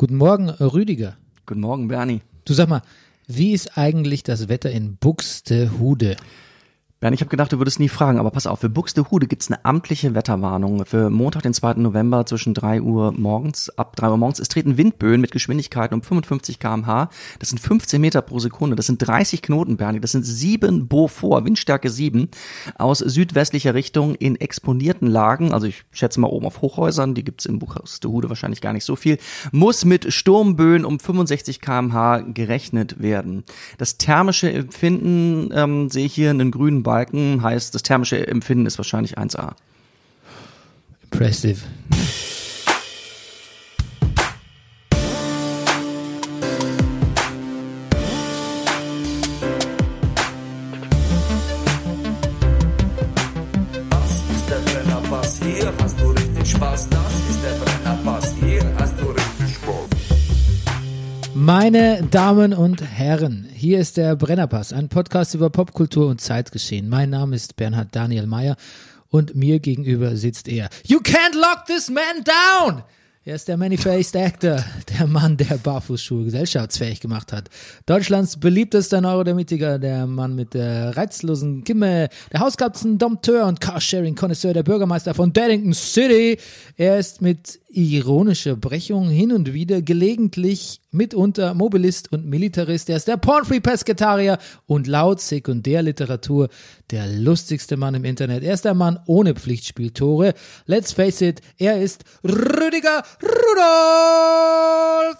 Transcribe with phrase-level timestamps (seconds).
[0.00, 1.16] Guten Morgen, Rüdiger.
[1.44, 2.20] Guten Morgen, Bernie.
[2.44, 2.82] Du sag mal,
[3.26, 6.16] wie ist eigentlich das Wetter in Buxtehude?
[7.00, 9.64] Bernd, ich habe gedacht, du würdest nie fragen, aber pass auf, für Buxtehude gibt's eine
[9.64, 11.74] amtliche Wetterwarnung für Montag, den 2.
[11.74, 14.40] November zwischen 3 Uhr morgens, ab 3 Uhr morgens.
[14.40, 17.08] Es treten Windböen mit Geschwindigkeiten um 55 kmh.
[17.38, 18.74] Das sind 15 Meter pro Sekunde.
[18.74, 20.00] Das sind 30 Knoten, Bernie.
[20.00, 22.30] Das sind sieben Beaufort, Windstärke 7,
[22.78, 25.52] aus südwestlicher Richtung in exponierten Lagen.
[25.52, 28.96] Also ich schätze mal oben auf Hochhäusern, die gibt's in Buxtehude wahrscheinlich gar nicht so
[28.96, 29.18] viel.
[29.52, 33.44] Muss mit Sturmböen um 65 kmh gerechnet werden.
[33.76, 38.64] Das thermische Empfinden ähm, sehe ich hier in den grünen Balken heißt, das thermische Empfinden
[38.64, 39.52] ist wahrscheinlich 1A.
[41.02, 41.60] Impressive.
[61.48, 66.90] Meine Damen und Herren, hier ist der Brennerpass, ein Podcast über Popkultur und Zeitgeschehen.
[66.90, 68.54] Mein Name ist Bernhard Daniel Mayer
[69.08, 70.68] und mir gegenüber sitzt er.
[70.84, 72.82] You can't lock this man down!
[73.24, 74.64] Er ist der Many-Faced Actor,
[74.98, 77.50] der Mann, der Barfußschuhe gesellschaftsfähig gemacht hat.
[77.84, 85.12] Deutschlands beliebtester Neurodermitiker, der Mann mit der reizlosen Kimme, der Hauskatzen-Dompteur und Carsharing-Konnoisseur, der Bürgermeister
[85.12, 86.38] von Daddington City.
[86.76, 92.90] Er ist mit ironischer Brechung hin und wieder gelegentlich mitunter Mobilist und Militarist.
[92.90, 96.48] Er ist der Pornfree-Pesketarier und laut Sekundärliteratur
[96.90, 98.42] der lustigste Mann im Internet.
[98.42, 100.34] Er ist der Mann ohne Pflichtspieltore.
[100.66, 105.18] Let's face it, er ist Rüdiger Rudolf.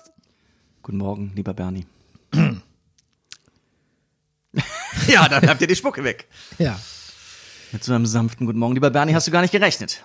[0.83, 1.87] Guten Morgen, lieber Bernie.
[5.06, 6.27] ja, dann habt ihr die Spucke weg.
[6.59, 6.78] Ja.
[7.72, 8.75] Mit so einem sanften Guten Morgen.
[8.75, 10.03] Lieber Bernie, hast du gar nicht gerechnet.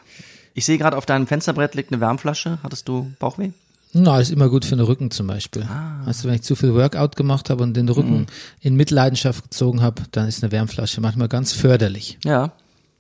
[0.54, 2.60] Ich sehe gerade auf deinem Fensterbrett liegt eine Wärmflasche.
[2.64, 3.52] Hattest du Bauchweh?
[3.96, 5.68] Na, ist immer gut für den Rücken zum Beispiel.
[6.06, 8.26] Weißt du, wenn ich zu viel Workout gemacht habe und den Rücken
[8.60, 12.18] in Mitleidenschaft gezogen habe, dann ist eine Wärmflasche manchmal ganz förderlich.
[12.24, 12.52] Ja,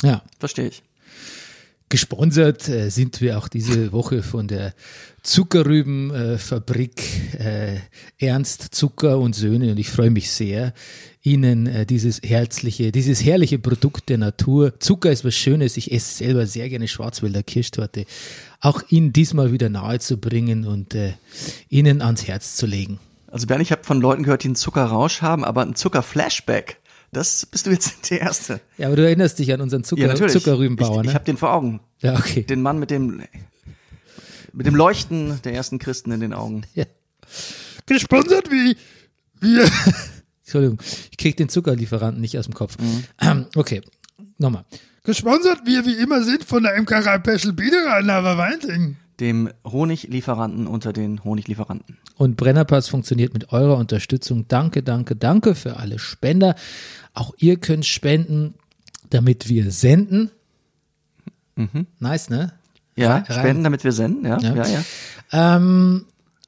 [0.03, 0.21] Ja.
[0.39, 0.83] verstehe ich.
[1.89, 4.73] Gesponsert äh, sind wir auch diese Woche von der
[5.23, 7.01] Zuckerrübenfabrik
[7.39, 7.77] äh,
[8.19, 10.73] Ernst Zucker und Söhne und ich freue mich sehr,
[11.23, 16.13] Ihnen äh, dieses herzliche, dieses herrliche Produkt der Natur, Zucker ist was Schönes, ich esse
[16.17, 18.05] selber sehr gerne Schwarzwälder Kirschtorte,
[18.59, 21.13] auch Ihnen diesmal wieder nahe zu bringen und äh,
[21.69, 22.99] Ihnen ans Herz zu legen.
[23.27, 26.79] Also Bernie, ich habe von Leuten gehört, die einen Zuckerrausch haben, aber ein Zuckerflashback.
[27.13, 28.59] Das bist du jetzt der Erste.
[28.77, 31.09] Ja, aber du erinnerst dich an unseren Zucker, Zuckerrübenbauer, Ich, ne?
[31.09, 31.79] ich habe den vor Augen.
[31.99, 32.43] ja, okay.
[32.43, 33.23] Den Mann mit dem
[34.51, 36.63] mit dem Leuchten der ersten Christen in den Augen.
[36.75, 36.85] Ja.
[37.87, 38.75] Gesponsert wie
[39.39, 39.67] wir.
[40.43, 40.79] Entschuldigung,
[41.11, 42.77] ich krieg den Zuckerlieferanten nicht aus dem Kopf.
[43.21, 43.81] Ähm, Okay,
[44.37, 44.65] nochmal.
[45.03, 48.95] Gesponsert wir wie immer sind von der MK Special Biederer Lava Weinting.
[49.19, 51.97] Dem Honiglieferanten unter den Honiglieferanten.
[52.15, 54.47] Und Brennerpass funktioniert mit eurer Unterstützung.
[54.47, 56.55] Danke, danke, danke für alle Spender.
[57.13, 58.53] Auch ihr könnt spenden,
[59.09, 60.31] damit wir senden.
[61.99, 62.53] Nice, ne?
[62.95, 64.39] Ja, Rein- spenden, damit wir senden, ja.
[64.39, 64.55] Ja.
[64.55, 65.55] Ja, ja.
[65.57, 66.05] Ähm,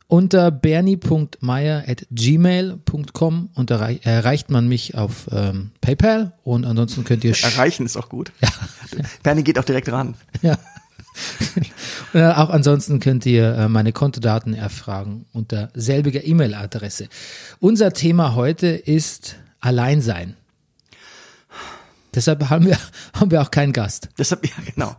[0.07, 7.85] unter bernie.meier.gmail.com und erreich, erreicht man mich auf ähm, PayPal und ansonsten könnt ihr Erreichen
[7.85, 8.31] ist auch gut.
[8.41, 8.49] Ja.
[9.23, 10.15] Bernie geht auch direkt ran.
[10.41, 10.57] Ja.
[12.13, 17.07] Und äh, auch ansonsten könnt ihr äh, meine Kontodaten erfragen unter selbiger E-Mail-Adresse.
[17.59, 20.35] Unser Thema heute ist Alleinsein.
[22.13, 22.77] Deshalb haben wir,
[23.13, 24.09] haben wir auch keinen Gast.
[24.17, 24.95] Deshalb, ja, genau.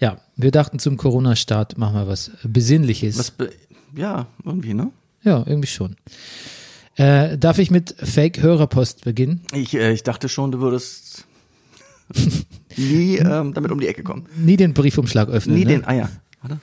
[0.00, 3.18] Ja, wir dachten zum Corona-Start machen wir was Besinnliches.
[3.18, 3.52] Was, be-
[3.96, 4.90] ja, irgendwie, ne?
[5.22, 5.96] Ja, irgendwie schon.
[6.96, 9.42] Äh, darf ich mit Fake-Hörerpost beginnen?
[9.52, 11.24] Ich, äh, ich dachte schon, du würdest
[12.76, 14.26] nie ähm, damit um die Ecke kommen.
[14.36, 15.56] Nie den Briefumschlag öffnen.
[15.56, 15.70] Nie ne?
[15.72, 16.08] den, ah ja,
[16.42, 16.58] warte.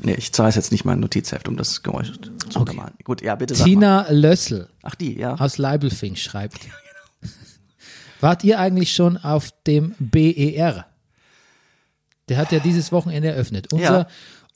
[0.00, 2.58] Nee, ich zahle jetzt nicht mein Notizheft, um das Geräusch zu Okay.
[2.60, 2.94] untermalen.
[3.04, 3.54] Gut, ja, bitte.
[3.54, 5.34] Tina Lössel Ach, die, ja.
[5.34, 6.60] aus Leibelfing schreibt.
[8.20, 10.86] Wart ihr eigentlich schon auf dem BER?
[12.28, 13.72] Der hat ja dieses Wochenende eröffnet.
[13.72, 14.06] Unser, Ja.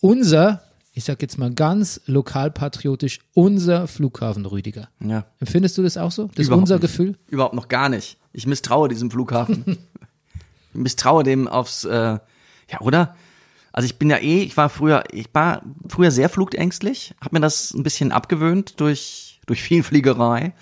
[0.01, 0.63] unser,
[0.93, 4.89] ich sag jetzt mal ganz lokalpatriotisch, unser Flughafen Rüdiger.
[5.01, 5.25] Ja.
[5.41, 6.27] Empfindest du das auch so?
[6.29, 6.83] Das ist Überhaupt unser nicht.
[6.83, 7.17] Gefühl?
[7.29, 8.19] Überhaupt noch gar nicht.
[8.33, 9.65] Ich misstraue diesem Flughafen.
[10.75, 12.19] ich misstraue dem aufs, äh,
[12.71, 13.17] ja, oder?
[13.73, 17.41] Also ich bin ja eh, ich war früher, ich war früher sehr flugängstlich, habe mir
[17.41, 20.55] das ein bisschen abgewöhnt durch durch viel Fliegerei.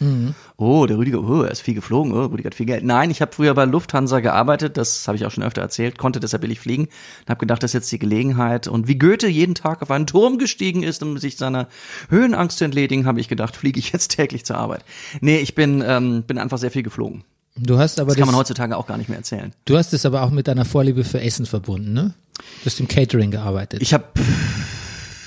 [0.57, 2.83] Oh, der Rüdiger, oh, er ist viel geflogen, oh, Rüdiger hat viel Geld.
[2.85, 6.19] Nein, ich habe früher bei Lufthansa gearbeitet, das habe ich auch schon öfter erzählt, konnte
[6.19, 8.67] deshalb billig fliegen und habe gedacht, das ist jetzt die Gelegenheit.
[8.67, 11.69] Und wie Goethe jeden Tag auf einen Turm gestiegen ist, um sich seiner
[12.09, 14.85] Höhenangst zu entledigen, habe ich gedacht, fliege ich jetzt täglich zur Arbeit.
[15.21, 17.23] Nee, ich bin, ähm, bin einfach sehr viel geflogen.
[17.57, 19.53] Du hast aber Das kann das, man heutzutage auch gar nicht mehr erzählen.
[19.67, 22.15] du hast es aber auch mit deiner Vorliebe für Essen verbunden, ne?
[22.37, 23.83] Du hast im Catering gearbeitet.
[23.83, 24.05] Ich habe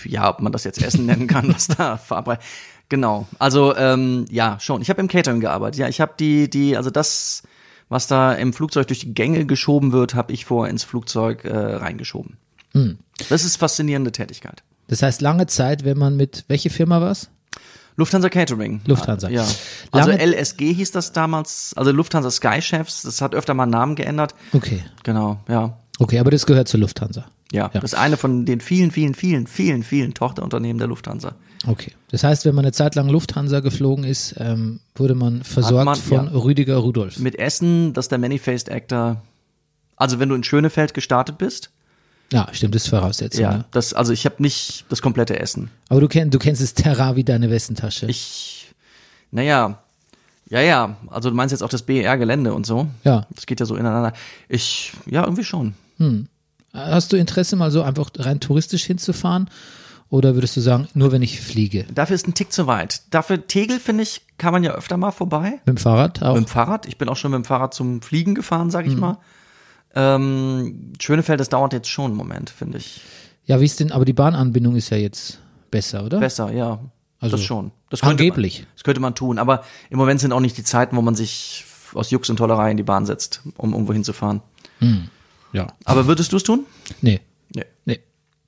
[0.06, 2.42] ja, ob man das jetzt Essen nennen kann, was da verabreicht.
[2.94, 3.26] Genau.
[3.40, 4.84] Also ähm, ja, schon.
[4.84, 5.80] Ich habe im Catering gearbeitet.
[5.80, 7.42] Ja, ich habe die, die, also das,
[7.90, 11.58] was da im Flugzeug durch die Gänge geschoben wird, habe ich vorher ins Flugzeug äh,
[11.58, 12.38] reingeschoben.
[13.30, 14.62] Das ist faszinierende Tätigkeit.
[14.90, 17.32] Das heißt, lange Zeit, wenn man mit, welche Firma war's?
[17.96, 18.82] Lufthansa Catering.
[18.86, 19.28] Lufthansa.
[19.30, 19.42] Ja.
[19.90, 23.96] Also Lange- LSG hieß das damals, also Lufthansa Sky Chefs, das hat öfter mal Namen
[23.96, 24.36] geändert.
[24.54, 24.84] Okay.
[25.02, 25.80] Genau, ja.
[25.98, 27.26] Okay, aber das gehört zur Lufthansa.
[27.52, 27.80] Ja, Ja.
[27.82, 31.34] das ist eine von den vielen, vielen, vielen, vielen, vielen Tochterunternehmen der Lufthansa.
[31.66, 31.92] Okay.
[32.10, 35.96] Das heißt, wenn man eine Zeit lang Lufthansa geflogen ist, ähm, wurde man versorgt man,
[35.96, 36.32] von ja.
[36.34, 37.20] Rüdiger Rudolf.
[37.20, 39.22] Mit Essen, das ist der Many-Faced Actor.
[39.96, 41.70] Also wenn du in Schönefeld gestartet bist,
[42.32, 43.42] Ja, stimmt, das ist Voraussetzung.
[43.44, 43.66] ja, Ja.
[43.72, 45.70] das, also ich habe nicht das komplette Essen.
[45.90, 48.08] Aber du, kenn, du kennst das Terra wie deine Westentasche.
[48.08, 48.74] Ich,
[49.32, 49.80] naja,
[50.50, 52.88] ja, ja, also du meinst jetzt auch das BER-Gelände und so.
[53.04, 53.26] Ja.
[53.34, 54.14] Das geht ja so ineinander.
[54.50, 55.74] Ich, ja, irgendwie schon.
[56.74, 59.50] Hast du Interesse, mal so einfach rein touristisch hinzufahren?
[60.10, 61.86] Oder würdest du sagen, nur wenn ich fliege?
[61.94, 63.02] Dafür ist ein Tick zu weit.
[63.10, 65.54] Dafür Tegel, finde ich, kann man ja öfter mal vorbei.
[65.66, 66.36] Mit dem Fahrrad auch?
[66.36, 66.86] Mit dem Fahrrad.
[66.88, 68.92] Ich bin auch schon mit dem Fahrrad zum Fliegen gefahren, sag Mhm.
[68.92, 69.18] ich mal.
[69.96, 73.02] Ähm, Schönefeld, das dauert jetzt schon einen Moment, finde ich.
[73.46, 75.40] Ja, wie ist denn, aber die Bahnanbindung ist ja jetzt
[75.72, 76.20] besser, oder?
[76.20, 76.80] Besser, ja.
[77.20, 77.72] Also, das schon.
[77.90, 78.60] Das könnte angeblich.
[78.62, 79.38] Man, das könnte man tun.
[79.40, 82.72] Aber im Moment sind auch nicht die Zeiten, wo man sich aus Jux und Tollerei
[82.72, 84.42] in die Bahn setzt, um irgendwo hinzufahren.
[85.54, 85.68] Ja.
[85.86, 86.66] Aber würdest du es tun?
[87.02, 87.22] Nee,
[87.56, 87.66] Nee.
[87.86, 88.00] nee,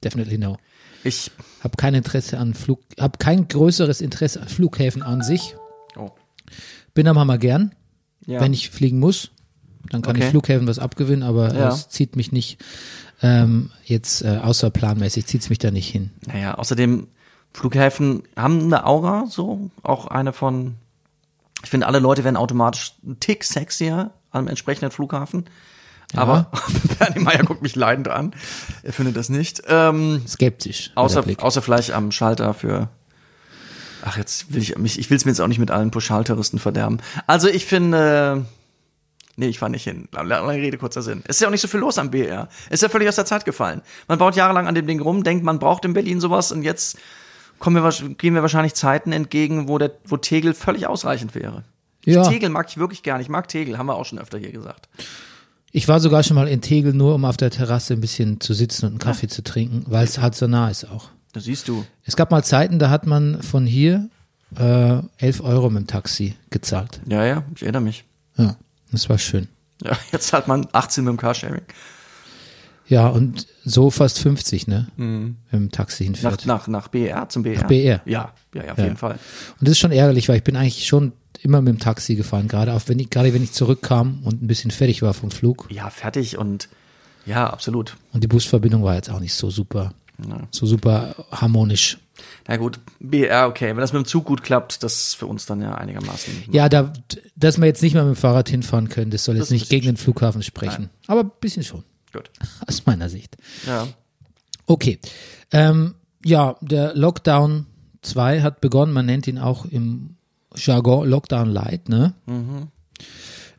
[0.04, 0.58] definitely no.
[1.06, 1.32] Ich.
[1.64, 5.56] Hab kein Interesse an Flug, hab kein größeres Interesse an Flughäfen an sich.
[5.98, 6.12] Oh.
[6.94, 7.74] Bin aber mal gern,
[8.26, 8.42] Ja.
[8.42, 9.32] wenn ich fliegen muss.
[9.90, 10.26] Dann kann Okay.
[10.26, 11.70] ich Flughäfen was abgewinnen, aber Ja.
[11.70, 12.58] es zieht mich nicht,
[13.22, 16.12] ähm, jetzt äh, außerplanmäßig zieht's mich da nicht hin.
[16.28, 17.08] Naja, außerdem,
[17.54, 19.70] Flughäfen haben eine Aura, so.
[19.84, 20.76] Auch eine von.
[21.64, 25.46] Ich finde, alle Leute werden automatisch einen Tick sexier am entsprechenden Flughafen.
[26.14, 26.52] Aber
[27.00, 28.34] Bernie Meyer guckt mich leidend an.
[28.84, 29.64] Er findet das nicht.
[29.68, 30.92] Ähm, Skeptisch.
[30.96, 32.90] Außer, außer vielleicht am Schalter für.
[34.04, 36.60] Ach, jetzt will ich mich, ich will es mir jetzt auch nicht mit allen Pauschaltouristen
[36.60, 37.00] verderben.
[37.26, 38.46] Also ich finde,
[39.36, 40.08] nee, ich fahr nicht hin.
[40.12, 41.24] Lange Rede, kurzer Sinn.
[41.26, 42.48] Es ist ja auch nicht so viel los am BR.
[42.68, 43.82] Es ist ja völlig aus der Zeit gefallen.
[44.08, 47.00] Man baut jahrelang an dem Ding rum, denkt, man braucht in Berlin sowas und jetzt
[47.58, 51.64] kommen wir, gehen wir wahrscheinlich Zeiten entgegen, wo der, wo Tegel völlig ausreichend wäre.
[52.04, 52.28] Ja.
[52.28, 53.20] Tegel mag ich wirklich gern.
[53.22, 54.88] Ich mag Tegel, haben wir auch schon öfter hier gesagt.
[55.76, 58.54] Ich war sogar schon mal in Tegel, nur um auf der Terrasse ein bisschen zu
[58.54, 61.10] sitzen und einen Kaffee zu trinken, weil es halt so nah ist auch.
[61.34, 61.86] Da siehst du.
[62.06, 64.08] Es gab mal Zeiten, da hat man von hier
[64.58, 67.02] äh, 11 Euro mit dem Taxi gezahlt.
[67.10, 68.06] Ja, ja, ich erinnere mich.
[68.38, 68.56] Ja,
[68.92, 69.50] das war schön.
[69.84, 71.64] Ja, jetzt hat man 18 mit dem Carsharing.
[72.88, 74.88] Ja, und so fast 50, ne?
[74.96, 76.46] Mit dem Taxi Nach, hinfährt.
[76.46, 77.60] nach, nach BR zum BR.
[77.62, 78.02] Nach BR.
[78.06, 78.84] Ja, ja, ja auf Ja.
[78.86, 79.14] jeden Fall.
[79.60, 82.48] Und das ist schon ärgerlich, weil ich bin eigentlich schon immer mit dem Taxi gefahren,
[82.48, 85.68] gerade auch wenn ich, gerade wenn ich zurückkam und ein bisschen fertig war vom Flug.
[85.70, 86.70] Ja, fertig und
[87.26, 87.98] ja, absolut.
[88.14, 89.94] Und die Busverbindung war jetzt auch nicht so super,
[90.52, 91.98] so super harmonisch.
[92.48, 93.70] Na gut, BR, okay.
[93.70, 96.46] Wenn das mit dem Zug gut klappt, das ist für uns dann ja einigermaßen.
[96.52, 96.94] Ja, da,
[97.36, 99.88] dass wir jetzt nicht mehr mit dem Fahrrad hinfahren können, das soll jetzt nicht gegen
[99.88, 100.90] den Flughafen sprechen.
[101.08, 101.84] Aber ein bisschen schon,
[102.14, 102.30] Gut.
[102.68, 103.36] aus meiner Sicht.
[103.66, 103.88] Ja.
[104.68, 105.00] Okay.
[105.52, 107.66] Ähm, ja, der Lockdown
[108.02, 108.94] 2 hat begonnen.
[108.94, 110.15] Man nennt ihn auch im
[110.58, 112.14] Jargon Lockdown Light, ne?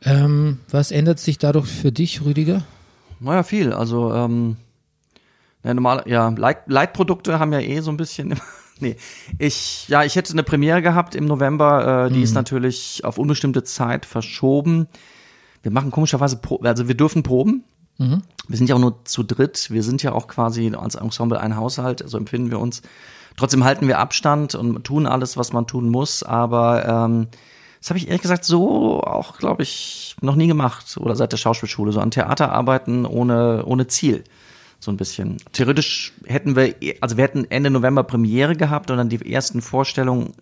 [0.02, 2.62] Ähm, was ändert sich dadurch für dich, Rüdiger?
[3.20, 3.72] Naja, viel.
[3.72, 4.56] Also, ähm,
[5.64, 8.34] ja, normal, ja, Light- Leitprodukte haben ja eh so ein bisschen.
[8.81, 8.96] nee,
[9.38, 13.65] ich, ja, ich hätte eine Premiere gehabt im November, äh, die ist natürlich auf unbestimmte
[13.65, 14.86] Zeit verschoben.
[15.62, 17.65] Wir machen komischerweise, Pro also wir dürfen proben.
[18.46, 19.70] Wir sind ja auch nur zu dritt.
[19.70, 22.82] Wir sind ja auch quasi als Ensemble ein Haushalt, so empfinden wir uns.
[23.36, 26.22] Trotzdem halten wir Abstand und tun alles, was man tun muss.
[26.22, 27.28] Aber ähm,
[27.81, 31.36] das habe ich ehrlich gesagt so auch, glaube ich, noch nie gemacht oder seit der
[31.36, 31.93] Schauspielschule.
[31.93, 34.24] So an Theater arbeiten ohne, ohne Ziel.
[34.78, 35.38] So ein bisschen.
[35.52, 40.34] Theoretisch hätten wir, also wir hätten Ende November Premiere gehabt und dann die ersten Vorstellungen,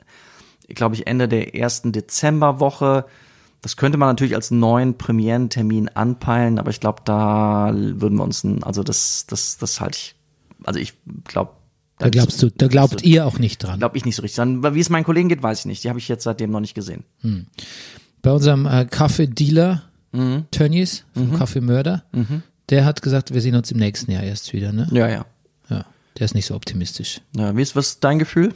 [0.68, 3.04] glaube ich, Ende der ersten Dezemberwoche.
[3.62, 8.44] Das könnte man natürlich als neuen Premierentermin anpeilen, aber ich glaube, da würden wir uns,
[8.62, 10.14] also das, das, das halte ich,
[10.64, 11.52] also ich glaube,
[12.04, 13.78] Da glaubst du, da glaubt ihr auch nicht dran.
[13.78, 14.37] glaube ich nicht so richtig.
[14.37, 15.84] Dann, wie es meinen Kollegen geht, weiß ich nicht.
[15.84, 17.04] Die habe ich jetzt seitdem noch nicht gesehen.
[18.23, 19.82] Bei unserem äh, Kaffee-Dealer,
[20.12, 20.44] Mhm.
[20.52, 22.04] Tönnies, vom Kaffeemörder,
[22.70, 24.87] der hat gesagt, wir sehen uns im nächsten Jahr erst wieder, ne?
[24.92, 25.26] Ja, ja.
[25.68, 25.84] Ja,
[26.18, 27.20] der ist nicht so optimistisch.
[27.34, 28.54] ja wie ist was ist dein Gefühl?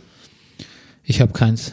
[1.03, 1.73] Ich habe keins.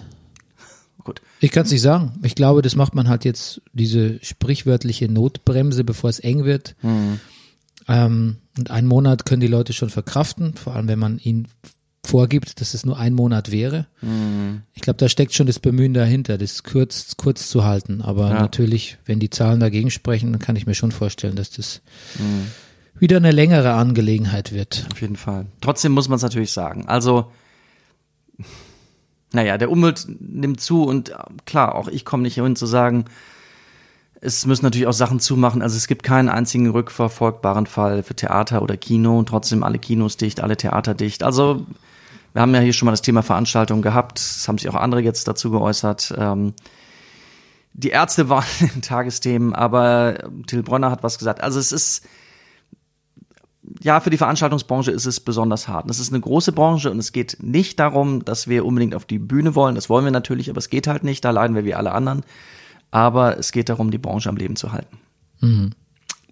[1.03, 1.21] Gut.
[1.39, 2.13] Ich kann es nicht sagen.
[2.23, 6.75] Ich glaube, das macht man halt jetzt, diese sprichwörtliche Notbremse, bevor es eng wird.
[7.87, 11.47] Ähm, und einen Monat können die Leute schon verkraften, vor allem wenn man ihnen
[12.05, 13.87] vorgibt, dass es nur ein Monat wäre.
[14.75, 18.01] Ich glaube, da steckt schon das Bemühen dahinter, das kurz, kurz zu halten.
[18.03, 18.41] Aber Ja.
[18.41, 21.81] natürlich, wenn die Zahlen dagegen sprechen, dann kann ich mir schon vorstellen, dass das
[22.99, 24.85] wieder eine längere Angelegenheit wird.
[24.91, 25.47] Auf jeden Fall.
[25.61, 26.85] Trotzdem muss man es natürlich sagen.
[26.87, 27.31] Also,
[29.33, 33.05] naja, der Umwelt nimmt zu und äh, klar, auch ich komme nicht hin zu sagen,
[34.25, 35.61] es müssen natürlich auch Sachen zumachen.
[35.61, 40.17] Also es gibt keinen einzigen rückverfolgbaren Fall für Theater oder Kino und trotzdem alle Kinos
[40.17, 41.23] dicht, alle Theater dicht.
[41.23, 41.65] Also
[42.33, 44.19] wir haben ja hier schon mal das Thema Veranstaltung gehabt.
[44.19, 46.13] Es haben sich auch andere jetzt dazu geäußert.
[46.17, 46.53] Ähm,
[47.73, 50.17] die Ärzte waren in Tagesthemen, aber
[50.47, 51.41] Till Bronner hat was gesagt.
[51.41, 52.05] Also es ist,
[53.81, 55.89] ja, für die Veranstaltungsbranche ist es besonders hart.
[55.89, 59.19] Es ist eine große Branche und es geht nicht darum, dass wir unbedingt auf die
[59.19, 59.75] Bühne wollen.
[59.75, 61.23] Das wollen wir natürlich, aber es geht halt nicht.
[61.23, 62.23] Da leiden wir wie alle anderen.
[62.95, 64.97] Aber es geht darum, die Branche am Leben zu halten.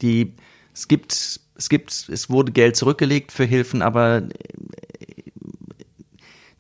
[0.02, 0.34] Die,
[0.74, 4.30] es gibt, es gibt, es wurde Geld zurückgelegt für Hilfen, aber äh,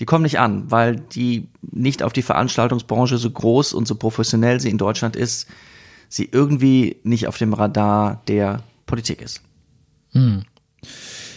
[0.02, 4.60] die kommen nicht an, weil die nicht auf die Veranstaltungsbranche so groß und so professionell
[4.60, 5.48] sie in Deutschland ist,
[6.10, 9.42] sie irgendwie nicht auf dem Radar der Politik ist.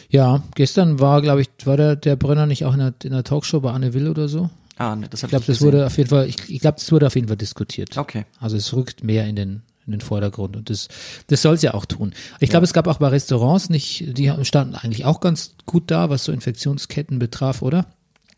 [0.08, 3.23] Ja, gestern war, glaube ich, war der, der Brenner nicht auch in der, in der
[3.23, 4.50] Talkshow bei Anne Will oder so?
[4.78, 7.06] Ah, ne, das Ich glaube, das wurde auf jeden Fall, ich, ich glaube, das wurde
[7.06, 7.97] auf jeden Fall diskutiert.
[7.97, 8.25] Okay.
[8.40, 10.88] Also es rückt mehr in den in den Vordergrund und das
[11.28, 12.12] das soll es ja auch tun.
[12.40, 16.11] Ich glaube, es gab auch bei Restaurants nicht, die standen eigentlich auch ganz gut da,
[16.11, 17.87] was so Infektionsketten betraf, oder?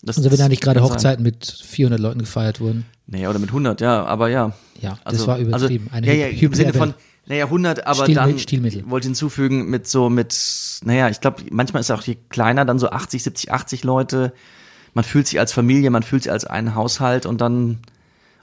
[0.02, 0.90] Das, Also wenn da nicht gerade sein.
[0.90, 2.85] Hochzeiten mit 400 Leuten gefeiert wurden.
[3.07, 4.52] Naja, oder mit 100, ja, aber ja.
[4.83, 5.88] Ja, das Also, war übertrieben.
[5.90, 6.92] Also, ja, ja, im Sinne von,
[7.26, 8.90] naja, 100, aber Stilmittel- dann Stilmittel.
[8.90, 10.37] wollte ich hinzufügen mit so mit,
[10.85, 14.35] naja, ich glaube, manchmal ist auch je kleiner, dann so 80, 70, 80 Leute.
[14.98, 17.78] Man fühlt sich als Familie, man fühlt sich als einen Haushalt und dann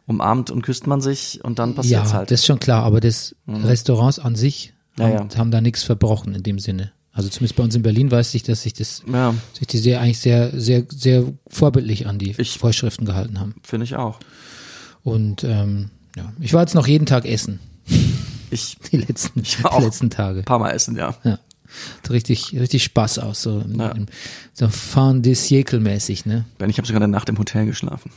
[0.08, 2.32] umarmt und küsst man sich und dann ja, passiert's halt.
[2.32, 6.34] das ist schon klar, aber das Restaurants an sich Ja, haben, haben da nichts verbrochen
[6.34, 6.94] in dem Sinne.
[7.12, 10.00] Also zumindest bei uns in Berlin weiß ich, dass sich das ja, sich die sehr
[10.00, 13.56] eigentlich sehr sehr sehr vorbildlich an die Ich- Vorschriften gehalten haben.
[13.62, 14.20] finde ich auch.
[15.04, 17.60] Und ähm, ja, ich war jetzt noch jeden Tag essen.
[18.50, 19.82] Ich Die letzten, Ich war die auch.
[19.84, 20.40] letzten Tage.
[20.40, 21.16] ein paar Mal essen, ja.
[21.26, 21.38] Ja.
[22.04, 23.90] Hat richtig, richtig Spaß aus, so, Ja.
[23.90, 24.06] im-
[24.54, 26.46] so fin de siècle mäßig, ne?
[26.58, 28.12] Ben, ich habe sogar eine Nacht im Hotel geschlafen.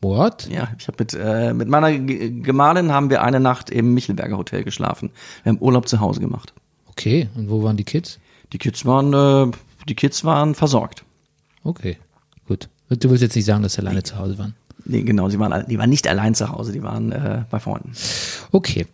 [0.00, 0.48] What?
[0.48, 4.36] Ja, ich habe mit äh, mit meiner Ge- Gemahlin haben wir eine Nacht im Michelberger
[4.38, 5.10] Hotel geschlafen.
[5.42, 6.52] Wir haben Urlaub zu Hause gemacht.
[6.86, 8.18] Okay, und wo waren die Kids?
[8.52, 9.50] Die Kids waren äh,
[9.88, 11.04] die Kids waren versorgt.
[11.64, 11.98] Okay,
[12.46, 12.68] gut.
[12.88, 14.54] Du willst jetzt nicht sagen, dass sie alleine zu Hause waren.
[14.84, 17.92] Nee, genau, sie waren die waren nicht allein zu Hause, die waren äh, bei Freunden.
[18.52, 18.86] Okay,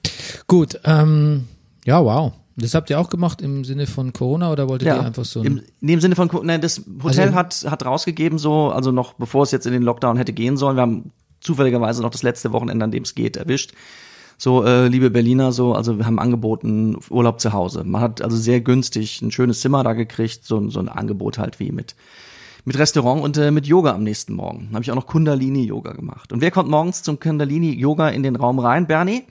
[0.46, 0.80] gut.
[0.84, 1.44] Ähm,
[1.84, 2.32] ja, wow.
[2.56, 5.60] Das habt ihr auch gemacht im Sinne von Corona oder wolltet ihr einfach so Im,
[5.80, 9.42] in dem Sinne von, nein, das Hotel Also- hat, hat rausgegeben, so, also noch bevor
[9.42, 12.84] es jetzt in den Lockdown hätte gehen sollen, wir haben zufälligerweise noch das letzte Wochenende,
[12.84, 13.72] an dem es geht, erwischt.
[14.38, 17.84] So, äh, liebe Berliner, so, also wir haben angeboten Urlaub zu Hause.
[17.84, 21.38] Man hat also sehr günstig ein schönes Zimmer da gekriegt, so, ein- so ein Angebot
[21.38, 21.94] halt wie mit
[22.66, 24.70] mit Restaurant und äh, mit Yoga am nächsten Morgen.
[24.72, 26.32] Habe ich auch noch Kundalini-Yoga gemacht.
[26.32, 28.86] Und wer kommt morgens zum Kundalini-Yoga in den Raum rein?
[28.86, 29.24] Bernie?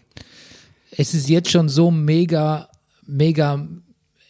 [0.95, 2.69] es ist jetzt schon so mega,
[3.07, 3.67] mega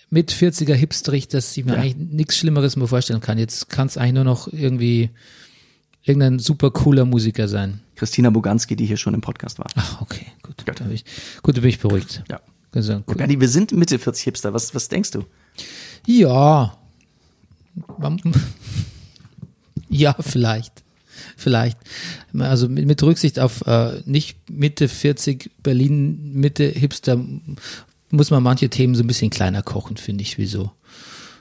[0.09, 1.79] mit 40er hipstrig, dass ich mir Ja.
[1.81, 3.37] eigentlich nichts Schlimmeres mehr vorstellen kann.
[3.37, 5.09] Jetzt kann es eigentlich nur noch irgendwie
[6.03, 7.79] irgendein super cooler Musiker sein.
[7.95, 9.67] Christina Buganski, die hier schon im Podcast war.
[9.75, 10.65] Ach, okay, gut.
[10.65, 10.79] Gut.
[10.79, 11.05] Da bin ich,
[11.41, 12.23] gut, da bin ich beruhigt.
[12.29, 12.41] Ja.
[12.75, 13.15] Also, cool.
[13.15, 14.53] Bernie, wir sind Mitte 40 Hipster.
[14.53, 15.23] Was, was denkst du?
[16.05, 16.77] Ja.
[19.89, 20.83] Ja, vielleicht.
[21.37, 21.77] Vielleicht.
[22.37, 27.23] Also mit, mit Rücksicht auf äh, nicht Mitte 40 Berlin, Mitte Hipster,
[28.13, 30.71] muss man manche Themen so ein bisschen kleiner kochen, finde ich, wie so,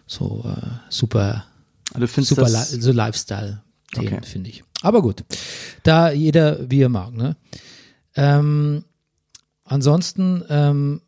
[0.06, 1.44] so äh, super,
[1.92, 3.62] Also super das, li so Lifestyle-Themen,
[4.18, 4.20] Okay.
[4.26, 4.64] finde ich.
[4.80, 5.22] Aber gut.
[5.82, 7.36] Da jeder wie er mag, ne?
[8.16, 8.84] Ähm,
[9.64, 11.02] ansonsten, ähm,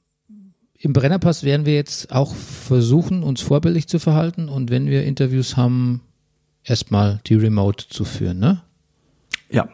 [0.79, 5.57] im Brennerpass werden wir jetzt auch versuchen, uns vorbildlich zu verhalten und wenn wir Interviews
[5.57, 6.03] haben,
[6.63, 8.63] erstmal die Remote zu führen, ne?
[9.51, 9.69] ja.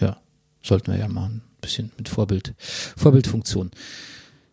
[0.00, 0.16] Ja,
[0.62, 1.42] sollten wir ja machen.
[1.44, 2.54] Ein bisschen mit Vorbild,
[2.96, 3.70] Vorbildfunktion.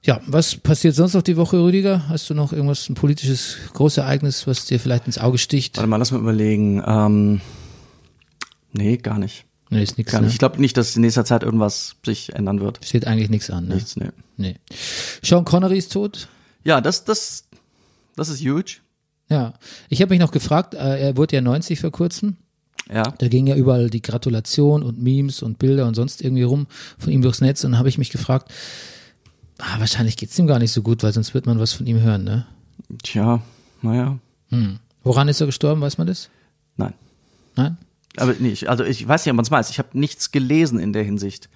[0.03, 2.09] Ja, was passiert sonst noch die Woche, Rüdiger?
[2.09, 5.77] Hast du noch irgendwas, ein politisches Großereignis, was dir vielleicht ins Auge sticht?
[5.77, 6.81] Warte mal, lass mal überlegen.
[6.85, 7.41] Ähm,
[8.73, 9.45] nee, gar nicht.
[9.69, 10.11] Nee, ist nichts.
[10.11, 10.27] Ne?
[10.27, 12.79] Ich glaube nicht, dass in nächster Zeit irgendwas sich ändern wird.
[12.83, 13.67] Steht eigentlich nichts an.
[13.67, 13.75] Ne?
[13.75, 14.09] Nichts, nee.
[14.37, 14.55] Nee.
[15.23, 16.27] Sean Connery ist tot.
[16.63, 17.45] Ja, das, das,
[18.15, 18.77] das ist huge.
[19.29, 19.53] Ja.
[19.87, 22.37] Ich habe mich noch gefragt, äh, er wurde ja 90 vor kurzem.
[22.91, 23.03] Ja.
[23.03, 26.67] Da ging ja überall die Gratulation und Memes und Bilder und sonst irgendwie rum
[26.97, 28.51] von ihm durchs Netz und habe ich mich gefragt,
[29.61, 32.01] ah, wahrscheinlich geht's ihm gar nicht so gut, weil sonst wird man was von ihm
[32.01, 32.45] hören, ne?
[33.03, 33.41] Tja,
[33.81, 34.17] naja.
[35.03, 36.29] Woran ist er gestorben, weiß man das?
[36.77, 36.93] Nein.
[37.55, 37.77] Nein?
[38.17, 39.69] Aber nee, ich, also ich weiß nicht, ob man es weiß.
[39.69, 41.49] Ich habe nichts gelesen in der Hinsicht.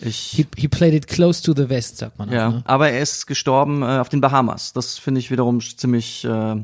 [0.00, 2.62] Ich, He, he played it close to the vest, sagt man ja, auch, ne?
[2.64, 4.72] aber er ist gestorben äh, auf den Bahamas.
[4.72, 6.56] Das finde ich wiederum ziemlich äh,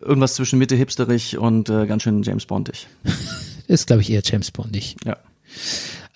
[0.00, 2.86] irgendwas zwischen Mitte hipsterig und äh, ganz schön James Bondig.
[3.66, 4.94] Ist, glaube ich, eher James Bondig.
[5.04, 5.16] Ja.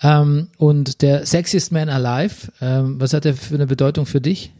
[0.03, 4.51] Ähm, und der Sexiest Man Alive, ähm, was hat er für eine Bedeutung für dich?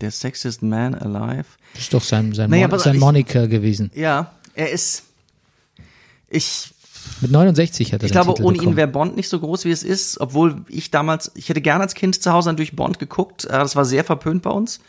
[0.00, 1.44] Der sexiest man alive.
[1.74, 3.90] Das ist doch sein, sein, Naja, Mon sein Moniker gewesen.
[3.94, 5.04] Ja, er ist.
[6.28, 6.72] Ich,
[7.20, 8.72] Mit 69 hat er ich glaube, Titel ohne bekommen.
[8.72, 10.20] ihn wäre Bond nicht so groß, wie es ist.
[10.20, 13.44] Obwohl ich damals, ich hätte gerne als Kind zu Hause durch Bond geguckt.
[13.44, 14.80] Äh, Das war sehr verpönt bei uns.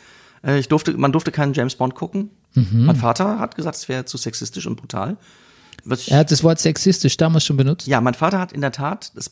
[0.43, 2.29] Äh, Ich durfte, man durfte keinen James Bond gucken.
[2.55, 2.85] Mhm.
[2.85, 5.17] Mein Vater hat gesagt, es wäre zu sexistisch und brutal.
[5.85, 7.87] Was Er hat das Wort sexistisch damals schon benutzt.
[7.87, 9.31] ja, mein Vater hat in der Tat, das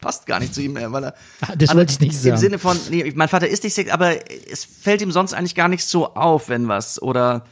[0.00, 1.14] passt gar nicht zu ihm, weil er.
[1.40, 2.36] Ah, das wollte ich nicht Im sagen.
[2.36, 4.14] Sinne von, nee, mein Vater ist nicht sexistisch, aber
[4.50, 7.00] es fällt ihm sonst eigentlich gar nicht so auf, wenn was.
[7.00, 7.44] Oder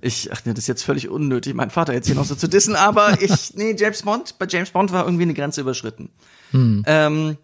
[0.00, 2.48] ich, ach nee, das ist jetzt völlig unnötig, meinen Vater jetzt hier noch so zu
[2.48, 6.10] dissen, aber ich, nee, James Bond, bei James Bond war irgendwie eine Grenze überschritten.
[6.52, 6.82] Hm.
[6.86, 7.36] Ähm,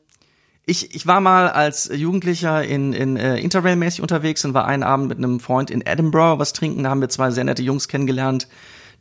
[0.65, 5.09] ich, ich war mal als Jugendlicher in, in äh, Interrail-mäßig unterwegs und war einen Abend
[5.09, 6.83] mit einem Freund in Edinburgh was trinken.
[6.83, 8.49] Da haben wir zwei sehr nette Jungs kennengelernt,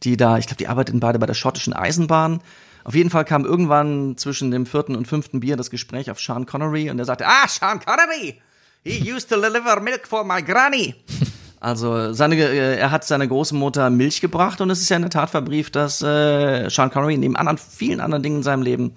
[0.04, 2.42] die da, ich glaube, die arbeiteten beide bei der schottischen Eisenbahn.
[2.84, 6.46] Auf jeden Fall kam irgendwann zwischen dem vierten und fünften Bier das Gespräch auf Sean
[6.46, 8.40] Connery und er sagte, ah, Sean Connery,
[8.84, 10.96] he used to deliver milk for my granny.
[11.62, 15.10] Also seine, äh, er hat seiner Großmutter Milch gebracht und es ist ja in der
[15.10, 18.94] Tat verbrieft, dass äh, Sean Connery neben anderen, vielen anderen Dingen in seinem Leben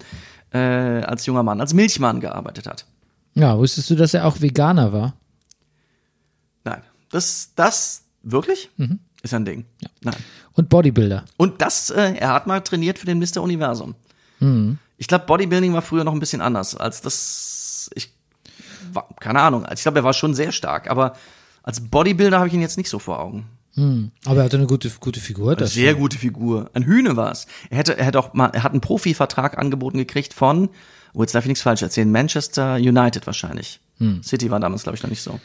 [0.51, 2.85] äh, als junger Mann, als Milchmann gearbeitet hat.
[3.33, 5.15] Ja, wusstest du, dass er auch Veganer war?
[6.63, 8.69] Nein, das, das wirklich
[9.23, 9.65] ist ein Ding.
[10.01, 10.15] Nein.
[10.59, 11.23] Und Bodybuilder.
[11.37, 13.41] Und das, äh, er hat mal trainiert für den Mr.
[13.41, 13.95] Universum.
[14.97, 17.89] Ich glaube, Bodybuilding war früher noch ein bisschen anders als das.
[17.95, 18.11] Ich,
[18.91, 19.65] war, keine Ahnung.
[19.73, 21.13] Ich glaube, er war schon sehr stark, aber
[21.63, 23.47] als Bodybuilder habe ich ihn jetzt nicht so vor Augen.
[24.25, 25.55] Aber er hatte eine gute, gute Figur.
[25.55, 26.69] Das Sehr gute Figur.
[26.73, 27.47] Ein Hühne war's.
[27.69, 30.67] Er hätte, er hätte auch mal, er hat einen Profivertrag angeboten gekriegt von,
[31.13, 33.79] oh, jetzt darf ich nichts falsch erzählen, Manchester United wahrscheinlich.
[34.23, 35.39] City war damals, glaube ich, noch nicht so.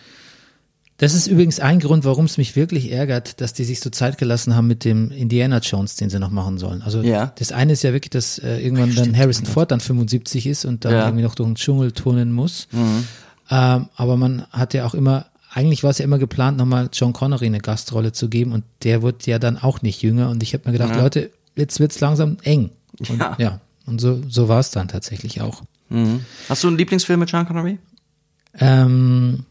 [0.98, 4.16] Das ist übrigens ein Grund, warum es mich wirklich ärgert, dass die sich so Zeit
[4.16, 6.82] gelassen haben mit dem Indiana Jones, den sie noch machen sollen.
[6.82, 7.32] Also Ja.
[7.36, 10.84] das eine ist ja wirklich, dass äh, irgendwann dann Harrison Ford dann 75 ist und
[10.84, 11.04] dann Ja.
[11.06, 12.68] irgendwie noch durch den Dschungel turnen muss.
[13.50, 17.12] Ähm, aber man hat ja auch immer, eigentlich war es ja immer geplant, nochmal John
[17.12, 20.30] Connery eine Gastrolle zu geben und der wird ja dann auch nicht jünger.
[20.30, 22.70] Und ich habe mir gedacht, Leute, jetzt wird's langsam eng.
[23.00, 23.36] Und, Ja.
[23.38, 23.60] ja.
[23.86, 25.62] Und so, so war es dann tatsächlich auch.
[26.48, 27.78] Hast du einen Lieblingsfilm mit Sean Connery?
[28.58, 29.44] Ähm,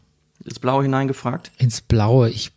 [0.44, 1.50] Ins Blaue hineingefragt?
[1.58, 2.30] ins Blaue.
[2.30, 2.52] Ich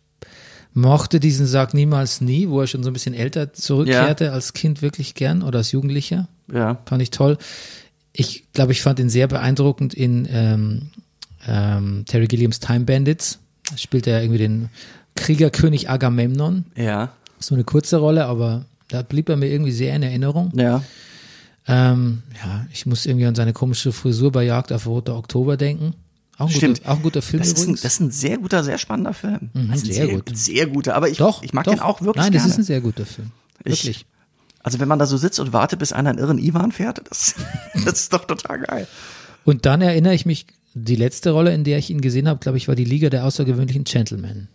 [0.74, 4.82] mochte diesen Sag niemals nie, wo er schon so ein bisschen älter zurückkehrte, als Kind
[4.82, 6.28] wirklich gern oder als Jugendlicher.
[6.52, 6.78] Ja.
[6.86, 7.38] Fand ich toll.
[8.12, 10.90] Ich glaube, ich fand ihn sehr beeindruckend in ähm,
[11.46, 13.38] ähm, Terry Gilliams Time Bandits.
[13.70, 14.68] Da spielt er irgendwie den
[15.16, 16.64] Kriegerkönig Agamemnon.
[16.76, 17.10] Ja.
[17.38, 20.52] So eine kurze Rolle, aber da blieb er mir irgendwie sehr in Erinnerung.
[20.54, 20.82] Ja.
[21.66, 25.94] Ähm, ja, ich muss irgendwie an seine komische Frisur bei Jagd auf Roter Oktober denken.
[26.38, 26.78] Auch ein, Stimmt.
[26.78, 29.12] guter, auch ein guter Film Das ist, ein, das ist ein sehr guter, sehr spannender
[29.12, 29.50] Film.
[29.54, 30.30] das ist ein sehr gut.
[30.36, 31.72] Sehr guter, aber ich, doch, ich mag doch.
[31.74, 32.52] den auch wirklich Nein, das gerne.
[32.52, 33.32] ist ein sehr guter Film.
[33.64, 34.06] Ich- Wirklich.
[34.62, 37.34] also wenn man da so sitzt und wartet, bis einer einen irren Ivan fährt, das,
[37.84, 38.86] das ist doch total geil.
[39.44, 42.56] Und dann erinnere ich mich, die letzte Rolle, in der ich ihn gesehen habe, glaube
[42.58, 44.46] ich, war die Liga der außergewöhnlichen Gentlemen.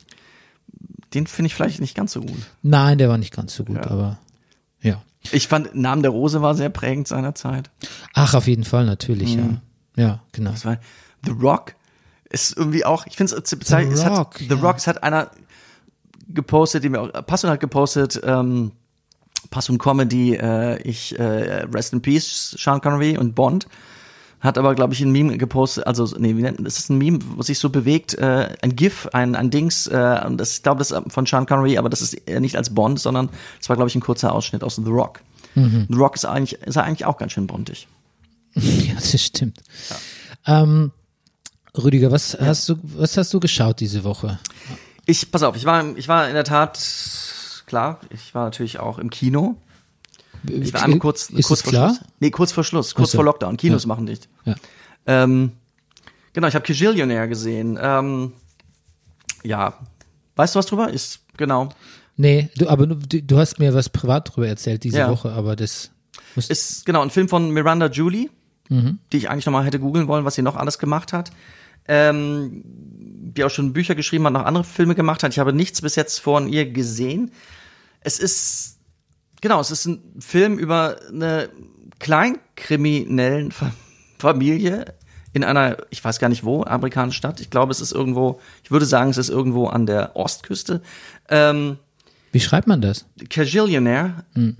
[1.13, 2.39] Den finde ich vielleicht nicht ganz so gut.
[2.61, 4.19] Nein, der war nicht ganz so gut, aber
[4.81, 5.01] ja.
[5.31, 7.69] Ich fand, Namen der Rose war sehr prägend seiner Zeit.
[8.13, 9.59] Ach, auf jeden Fall, natürlich, Mhm.
[9.97, 10.03] ja.
[10.03, 10.51] Ja, genau.
[10.51, 10.77] Das war
[11.25, 11.75] The Rock
[12.29, 14.55] ist irgendwie auch, ich finde es es hat, Rock, The ja.
[14.55, 15.31] Rock, es hat einer
[16.27, 18.71] gepostet, die mir auch, Passun hat gepostet, ähm,
[19.51, 23.67] Passun Comedy, äh, ich, äh, Rest in Peace, Sean Connery und Bond.
[24.39, 26.77] Hat aber, glaube ich, ein Meme gepostet, also, nee, wie nennt man das?
[26.77, 30.37] ist ein Meme, wo sich so bewegt, äh, ein GIF, ein, ein Dings, äh, und
[30.37, 33.29] das, ich glaube, das ist von Sean Connery, aber das ist nicht als Bond, sondern
[33.61, 35.21] es war, glaube ich, ein kurzer Ausschnitt aus The Rock.
[35.55, 35.87] Mhm.
[35.89, 37.87] The Rock ist eigentlich, ist eigentlich auch ganz schön bondig.
[38.55, 39.63] Ja, das stimmt.
[40.45, 40.91] Ähm,
[41.77, 44.39] Rüdiger, was hast du, was hast du geschaut diese Woche?
[45.05, 46.79] Ich, pass auf, ich war, ich war in der Tat,
[47.65, 49.55] klar, ich war natürlich auch im Kino.
[50.47, 51.89] Ich war einmal kurz, Ist kurz vor klar?
[51.95, 52.01] Schluss.
[52.19, 53.17] Nee, kurz vor Schluss, kurz Ach so.
[53.19, 53.57] vor Lockdown.
[53.57, 53.87] Kinos Ja.
[53.87, 54.29] machen dicht.
[54.45, 54.55] Ja.
[55.07, 55.53] Ähm,
[56.33, 57.79] genau, ich habe Kajillionaire gesehen.
[57.81, 58.33] Ähm,
[59.43, 59.73] ja,
[60.35, 60.89] weißt du was drüber?
[60.91, 61.69] Ist, genau.
[62.17, 65.09] Nee, du, aber du, du hast mir was privat drüber erzählt diese Ja.
[65.09, 65.89] Woche, aber das
[66.35, 68.29] Ist, genau, ein Film von Miranda Julie,
[68.69, 68.99] Mhm.
[69.11, 71.31] die ich eigentlich nochmal hätte googeln wollen, was sie noch alles gemacht hat.
[71.87, 72.63] Ähm,
[73.35, 75.31] die auch schon Bücher geschrieben hat, noch andere Filme gemacht hat.
[75.31, 77.31] Ich habe nichts bis jetzt von ihr gesehen.
[78.01, 78.77] Es ist,
[79.41, 81.49] genau, es ist ein Film über eine
[81.99, 83.71] kleinkriminellen Fa
[84.19, 84.93] Familie
[85.33, 87.39] in einer, ich weiß gar nicht wo, amerikanischen Stadt.
[87.41, 90.81] Ich glaube, es ist irgendwo, ich würde sagen, es ist irgendwo an der Ostküste.
[91.27, 91.77] Ähm,
[92.31, 93.05] wie schreibt man das?
[93.29, 94.55] Kajillionaire, Hm.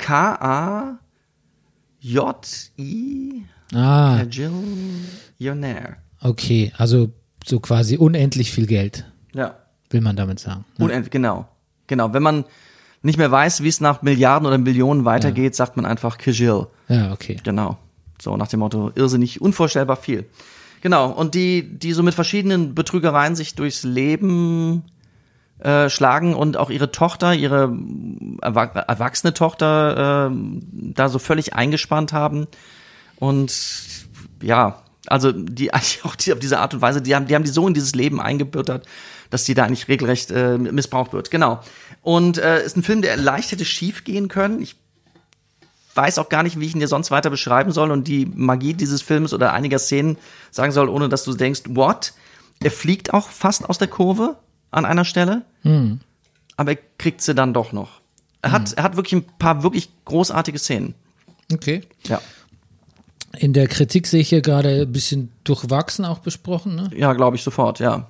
[2.09, 5.97] K-A-J-I, Ah, Kajillionaire.
[6.23, 7.09] Okay, also
[7.45, 9.55] so quasi unendlich viel Geld, Ja,
[9.89, 10.65] will man damit sagen.
[10.77, 10.85] ne?
[10.85, 11.47] unend, genau.
[11.87, 12.45] Genau, wenn man
[13.01, 16.67] nicht mehr weiß, wie es nach Milliarden oder Millionen weitergeht, sagt man einfach Kajill.
[16.87, 17.37] Ja, okay.
[17.43, 17.77] Genau.
[18.21, 20.25] So nach dem Motto, irrsinnig, unvorstellbar viel.
[20.81, 24.83] Genau, und die, die so mit verschiedenen Betrügereien sich durchs Leben
[25.59, 27.65] äh, schlagen und auch ihre Tochter, ihre
[28.41, 30.35] erwa- erwachsene Tochter äh,
[30.93, 32.47] da so völlig eingespannt haben.
[33.17, 33.53] Und
[34.41, 37.43] ja, also die eigentlich auch die, auf diese Art und Weise, die haben, die haben
[37.43, 38.85] die so in dieses Leben eingebürtert,
[39.29, 41.31] dass die da eigentlich regelrecht äh, missbraucht wird.
[41.31, 41.61] Genau.
[42.01, 44.61] Und äh, ist ein Film, der leicht hätte schief gehen können.
[44.61, 44.75] Ich
[45.95, 48.73] weiß auch gar nicht, wie ich ihn dir sonst weiter beschreiben soll und die Magie
[48.73, 50.17] dieses Films oder einiger Szenen
[50.51, 52.13] sagen soll, ohne dass du denkst, what?
[52.61, 54.37] Er fliegt auch fast aus der Kurve
[54.71, 55.43] an einer Stelle,
[56.57, 58.01] aber er kriegt sie dann doch noch.
[58.41, 60.95] Er hat, er hat wirklich ein paar wirklich großartige Szenen.
[61.51, 61.81] Okay.
[62.07, 62.21] Ja.
[63.37, 66.91] In der Kritik sehe ich hier gerade ein bisschen durchwachsen auch besprochen, ne?
[66.95, 68.07] Ja, glaube ich sofort, ja.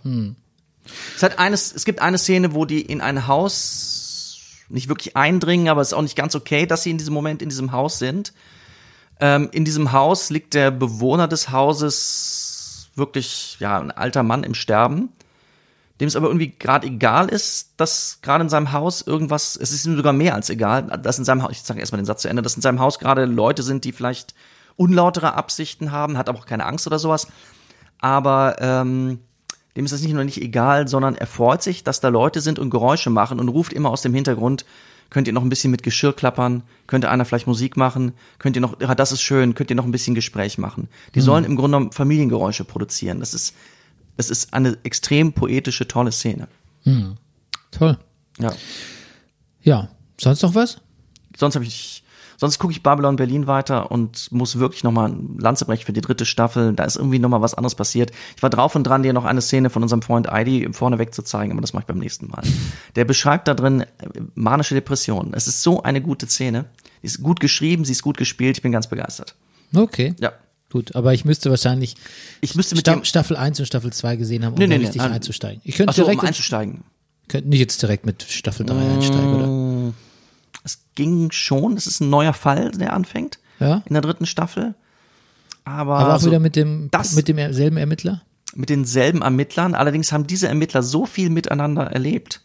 [1.15, 5.69] Es, hat eines, es gibt eine Szene, wo die in ein Haus nicht wirklich eindringen,
[5.69, 7.99] aber es ist auch nicht ganz okay, dass sie in diesem Moment in diesem Haus
[7.99, 8.33] sind.
[9.19, 14.53] Ähm, in diesem Haus liegt der Bewohner des Hauses wirklich, ja, ein alter Mann im
[14.53, 15.09] Sterben,
[16.01, 19.85] dem es aber irgendwie gerade egal ist, dass gerade in seinem Haus irgendwas, es ist
[19.85, 22.27] ihm sogar mehr als egal, dass in seinem Haus, ich sage erstmal den Satz zu
[22.27, 24.33] Ende, dass in seinem Haus gerade Leute sind, die vielleicht
[24.75, 27.27] unlautere Absichten haben, hat aber auch keine Angst oder sowas.
[27.99, 29.19] Aber ähm,
[29.75, 32.59] dem ist das nicht nur nicht egal, sondern er freut sich, dass da Leute sind
[32.59, 34.65] und Geräusche machen und ruft immer aus dem Hintergrund,
[35.09, 38.61] könnt ihr noch ein bisschen mit Geschirr klappern, könnte einer vielleicht Musik machen, könnt ihr
[38.61, 40.89] noch, ja, das ist schön, könnt ihr noch ein bisschen Gespräch machen.
[41.15, 43.19] Die sollen im Grunde genommen Familiengeräusche produzieren.
[43.19, 43.55] Das ist,
[44.17, 46.47] es ist eine extrem poetische, tolle Szene.
[47.71, 47.97] Toll.
[48.39, 48.53] Ja.
[49.61, 49.89] Ja.
[50.19, 50.81] Sonst noch was?
[51.35, 52.02] Sonst habe ich,
[52.43, 56.25] sonst gucke ich Babylon Berlin weiter und muss wirklich nochmal Lanze brechen für die dritte
[56.25, 56.73] Staffel.
[56.73, 58.11] Da ist irgendwie nochmal was anderes passiert.
[58.35, 61.21] Ich war drauf und dran, dir noch eine Szene von unserem Freund Heidi vorneweg zu
[61.21, 62.43] zeigen, aber das mache ich beim nächsten Mal.
[62.97, 63.85] Der beschreibt da drin äh,
[64.35, 65.33] manische Depressionen.
[65.33, 66.65] Es ist so eine gute Szene.
[67.01, 68.57] Die ist gut geschrieben, sie ist gut gespielt.
[68.57, 69.35] Ich bin ganz begeistert.
[69.73, 70.13] Okay.
[70.19, 70.33] Ja.
[70.69, 71.95] Gut, aber ich müsste wahrscheinlich
[72.41, 74.83] Ich müsste mit Sta Staffel 1 und Staffel 2 gesehen haben, um Nee, nee, nee,
[74.85, 75.13] richtig nein.
[75.13, 75.61] einzusteigen.
[75.63, 76.83] Ich könnte um direkt, einzusteigen.
[77.29, 79.62] könnte nicht jetzt direkt mit Staffel 3 einsteigen, oder?
[80.63, 81.75] Es ging schon.
[81.77, 83.39] Es ist ein neuer Fall, der anfängt.
[83.59, 83.81] Ja.
[83.85, 84.75] In der dritten Staffel.
[85.65, 88.21] Aber, Aber auch so wieder mit dem, das- mit demselben Ermittler?
[88.55, 89.73] mit denselben Ermittlern.
[89.73, 92.41] Allerdings haben diese Ermittler so viel miteinander erlebt.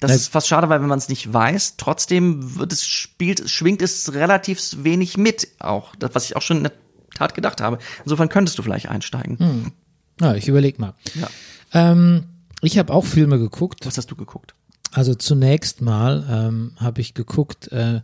[0.00, 3.48] Das Na- ist fast schade, weil wenn man es nicht weiß, trotzdem wird es spielt,
[3.48, 5.94] schwingt es relativ wenig mit auch.
[5.96, 6.72] Das, was ich auch schon in der
[7.14, 7.78] Tat gedacht habe.
[8.04, 9.72] Insofern könntest du vielleicht einsteigen.
[10.20, 10.94] Ja, ich überleg mal.
[11.14, 11.28] Ja.
[11.72, 12.24] Ähm,
[12.60, 13.86] ich habe auch Filme geguckt.
[13.86, 14.54] Was hast du geguckt?
[14.94, 18.00] Also zunächst mal ähm, habe ich geguckt, äh,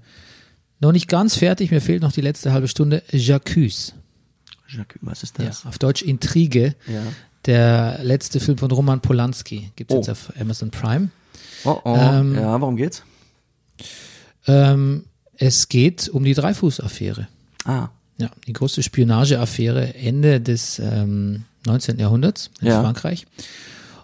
[0.81, 3.93] noch nicht ganz fertig, mir fehlt noch die letzte halbe Stunde, J'accuse.
[4.69, 5.67] Jacques, was ist Ja, das?
[5.67, 6.75] auf Deutsch Intrige.
[6.87, 7.03] Ja.
[7.47, 9.71] Der letzte Film von Roman Polanski.
[9.77, 9.99] Gibt's Oh.
[9.99, 11.11] jetzt auf Amazon Prime.
[11.65, 11.97] Oh, oh.
[11.97, 13.03] Ähm, ja, worum geht's?
[14.47, 15.05] Ähm,
[15.37, 17.29] es geht um die Dreifuß-Affäre.
[17.65, 21.99] Ah, Ja, die große Spionageaffäre Ende des ähm, 19.
[21.99, 22.81] Jahrhunderts in Ja.
[22.83, 23.27] Frankreich.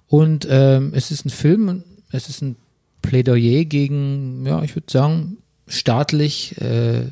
[0.08, 2.56] Und ähm, es ist ein Film, es ist ein
[3.02, 7.02] Plädoyer gegen, ja, ich würde sagen, staatlich, äh,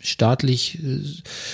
[0.00, 1.00] staatlich äh,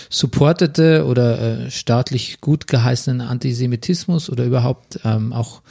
[0.09, 5.63] supportete oder äh, staatlich gut geheißenen Antisemitismus oder überhaupt ähm, auch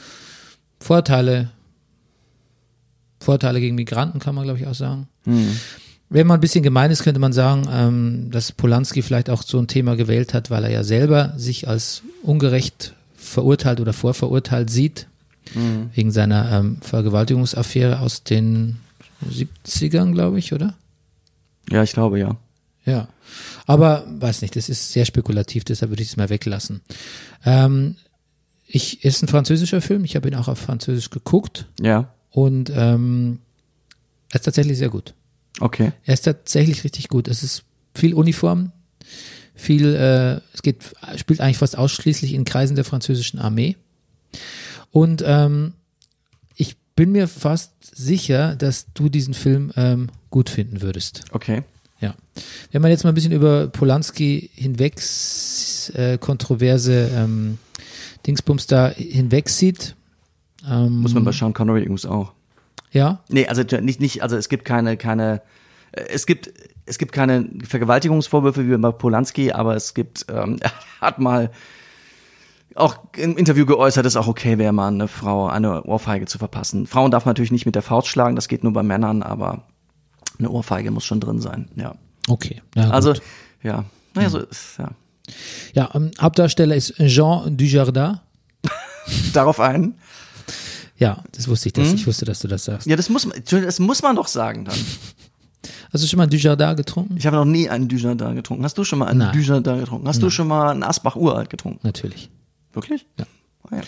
[0.78, 1.50] Vorteile,
[3.20, 5.08] Vorteile gegen Migranten kann man, glaube ich, auch sagen.
[6.08, 9.58] Wenn man ein bisschen gemein ist, könnte man sagen, ähm, dass Polanski vielleicht auch so
[9.58, 15.08] ein Thema gewählt hat, weil er ja selber sich als ungerecht verurteilt oder vorverurteilt sieht,
[15.94, 18.76] wegen seiner ähm, Vergewaltigungsaffäre aus den
[19.30, 20.74] 70ern, glaube ich, oder?
[21.70, 22.36] ja, ich glaube ja.
[22.84, 23.08] Ja.
[23.66, 26.80] Aber weiß nicht, das ist sehr spekulativ, deshalb würde ich es mal weglassen.
[27.44, 27.96] Ähm,
[28.66, 33.38] ich ist ein französischer Film, ich habe ihn auch auf Französisch geguckt Ja, und ähm,
[34.30, 35.14] er ist tatsächlich sehr gut.
[35.60, 35.92] okay.
[36.04, 37.28] Er ist tatsächlich richtig gut.
[37.28, 37.62] Es ist
[37.94, 38.72] viel Uniform,
[39.54, 40.82] viel, äh, es geht,
[41.16, 43.76] spielt eigentlich fast ausschließlich in Kreisen der französischen Armee.
[44.96, 45.74] Und ähm,
[46.54, 51.22] ich bin mir fast sicher, dass du diesen Film ähm, gut finden würdest.
[51.32, 51.64] Okay.
[52.00, 52.14] Ja.
[52.72, 54.94] Wenn man jetzt mal ein bisschen über Polanski hinweg
[55.92, 57.58] äh, kontroverse ähm,
[58.26, 59.96] Dingsbums da hinweg sieht.
[60.66, 62.32] Ähm, Muss man bei Sean Connery übrigens auch.
[62.90, 65.42] ja, Nee, also nicht, nicht, also es gibt keine, keine,
[65.92, 66.50] äh, es gibt,
[66.86, 71.50] es gibt keine Vergewaltigungsvorwürfe wie bei Polanski, aber es gibt, ähm, er hat mal
[72.74, 76.38] auch im Interview geäußert, dass es auch okay wäre, mal eine Frau eine Ohrfeige zu
[76.38, 76.86] verpassen.
[76.86, 79.62] Frauen darf man natürlich nicht mit der Faust schlagen, das geht nur bei Männern, aber
[80.38, 81.94] eine Ohrfeige muss schon drin sein, ja.
[82.28, 82.60] okay.
[82.74, 83.22] Na Also, gut.
[83.62, 84.90] ja, naja, so ist, ja.
[85.74, 88.18] Ja, ähm, Hauptdarsteller ist Jean Dujardin.
[89.32, 89.94] Darauf ein.
[90.98, 91.94] Ja, das wusste ich, dass Mhm.
[91.96, 92.86] ich wusste, dass du das sagst.
[92.86, 94.74] Ja, das muss man, das muss man doch sagen dann.
[95.92, 97.16] Hast du schon mal ein Dujardin getrunken?
[97.16, 98.64] Ich habe noch nie einen Dujardin getrunken.
[98.64, 99.32] Hast du schon mal einen Nein.
[99.32, 100.06] Dujardin getrunken?
[100.08, 101.80] Hast du schon mal einen Asbach Uralt getrunken?
[101.82, 102.30] Natürlich.
[102.76, 103.06] Wirklich?
[103.18, 103.26] Ja.
[103.70, 103.82] Ah, ja.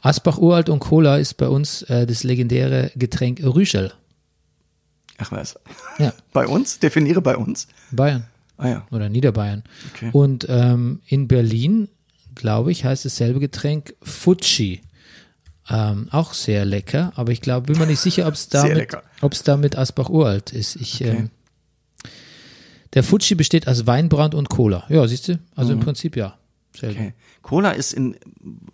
[0.00, 3.92] Asbach Uralt und Cola ist bei uns äh, das legendäre Getränk Rüschel.
[5.18, 5.58] Ach was.
[5.98, 6.78] Ja, Bei uns?
[6.78, 7.66] Definiere bei uns.
[7.90, 8.24] Bayern
[8.56, 8.86] Ah ja.
[8.90, 9.64] oder Niederbayern.
[9.92, 10.10] Okay.
[10.12, 11.88] Und ähm, in Berlin,
[12.36, 14.80] glaube ich, heißt dasselbe Getränk Fuji.
[15.70, 18.96] Ähm, auch sehr lecker, aber ich glaube, bin mir nicht sicher, ob es damit,
[19.44, 20.76] damit Asbach Uralt ist.
[20.76, 21.10] Ich, Okay.
[21.10, 21.30] ähm,
[22.94, 24.84] der Fuji besteht aus Weinbrand und Cola.
[24.88, 25.38] Ja, siehst du?
[25.54, 26.38] Also im Prinzip ja.
[26.74, 26.94] Selbe.
[26.98, 27.06] Mhm.
[27.08, 27.14] Okay.
[27.48, 28.14] Cola ist in,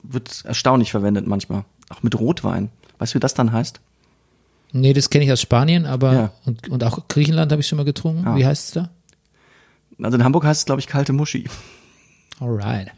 [0.02, 1.64] wird erstaunlich verwendet manchmal.
[1.90, 2.70] Auch mit Rotwein.
[2.98, 3.80] Weißt du, wie das dann heißt?
[4.72, 6.32] Nee, das kenne ich aus Spanien, aber Ja.
[6.44, 8.26] und, und auch Griechenland habe ich schon mal getrunken.
[8.26, 8.34] Ah.
[8.36, 8.90] Wie heißt es da?
[10.02, 11.44] Also in Hamburg heißt es, glaube ich, kalte Muschi.
[12.40, 12.90] Alright.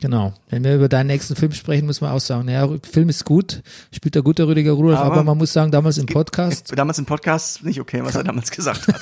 [0.00, 0.34] Genau.
[0.50, 3.62] Wenn wir über deinen nächsten Film sprechen, muss man auch sagen, ja, Film ist gut,
[3.90, 7.06] spielt der gute Rüdiger Rudolph, aber, Aber man muss sagen, damals im Podcast, Damals im
[7.06, 9.00] Podcast nicht okay, was er damals gesagt hat.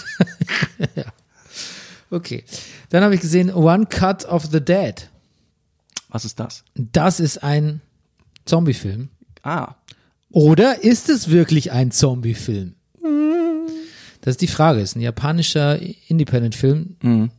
[2.10, 2.44] Okay.
[2.90, 5.08] Dann habe ich gesehen One Cut of the Dead.
[6.08, 6.64] Was ist das?
[6.74, 7.80] Das ist ein
[8.44, 9.08] Zombie-Film.
[9.42, 9.74] Ah,
[10.30, 12.74] Oder ist es wirklich ein Zombie-Film?
[14.20, 14.80] Das ist die Frage.
[14.80, 17.30] Es ist ein japanischer Independent-Film.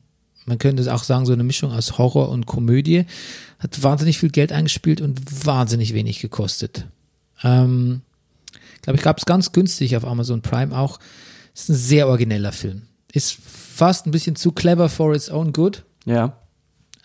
[0.45, 3.05] Man könnte es auch sagen, so eine Mischung aus Horror und Komödie.
[3.59, 6.85] Hat wahnsinnig viel Geld eingespielt und wahnsinnig wenig gekostet.
[7.43, 8.01] Ähm,
[8.81, 10.99] glaube ich, gab es ganz günstig auf Amazon Prime auch.
[11.53, 12.83] Ist ein sehr origineller Film.
[13.11, 13.37] Ist
[13.77, 15.83] fast ein bisschen zu clever for its own good.
[16.05, 16.37] ja.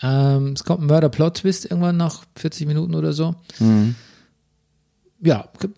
[0.04, 3.36] Ähm, es kommt ein Murder-Plot-Twist irgendwann nach 40 Minuten oder so.
[5.20, 5.68] Ja, k-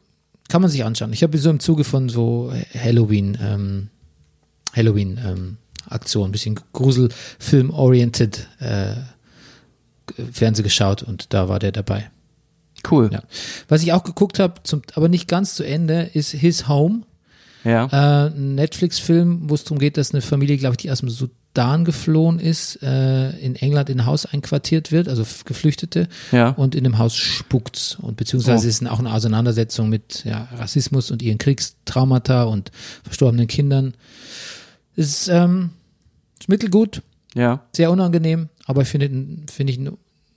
[0.49, 1.13] kann man sich anschauen.
[1.13, 3.91] Ich habe so im Zuge von so Halloween, ähm,
[4.75, 5.57] Halloween ähm,
[5.91, 8.95] Aktion, ein bisschen Gruselfilm-oriented äh,
[10.33, 12.11] Fernseh geschaut und da war der dabei.
[12.91, 13.11] Cool.
[13.13, 13.23] Ja.
[13.69, 17.03] Was ich auch geguckt habe, zum, aber nicht ganz zu Ende, ist His Home.
[17.65, 17.87] Ja.
[18.27, 21.09] Äh, ein Netflix-Film, wo es darum geht, dass eine Familie, glaube ich, die aus dem
[21.09, 26.51] Sudan geflohen ist, äh, in England in ein Haus einquartiert wird, also Geflüchtete, Ja.
[26.51, 27.97] und in dem Haus spukt's.
[28.01, 28.69] Und beziehungsweise Oh.
[28.71, 32.71] ist auch eine Auseinandersetzung mit ja, Rassismus und ihren Kriegstraumata und
[33.03, 33.95] verstorbenen Kindern.
[34.97, 35.71] Ist, ähm,
[36.39, 37.03] ist mittelgut,
[37.35, 37.63] ja.
[37.75, 39.09] sehr unangenehm, aber ich finde
[39.51, 39.97] finde ich ein,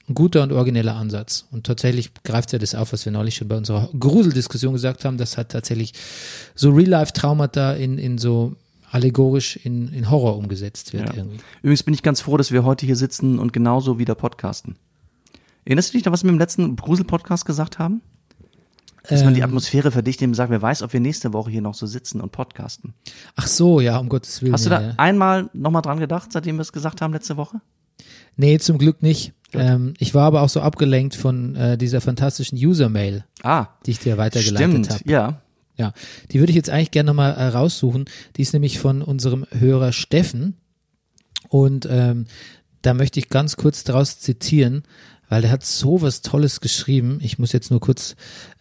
[0.10, 1.46] ein guter und origineller Ansatz.
[1.52, 5.18] Und tatsächlich greift ja das auf, was wir neulich schon bei unserer Gruseldiskussion gesagt haben,
[5.18, 5.94] dass halt tatsächlich
[6.56, 8.56] so Real-Life-Traumata in, in so
[8.90, 11.14] allegorisch in, in Horror umgesetzt wird Ja.
[11.16, 11.40] irgendwie.
[11.62, 14.78] Übrigens bin ich ganz froh, dass wir heute hier sitzen und genauso wieder podcasten.
[15.66, 18.02] Erinnerst du dich noch, was wir im letzten Grusel-Podcast gesagt haben?
[19.10, 21.62] Dass man die Ähm, Atmosphäre verdichtet, man sagt, wer weiß, ob wir nächste Woche hier
[21.62, 22.94] noch so sitzen und podcasten.
[23.36, 24.54] Ach so, ja, um Gottes Willen.
[24.54, 24.94] Hast du ja, da ja.
[24.98, 27.60] einmal nochmal dran gedacht, seitdem wir es gesagt haben letzte Woche?
[28.36, 29.34] Nee, zum Glück nicht.
[29.54, 34.00] Ähm, ich war aber auch so abgelenkt von äh, dieser fantastischen User-Mail, Ah, die ich
[34.00, 35.04] dir weitergeleitet habe.
[35.06, 35.42] ja.
[35.80, 35.94] Ja,
[36.32, 38.06] die würde ich jetzt eigentlich gerne nochmal äh, raussuchen.
[38.36, 40.56] Die ist nämlich von unserem Hörer Steffen.
[41.50, 42.26] Und ähm,
[42.82, 44.82] da möchte ich ganz kurz daraus zitieren,
[45.30, 47.20] weil der hat so was Tolles geschrieben.
[47.22, 48.16] Ich muss jetzt nur kurz,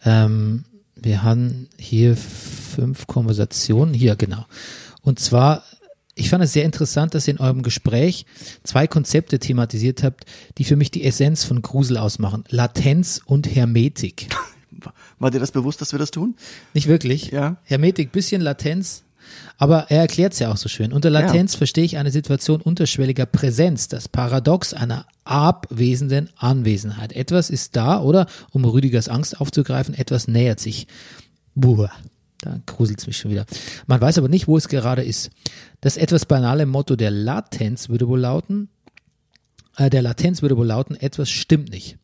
[0.05, 3.95] ähm, wir haben hier fünf Konversationen.
[3.95, 4.45] Hier, genau.
[5.01, 5.63] Und zwar,
[6.17, 8.25] ich fand es sehr interessant, dass ihr in eurem Gespräch
[8.63, 10.25] zwei Konzepte thematisiert habt,
[10.57, 12.43] die für mich die Essenz von Grusel ausmachen.
[12.49, 14.27] Latenz und Hermetik.
[15.19, 16.35] War dir das bewusst, dass wir das tun?
[16.73, 17.31] Nicht wirklich.
[17.31, 17.57] Ja.
[17.63, 19.03] Hermetik, bisschen Latenz.
[19.57, 20.93] Aber er erklärt es ja auch so schön.
[20.93, 27.13] Unter Latenz verstehe ich eine Situation unterschwelliger Präsenz, das Paradox einer abwesenden Anwesenheit.
[27.13, 30.87] Etwas ist da oder, um Rüdigers Angst aufzugreifen, etwas nähert sich.
[31.55, 31.87] Buh,
[32.47, 33.45] da gruselt mich schon wieder.
[33.87, 35.29] Man weiß aber nicht, wo es gerade ist.
[35.81, 38.69] Das etwas banale Motto der Latenz würde wohl lauten,
[39.75, 41.97] äh, der Latenz würde wohl lauten, etwas stimmt nicht.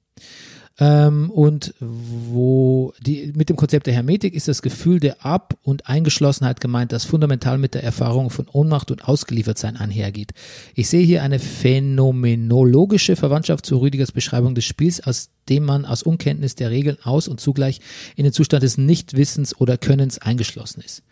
[0.80, 5.88] Ähm, und wo die, mit dem Konzept der Hermetik ist das Gefühl der Ab- und
[5.88, 10.32] Eingeschlossenheit gemeint, das fundamental mit der Erfahrung von Ohnmacht und Ausgeliefertsein einhergeht.
[10.74, 16.02] Ich sehe hier eine phänomenologische Verwandtschaft zu Rüdigers Beschreibung des Spiels, aus dem man aus
[16.02, 17.80] Unkenntnis der Regeln aus und zugleich
[18.16, 21.04] in den Zustand des Nichtwissens oder Könnens eingeschlossen ist.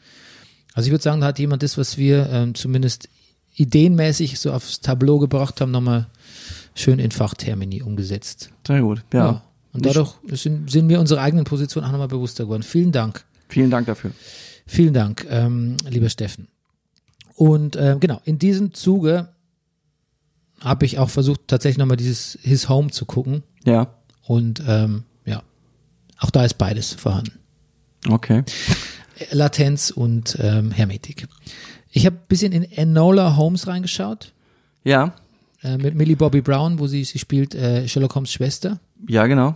[0.74, 3.10] Also ich würde sagen, da hat jemand das, was wir ähm, zumindest
[3.56, 6.08] ideenmäßig so aufs Tableau gebracht haben, nochmal
[6.74, 8.50] schön in Fachtermini umgesetzt.
[8.66, 9.20] Sehr gut, ja.
[9.20, 9.44] Ja.
[9.74, 12.64] Und dadurch sind, sind mir unsere eigenen Positionen auch nochmal bewusster geworden.
[12.64, 13.24] Vielen Dank.
[13.48, 14.12] Vielen Dank dafür.
[14.66, 16.48] Vielen Dank, ähm, lieber Steffen.
[17.36, 19.30] Und ähm, genau, in diesem Zuge
[20.60, 23.44] habe ich auch versucht, tatsächlich nochmal dieses His Home zu gucken.
[23.66, 25.42] Ja, Und ähm, ja,
[26.20, 27.40] auch da ist beides vorhanden.
[28.10, 28.44] okay.
[29.32, 31.28] Latenz und ähm, Hermetik.
[31.92, 34.34] Ich habe ein bisschen in Enola Holmes reingeschaut,
[34.84, 35.14] Ja,
[35.62, 38.80] äh, mit Millie Bobby Brown, wo sie, sie spielt äh, Sherlock Holmes Schwester.
[39.08, 39.56] ja, genau.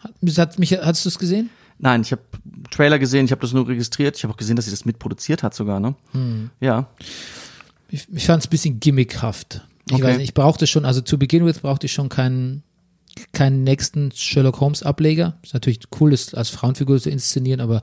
[0.00, 0.22] Hat
[0.58, 1.50] mich, hast du es gesehen?
[1.78, 2.22] Nein, ich habe
[2.70, 4.16] Trailer gesehen, ich habe das nur registriert.
[4.16, 5.94] Ich habe auch gesehen, dass sie das mitproduziert hat sogar, ne?
[6.60, 6.88] Ja.
[7.88, 9.62] Ich, ich fand es ein bisschen gimmickhaft.
[9.88, 10.02] Ich Okay.
[10.02, 12.62] weiß nicht, ich brauchte schon, also zu Beginn with brauchte ich schon keinen,
[13.32, 15.36] keinen nächsten Sherlock Holmes Ableger.
[15.42, 17.82] Ist natürlich cool, das als Frauenfigur zu inszenieren, aber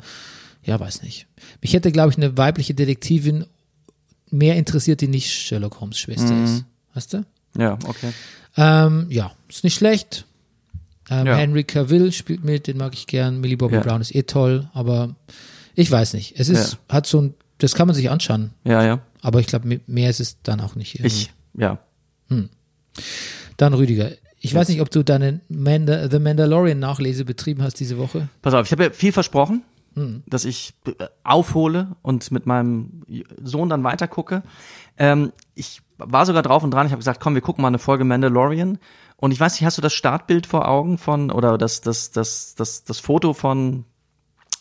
[0.64, 1.28] ja, weiß nicht.
[1.62, 3.46] Mich hätte, glaube ich, eine weibliche Detektivin
[4.32, 6.44] mehr interessiert, die nicht Sherlock Holmes Schwester Mhm.
[6.46, 6.66] ist.
[6.94, 7.26] Weißt du?
[7.58, 8.12] Ja, okay.
[8.58, 10.26] Ähm, ja, ist nicht schlecht.
[11.10, 11.36] Ähm, Ja.
[11.36, 13.40] Henry Cavill spielt mit, den mag ich gern.
[13.42, 13.82] Millie Bobby Ja.
[13.82, 15.16] Brown ist eh toll, aber
[15.76, 16.36] ich weiß nicht.
[16.40, 19.00] Es ist, hat so ein, das kann man sich anschauen, Ja, ja.
[19.22, 20.96] aber ich glaube, mehr ist es dann auch nicht.
[20.96, 21.08] irgendwie.
[21.08, 21.80] Ich, ja.
[23.58, 24.12] Dann Rüdiger.
[24.40, 28.28] Ich weiß nicht, ob du deine Manda The Mandalorian Nachlese betrieben hast diese Woche.
[28.42, 29.64] Pass auf, ich habe ja viel versprochen,
[29.96, 30.24] Hm.
[30.26, 33.04] dass ich äh, aufhole und mit meinem
[33.44, 34.42] Sohn dann weitergucke.
[34.98, 36.88] Ähm, ich war sogar drauf und dran.
[36.88, 38.80] Ich habe gesagt, komm, wir gucken mal eine Folge Mandalorian.
[39.24, 42.56] Und ich weiß nicht, hast du das Startbild vor Augen von oder das das das
[42.56, 43.86] das das Foto von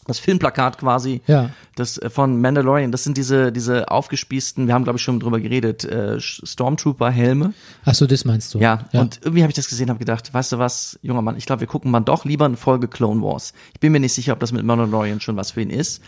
[0.06, 1.50] das Filmplakat quasi Ja.
[1.74, 5.40] das äh, von Mandalorian, das sind diese diese aufgespießten, wir haben glaube ich schon drüber
[5.40, 7.54] geredet, äh, Stormtrooper Helme.
[7.84, 8.60] Ach so, das meinst du?
[8.60, 11.46] Ja, und irgendwie habe ich das gesehen, habe gedacht, weißt du was, junger Mann, ich
[11.46, 13.54] glaube, wir gucken mal doch lieber eine Folge Clone Wars.
[13.74, 16.00] Ich bin mir nicht sicher, ob das mit Mandalorian schon was für ihn ist.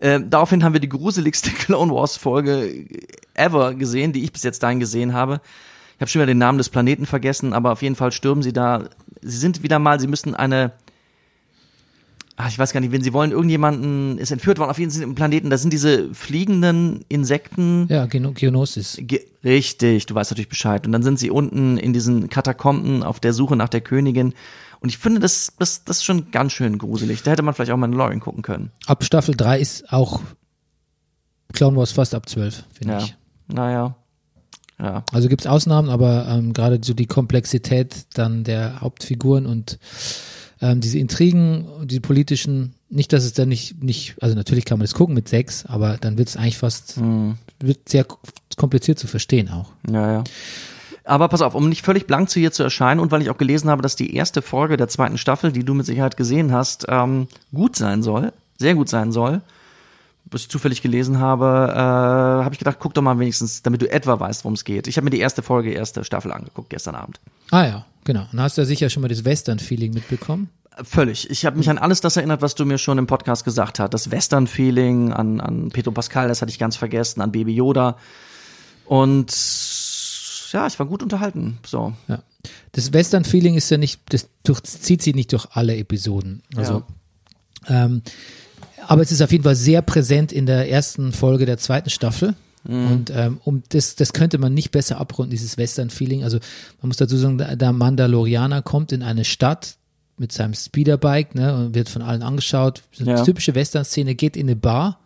[0.00, 2.86] Ähm, daraufhin haben wir die gruseligste Clone Wars Folge
[3.34, 5.40] ever gesehen, die ich bis jetzt dahin gesehen habe.
[6.00, 8.54] Ich habe schon wieder den Namen des Planeten vergessen, aber auf jeden Fall stürmen sie
[8.54, 8.84] da.
[9.20, 10.72] Sie sind wieder mal, sie müssen eine
[12.38, 15.50] Ach, ich weiß gar nicht, wenn sie wollen, irgendjemanden ist entführt worden auf jeden Planeten,
[15.50, 17.86] da sind diese fliegenden Insekten.
[17.90, 18.96] Ja, Geonosis.
[19.02, 20.86] Ge Richtig, du weißt natürlich Bescheid.
[20.86, 24.32] Und dann sind sie unten in diesen Katakomben auf der Suche nach der Königin.
[24.80, 27.22] Und ich finde, das, das, das ist schon ganz schön gruselig.
[27.24, 28.70] Da hätte man vielleicht auch mal Mandalorian gucken können.
[28.86, 30.22] Ab Staffel 3 ist auch
[31.52, 32.98] Clone Wars fast ab 12, finde Ja.
[33.00, 33.16] ich.
[33.48, 33.96] Naja.
[34.80, 35.04] Ja.
[35.12, 39.78] Also gibt's Ausnahmen, aber ähm, gerade so die Komplexität dann der Hauptfiguren und
[40.62, 44.84] ähm, diese Intrigen, die politischen, nicht, dass es dann nicht, nicht, also natürlich kann man
[44.84, 47.36] das gucken mit sechs, aber dann wird's eigentlich fast, Mhm.
[47.60, 48.06] wird sehr
[48.56, 49.70] kompliziert zu verstehen auch.
[49.90, 50.24] Ja, ja.
[51.04, 53.38] Aber pass auf, um nicht völlig blank zu hier zu erscheinen und weil ich auch
[53.38, 56.86] gelesen habe, dass die erste Folge der zweiten Staffel, die du mit Sicherheit gesehen hast,
[56.88, 59.40] ähm, gut sein soll, sehr gut sein soll,
[60.30, 63.90] was ich zufällig gelesen habe, äh, habe ich gedacht, guck doch mal wenigstens, damit du
[63.90, 64.86] etwa weißt, worum es geht.
[64.86, 67.20] Ich habe mir die erste Folge, erste Staffel angeguckt gestern Abend.
[67.50, 68.26] Ah ja, genau.
[68.32, 70.50] Und hast du ja sicher schon mal das Western-Feeling mitbekommen.
[70.82, 71.28] Völlig.
[71.30, 73.92] Ich habe mich an alles das erinnert, was du mir schon im Podcast gesagt hast.
[73.92, 77.96] Das Western-Feeling, an, an Pedro Pascal, das hatte ich ganz vergessen, an Baby Yoda.
[78.86, 79.32] Und
[80.52, 81.58] ja, ich war gut unterhalten.
[81.66, 81.92] So.
[82.08, 82.22] Ja.
[82.72, 86.42] Das Western-Feeling ist ja nicht, das durchzieht sie nicht durch alle Episoden.
[86.56, 86.84] Also,
[87.66, 88.02] ähm,
[88.86, 92.34] aber es ist auf jeden Fall sehr präsent in der ersten Folge der zweiten Staffel.
[92.62, 96.24] Und ähm, um das, das könnte man nicht besser abrunden, dieses Western-Feeling.
[96.24, 96.38] Also
[96.82, 99.76] man muss dazu sagen, der Mandalorianer kommt in eine Stadt
[100.18, 102.82] mit seinem Speederbike ne, und wird von allen angeschaut.
[102.92, 103.24] So eine Ja.
[103.24, 104.98] typische Western-Szene geht in eine Bar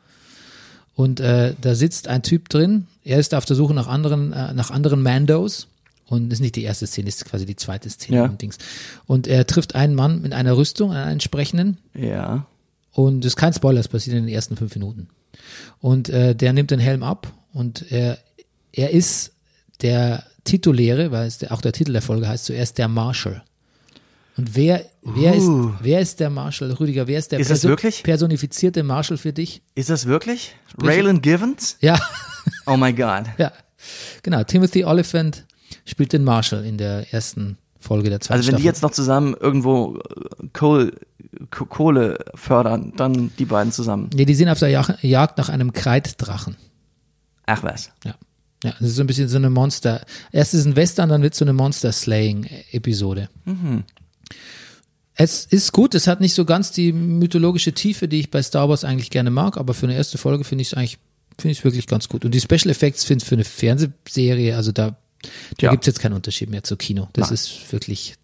[0.97, 2.89] und äh, da sitzt ein Typ drin.
[3.05, 5.69] Er ist auf der Suche nach anderen, äh, nach anderen Mandos.
[6.07, 8.27] Und das ist nicht die erste Szene, das ist quasi die zweite Szene Ja.
[8.29, 8.59] Dings.
[9.07, 11.79] Und er trifft einen Mann mit einer Rüstung, einen entsprechenden.
[11.95, 12.47] Ja.
[12.95, 15.09] Und das ist kein Spoiler, das passiert in den ersten fünf Minuten.
[15.81, 18.19] Und äh, der nimmt den Helm ab und er,
[18.73, 19.33] er ist
[19.83, 23.43] der Tituläre, weil es der, auch der Titel der Folge heißt, zuerst der Marshal.
[24.37, 25.49] Und wer, wer, ist,
[25.81, 27.43] wer ist der Marshal, Rüdiger, wer ist der Uh.
[27.43, 28.03] Ist wirklich?
[28.03, 29.63] personifizierte Marshal für dich?
[29.75, 30.55] Ist das wirklich?
[30.81, 31.77] Raylan Givens?
[31.81, 31.99] Ja,
[32.67, 33.25] Oh my God.
[33.39, 33.53] ja.
[34.23, 35.45] Genau, Timothy Oliphant
[35.85, 38.63] spielt den Marshal in der ersten Folge der zweiten Also wenn Staffel.
[38.63, 40.89] die jetzt noch zusammen irgendwo äh, Ko-
[41.51, 44.11] Kohle fördern, dann die beiden zusammen.
[44.15, 46.57] nee, die sind auf der Jag- Jagd nach einem Kreiddrachen.
[47.47, 47.91] Ach was.
[48.05, 48.15] Ja.
[48.65, 50.05] Ja, das ist so ein bisschen so eine Monster.
[50.33, 53.29] Erst ist ein Western, dann wird so eine Monster-Slaying-Episode.
[55.17, 58.69] Es ist gut, es hat nicht so ganz die mythologische Tiefe, die ich bei Star
[58.69, 60.99] Wars eigentlich gerne mag, aber für eine erste Folge finde ich es eigentlich,
[61.39, 62.25] finde ich es wirklich ganz gut.
[62.25, 65.71] Und die Special Effects finde ich für eine Fernsehserie, also da, da Ja.
[65.71, 67.09] gibt's jetzt keinen Unterschied mehr zu Kino.
[67.13, 68.15] Das ist wirklich,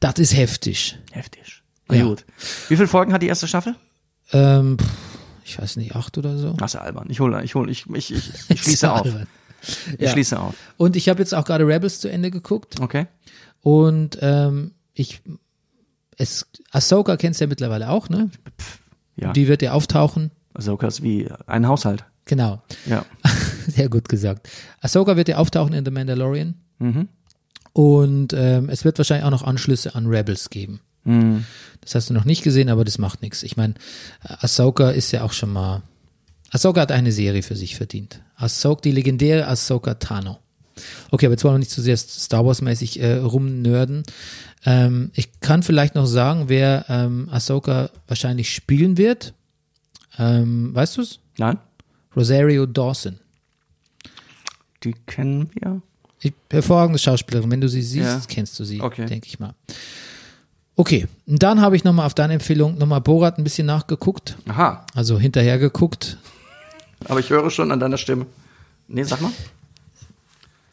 [0.00, 0.98] das ist heftig.
[1.12, 1.57] Heftig.
[1.88, 2.04] Na Ja.
[2.04, 2.24] gut.
[2.68, 3.74] Wie viele Folgen hat die erste Staffel?
[4.32, 4.88] Ähm, pff,
[5.44, 6.54] ich weiß nicht, acht oder so.
[6.60, 7.06] Ach, albern.
[7.10, 9.06] Ich hole, ich hole, ich, ich, ich, ich schließe auf.
[9.06, 10.10] Ich Ja.
[10.10, 10.54] schließe auf.
[10.76, 12.80] Und ich habe jetzt auch gerade Rebels zu Ende geguckt.
[12.80, 13.06] Okay.
[13.62, 15.20] Und ähm, ich,
[16.16, 18.30] es, Ahsoka kennst du ja mittlerweile auch, ne?
[19.16, 19.32] Ja.
[19.32, 20.30] Die wird ja auftauchen.
[20.54, 22.04] Ahsoka ist wie ein Haushalt.
[22.26, 22.62] Genau.
[22.86, 23.04] Ja.
[23.66, 24.48] Sehr gut gesagt.
[24.80, 26.54] Ahsoka wird ja auftauchen in The Mandalorian.
[27.72, 30.80] Und ähm, es wird wahrscheinlich auch noch Anschlüsse an Rebels geben.
[31.80, 33.42] Das hast du noch nicht gesehen, aber das macht nichts.
[33.42, 33.74] Ich meine,
[34.22, 35.82] Ahsoka ist ja auch schon mal.
[36.50, 38.20] Ahsoka hat eine Serie für sich verdient.
[38.36, 40.38] Ahsoka, die legendäre Ahsoka Tano.
[41.10, 44.02] Okay, aber jetzt wollen wir nicht zu sehr Star Wars-mäßig äh, rumnörden.
[44.64, 49.34] Ähm, ich kann vielleicht noch sagen, wer ähm, Ahsoka wahrscheinlich spielen wird.
[50.18, 51.20] Ähm, weißt du's?
[51.36, 51.58] Nein?
[52.14, 53.18] Rosario Dawson.
[54.84, 55.82] Die kennen wir.
[56.20, 57.50] Ich, hervorragende Schauspielerin.
[57.50, 58.20] Wenn du sie siehst, Ja.
[58.28, 59.06] kennst du sie, Okay.
[59.06, 59.54] denke ich mal.
[60.78, 64.86] Okay, und dann habe ich nochmal auf deine Empfehlung nochmal Borat ein bisschen nachgeguckt, Aha.
[64.94, 66.18] also hinterher geguckt.
[67.06, 68.26] Aber ich höre schon an deiner Stimme.
[68.86, 69.32] Nee, sag mal.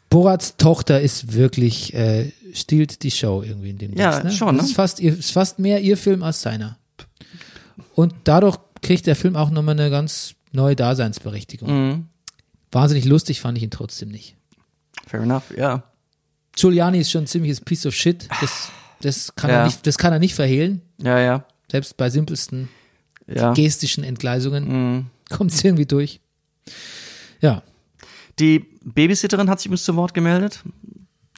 [0.08, 4.30] Borats Tochter ist wirklich, äh, stiehlt die Show irgendwie in dem Ja, Dings, ne?
[4.30, 4.62] schon, ne?
[4.62, 6.78] ist fast, ist fast mehr ihr Film als seiner.
[7.96, 11.68] Und dadurch kriegt der Film auch nochmal eine ganz neue Daseinsberechtigung.
[11.88, 12.06] Mhm.
[12.70, 14.36] Wahnsinnig lustig fand ich ihn trotzdem nicht.
[15.04, 15.82] Fair enough, ja.
[16.54, 18.28] Giuliani ist schon ein ziemliches Piece of shit.
[18.40, 18.70] Das,
[19.00, 19.58] das, kann, Ja.
[19.60, 20.82] er nicht, das kann er nicht verhehlen.
[20.98, 21.44] Ja, ja.
[21.70, 22.68] Selbst bei simpelsten
[23.26, 23.52] Ja.
[23.52, 25.06] gestischen Entgleisungen Mhm.
[25.30, 26.20] kommt es irgendwie durch.
[27.40, 27.62] Ja,
[28.38, 30.62] Die Babysitterin hat sich übrigens zu Wort gemeldet,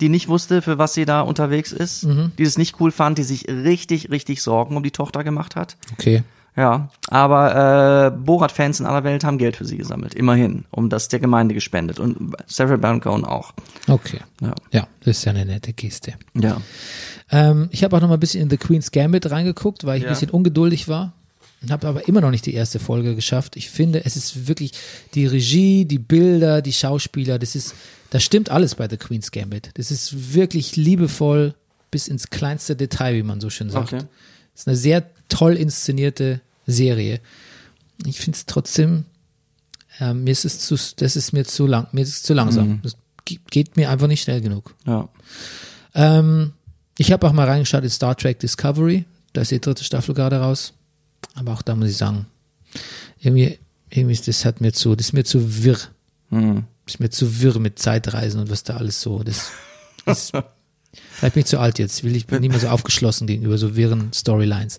[0.00, 2.32] die nicht wusste, für was sie da unterwegs ist, Mhm.
[2.36, 5.76] die es nicht cool fand, die sich richtig, richtig Sorgen um die Tochter gemacht hat.
[5.92, 6.24] okay.
[6.58, 11.06] Ja, aber äh, Borat-Fans in aller Welt haben Geld für sie gesammelt, immerhin, um das
[11.08, 13.52] der Gemeinde gespendet und Sarah Baron Cohen auch.
[13.86, 14.18] Okay.
[14.40, 16.14] Ja, Ja, das ist ja eine nette Geste.
[16.34, 16.60] ja.
[17.30, 20.02] Ähm, ich habe auch noch mal ein bisschen in The Queen's Gambit reingeguckt, weil ich
[20.02, 20.08] Ja.
[20.08, 21.12] ein bisschen ungeduldig war.
[21.70, 23.56] Habe aber immer noch nicht die erste Folge geschafft.
[23.56, 24.72] Ich finde, es ist wirklich
[25.14, 27.74] die Regie, die Bilder, die Schauspieler, das ist,
[28.10, 29.70] das stimmt alles bei The Queen's Gambit.
[29.74, 31.54] Das ist wirklich liebevoll
[31.90, 33.92] bis ins kleinste Detail, wie man so schön sagt.
[33.92, 34.04] Okay.
[34.54, 36.40] Es ist eine sehr toll inszenierte
[36.72, 37.20] Serie.
[38.06, 39.04] Ich finde es trotzdem,
[40.00, 42.80] äh, mir ist es zu, das ist mir zu lang, mir ist es zu langsam.
[42.82, 44.74] Das ge- geht mir einfach nicht schnell genug.
[44.86, 45.08] ja.
[45.94, 46.52] Ähm,
[46.98, 49.04] ich habe auch mal reingeschaut in Star Trek Discovery.
[49.32, 50.72] Da ist die dritte Staffel gerade raus.
[51.34, 52.26] Aber auch da muss ich sagen,
[53.20, 53.58] irgendwie,
[53.88, 55.78] irgendwie ist das hat mir zu, das ist mir zu wirr.
[56.30, 56.64] Hm.
[56.84, 59.22] Das ist mir zu wirr mit Zeitreisen und was da alles so.
[59.22, 59.50] Das
[60.06, 60.32] ist,
[61.12, 62.02] vielleicht bin ich zu alt jetzt.
[62.02, 64.78] Will ich bin nicht mehr so aufgeschlossen gegenüber so wirren Storylines.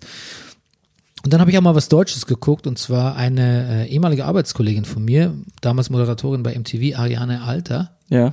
[1.24, 4.84] Und dann habe ich auch mal was Deutsches geguckt und zwar eine äh, ehemalige Arbeitskollegin
[4.86, 8.32] von mir, damals Moderatorin bei MTV, Ariane Alter, Ja.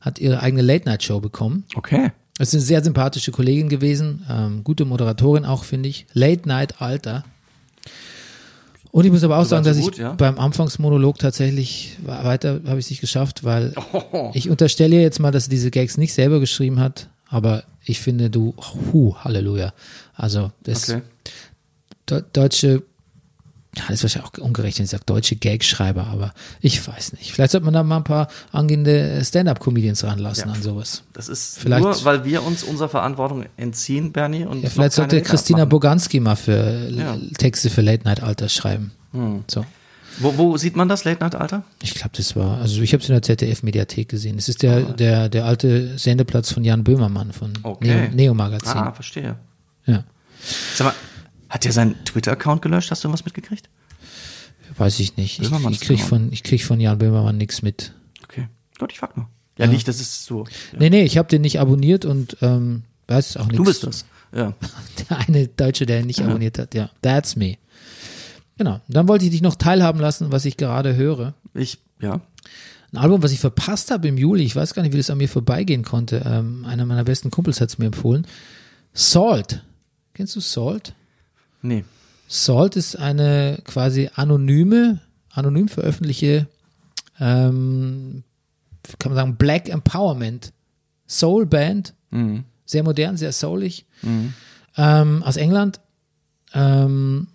[0.00, 1.64] hat ihre eigene Late-Night-Show bekommen.
[1.74, 2.12] Okay.
[2.38, 6.06] Es ist eine sehr sympathische Kollegin gewesen, ähm, gute Moderatorin auch, finde ich.
[6.12, 7.24] Late Night Alter.
[8.90, 10.12] Und ich muss aber auch sagen, so dass gut, ich ja?
[10.12, 13.74] beim Anfangsmonolog tatsächlich weiter habe ich es nicht geschafft, weil
[14.12, 14.30] Oh.
[14.34, 18.30] ich unterstelle jetzt mal, dass sie diese Gags nicht selber geschrieben hat, aber ich finde
[18.30, 18.54] du,
[18.92, 19.72] hu, Halleluja.
[20.14, 21.02] Also das Okay.
[22.10, 22.82] De deutsche,
[23.76, 27.32] ja, das ist wahrscheinlich auch ungerecht, wenn ich sage deutsche Gagschreiber, aber ich weiß nicht.
[27.32, 30.54] Vielleicht sollte man da mal ein paar angehende Stand-up-Comedians ranlassen Ja.
[30.54, 31.02] an sowas.
[31.12, 34.44] Das ist Vielleicht- nur, weil wir uns unserer Verantwortung entziehen, Bernie.
[34.44, 35.64] Und Ja, vielleicht sollte Christina.
[35.66, 37.16] Boganski mal für äh, Ja.
[37.36, 38.92] Texte für Late Night Alter schreiben.
[39.48, 39.64] So.
[40.20, 41.62] Wo, wo sieht man das, Late Night Alter?
[41.80, 44.36] Ich glaube, das war, also ich habe es in der ZDF-Mediathek gesehen.
[44.38, 44.92] Es ist der, Ah.
[44.92, 48.08] der, der alte Sendeplatz von Jan Böhmermann von Okay.
[48.08, 48.72] Neo, Neo Magazin.
[48.78, 49.36] Ah, verstehe.
[49.86, 50.02] Ja.
[50.74, 50.94] Sag mal,
[51.48, 52.90] hat der seinen Twitter-Account gelöscht?
[52.90, 53.68] Hast du was mitgekriegt?
[54.76, 55.40] Weiß ich nicht.
[55.40, 57.92] Ich, ich krieg von, ich krieg von Jan Böhmermann nichts mit.
[58.22, 58.48] Okay.
[58.78, 59.28] Gut, ich frag nur.
[59.56, 60.44] Ja, nicht, das ist so.
[60.72, 60.78] Ja.
[60.78, 63.56] Nee, nee, ich habe den nicht abonniert und ähm, weiß auch nichts.
[63.56, 64.04] Du bist das.
[64.32, 64.54] Ja.
[65.10, 66.74] Der eine Deutsche, der ihn nicht abonniert hat.
[66.74, 67.56] Ja, that's me.
[68.56, 68.80] Genau.
[68.88, 71.34] Dann wollte ich dich noch teilhaben lassen, was ich gerade höre.
[71.54, 72.20] Ich, ja.
[72.92, 74.44] Ein Album, was ich verpasst habe im Juli.
[74.44, 76.22] Ich weiß gar nicht, wie das an mir vorbeigehen konnte.
[76.24, 78.26] Ähm, einer meiner besten Kumpels hat es mir empfohlen.
[78.94, 79.64] Salt.
[80.14, 80.94] Kennst du Salt?
[81.62, 81.84] Nee.
[82.28, 85.00] Salt ist eine quasi anonyme,
[85.30, 86.46] anonym veröffentlichte,
[87.20, 88.22] ähm,
[88.98, 90.52] kann man sagen, Black Empowerment
[91.06, 91.94] Soul Band.
[92.64, 93.86] Sehr modern, sehr soulig.
[94.76, 95.80] Ähm, aus England.
[96.52, 97.28] Ähm,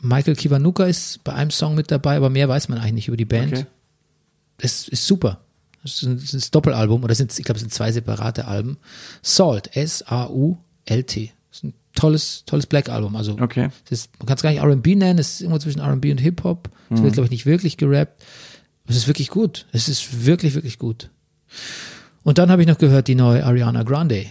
[0.00, 3.16] Michael Kiwanuka ist bei einem Song mit dabei, aber mehr weiß man eigentlich nicht über
[3.18, 3.52] die Band.
[3.52, 3.66] Okay.
[4.58, 5.40] Es ist super.
[5.84, 8.46] Es ist ein, es ist ein Doppelalbum oder sind, ich glaube, es sind zwei separate
[8.46, 8.78] Alben.
[9.22, 11.32] Salt, S-A-U-L-T.
[11.94, 13.16] Tolles, tolles Black-Album.
[13.16, 13.68] Also Okay.
[13.90, 16.70] ist, man kann es gar nicht R&B nennen, es ist irgendwo zwischen R&B und Hip-Hop.
[16.90, 18.22] Es wird, glaube ich, nicht wirklich gerappt.
[18.86, 19.66] Es ist wirklich gut.
[19.72, 21.10] Es ist wirklich, wirklich gut.
[22.22, 24.26] Und dann habe ich noch gehört, die neue Ariana Grande.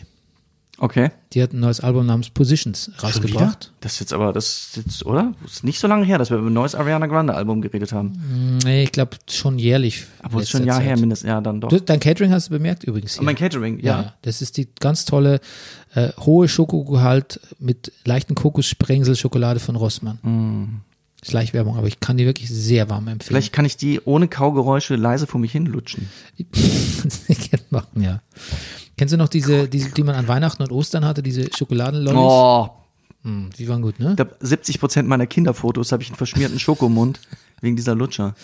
[0.80, 1.12] Okay.
[1.34, 3.74] Die hat ein neues Album namens Positions rausgebracht.
[3.82, 5.34] Das ist jetzt aber, das ist jetzt, oder?
[5.42, 7.92] Das ist nicht so lange her, dass wir über ein neues Ariana Grande Album geredet
[7.92, 8.60] haben.
[8.64, 10.06] Nee, ich glaube schon jährlich.
[10.22, 10.86] Aber ist schon ein Jahr Zeit.
[10.88, 11.28] her mindestens.
[11.28, 11.70] Ja, dann doch.
[11.70, 13.20] Du, dein Catering hast du bemerkt übrigens hier.
[13.20, 14.02] Und mein Catering, ja.
[14.02, 15.42] Ja, das ist die ganz tolle
[15.94, 20.82] äh, hohe Schokogehalt mit leichten Kokossprengsel Schokolade von Rossmann.
[21.22, 23.28] Ist leicht Werbung, aber ich kann die wirklich sehr warm empfehlen.
[23.28, 26.08] Vielleicht kann ich die ohne Kaugeräusche leise vor mich hin lutschen.
[27.02, 27.28] Kannst
[27.72, 28.22] machen, ja.
[29.00, 32.20] Kennst du noch diese, diese, die man an Weihnachten und Ostern hatte, diese Schokoladenlollis?
[32.22, 32.70] Oh,
[33.24, 34.10] Hm, die waren gut, ne?
[34.12, 37.22] ich glaub, 70 Prozent meiner Kinderfotos habe ich einen verschmierten Schokomund.
[37.62, 38.36] Wegen dieser Lutscher.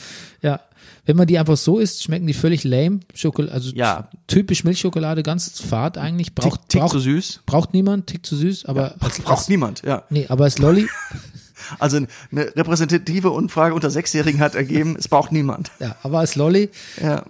[0.41, 0.62] Ja.
[1.06, 3.01] Wenn man die einfach so isst, schmecken die völlig lame.
[3.14, 4.10] Schokol also Ja.
[4.28, 6.34] typisch Milchschokolade, ganz fad eigentlich.
[6.36, 7.41] Braucht, Tick, tick braucht, zu süß.
[7.45, 10.03] braucht niemand, tick zu süß, aber als, Braucht niemand, ja.
[10.10, 10.88] nee, aber als Lolli,
[11.80, 15.72] Also eine repräsentative Umfrage unter Sechsjährigen hat ergeben, es braucht niemand.
[15.80, 16.70] ja, aber als Lolli,
[17.01, 17.26] Ja,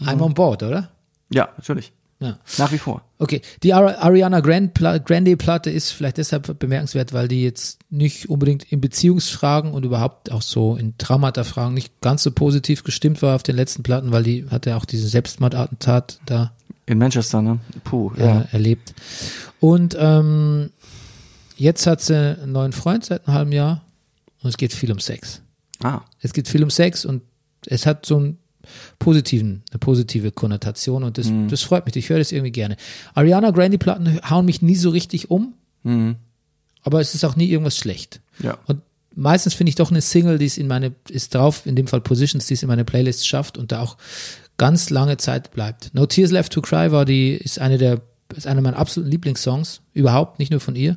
[0.00, 0.90] I'm on board, oder?
[1.30, 1.92] ja natürlich.
[2.20, 2.38] Ja.
[2.58, 3.02] Nach wie vor.
[3.18, 7.80] Okay, die Ari Ariana Grande Pla- Grande Platte ist vielleicht deshalb bemerkenswert, weil die jetzt
[7.88, 13.22] nicht unbedingt in Beziehungsfragen und überhaupt auch so in Traumata-Fragen nicht ganz so positiv gestimmt
[13.22, 16.52] war auf den letzten Platten, weil die hatte auch diesen Selbstmordattentat da
[16.86, 17.58] In Manchester, ne?
[17.84, 18.44] Puh, äh, ja.
[18.52, 18.92] erlebt.
[19.58, 20.70] Und ähm,
[21.56, 23.80] jetzt hat sie einen neuen Freund seit einem halben Jahr
[24.42, 25.40] und es geht viel um Sex.
[25.82, 27.22] Ah, Es geht viel um Sex und
[27.66, 28.38] es hat so einen
[28.98, 31.48] positiven, eine positive Konnotation und das, Mhm.
[31.48, 31.96] das freut mich.
[31.96, 32.76] Ich höre das irgendwie gerne.
[33.14, 35.54] Ariana Grande Platten hauen mich nie so richtig um,
[36.82, 38.20] aber es ist auch nie irgendwas schlecht.
[38.38, 38.46] Mhm.
[38.46, 38.58] ja.
[38.66, 38.82] Und
[39.14, 42.00] meistens finde ich doch eine Single, die es in meine, ist drauf, in dem Fall
[42.00, 43.96] Positions, die es in meine Playlist schafft und da auch
[44.56, 45.90] ganz lange Zeit bleibt.
[45.94, 48.02] No Tears Left to Cry war die, ist eine der,
[48.36, 50.96] ist einer meiner absoluten Lieblingssongs, überhaupt, nicht nur von ihr.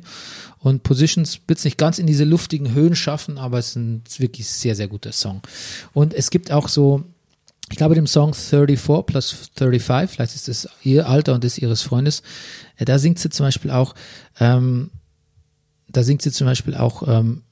[0.60, 4.02] Und Positions wird es nicht ganz in diese luftigen Höhen schaffen, aber es ist ein
[4.18, 5.40] wirklich sehr, sehr guter Song.
[5.92, 7.04] Und es gibt auch so,
[7.70, 11.82] ich glaube, dem Song 34 plus 35, vielleicht ist es ihr Alter und das ihres
[11.82, 12.22] Freundes,
[12.76, 13.94] äh, da singt sie zum Beispiel auch,
[14.38, 14.90] ähm,
[15.88, 17.42] da singt sie zum Beispiel auch, ähm,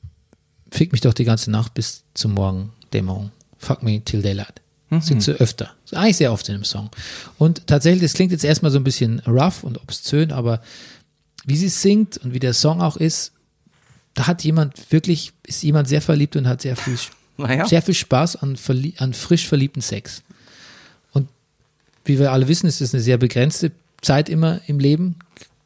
[0.73, 3.31] Fick mich doch die ganze Nacht bis zum Morgendämmerung.
[3.59, 4.63] Fuck me till daylight.
[5.01, 5.71] Singt sie öfter.
[5.93, 6.91] Eigentlich sehr oft in dem Song.
[7.39, 10.61] Und tatsächlich, das klingt jetzt erstmal so ein bisschen rough und obszön, aber
[11.45, 13.33] wie sie singt und wie der Song auch ist,
[14.15, 16.99] da hat jemand wirklich, ist jemand sehr verliebt und hat sehr viel,
[17.43, 17.67] Naja.
[17.67, 18.57] sehr viel Spaß an,
[18.99, 20.23] an frisch verliebten Sex.
[21.13, 21.29] Und
[22.05, 25.17] wie wir alle wissen, ist es eine sehr begrenzte Zeit immer im Leben,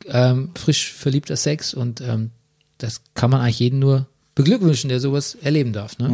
[0.07, 2.31] ähm, frisch verliebter Sex und ähm,
[2.79, 5.99] das kann man eigentlich jeden nur beglückwünschen, der sowas erleben darf.
[5.99, 6.09] Ne?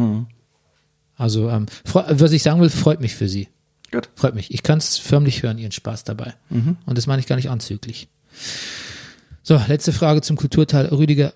[1.17, 3.49] Also, ähm, was ich sagen will, freut mich für sie.
[3.91, 4.09] Gut.
[4.15, 4.51] Freut mich.
[4.51, 6.33] Ich kann es förmlich hören, ihren Spaß dabei.
[6.85, 8.07] Und das meine ich gar nicht anzüglich.
[9.43, 10.85] So, letzte Frage zum Kulturteil.
[10.87, 11.33] Rüdiger,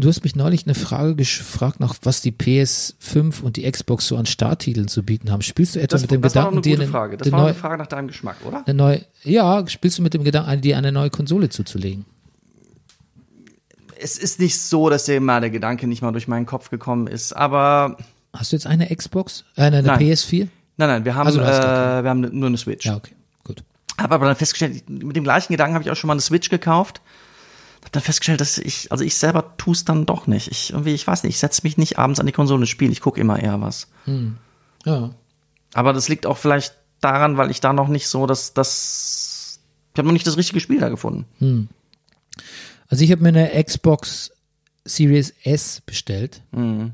[0.00, 4.16] du hast mich neulich eine Frage gefragt, nach was die PS5 und die Xbox so
[4.16, 5.42] an Starttiteln zu bieten haben.
[5.42, 7.16] Spielst du etwa Das, mit dem das war doch Gedanken, eine dir gute Frage.
[7.16, 8.62] Das eine, war neue, eine Frage nach deinem Geschmack, oder?
[8.66, 12.04] eine neue, ja, spielst du mit dem Gedanken, dir eine neue Konsole zuzulegen?
[14.02, 17.06] Es ist nicht so, dass dir mal der Gedanke nicht mal durch meinen Kopf gekommen
[17.06, 17.96] ist, aber
[18.32, 19.44] Hast du jetzt eine Xbox?
[19.56, 20.00] Äh, eine, eine Nein.
[20.00, 20.48] PS4?
[20.76, 22.86] nein, nein, wir haben, Also äh, wir haben nur eine Switch.
[22.86, 23.12] Ja, okay,
[23.44, 23.62] gut.
[23.98, 26.48] Habe aber dann festgestellt, mit dem gleichen Gedanken habe ich auch schon mal eine Switch
[26.48, 27.02] gekauft.
[27.80, 30.48] Habe dann festgestellt, dass ich, also ich selber tue es dann doch nicht.
[30.50, 32.92] Ich irgendwie, ich weiß nicht, ich setze mich nicht abends an die Konsole und spiele.
[32.92, 33.88] Ich gucke immer eher was.
[34.84, 35.10] Ja.
[35.74, 39.60] Aber das liegt auch vielleicht daran, weil ich da noch nicht so das, das,
[39.94, 41.68] ich habe noch nicht das richtige Spiel da gefunden.
[42.88, 44.32] Also ich habe mir eine Xbox
[44.84, 46.92] Series S bestellt, Mhm.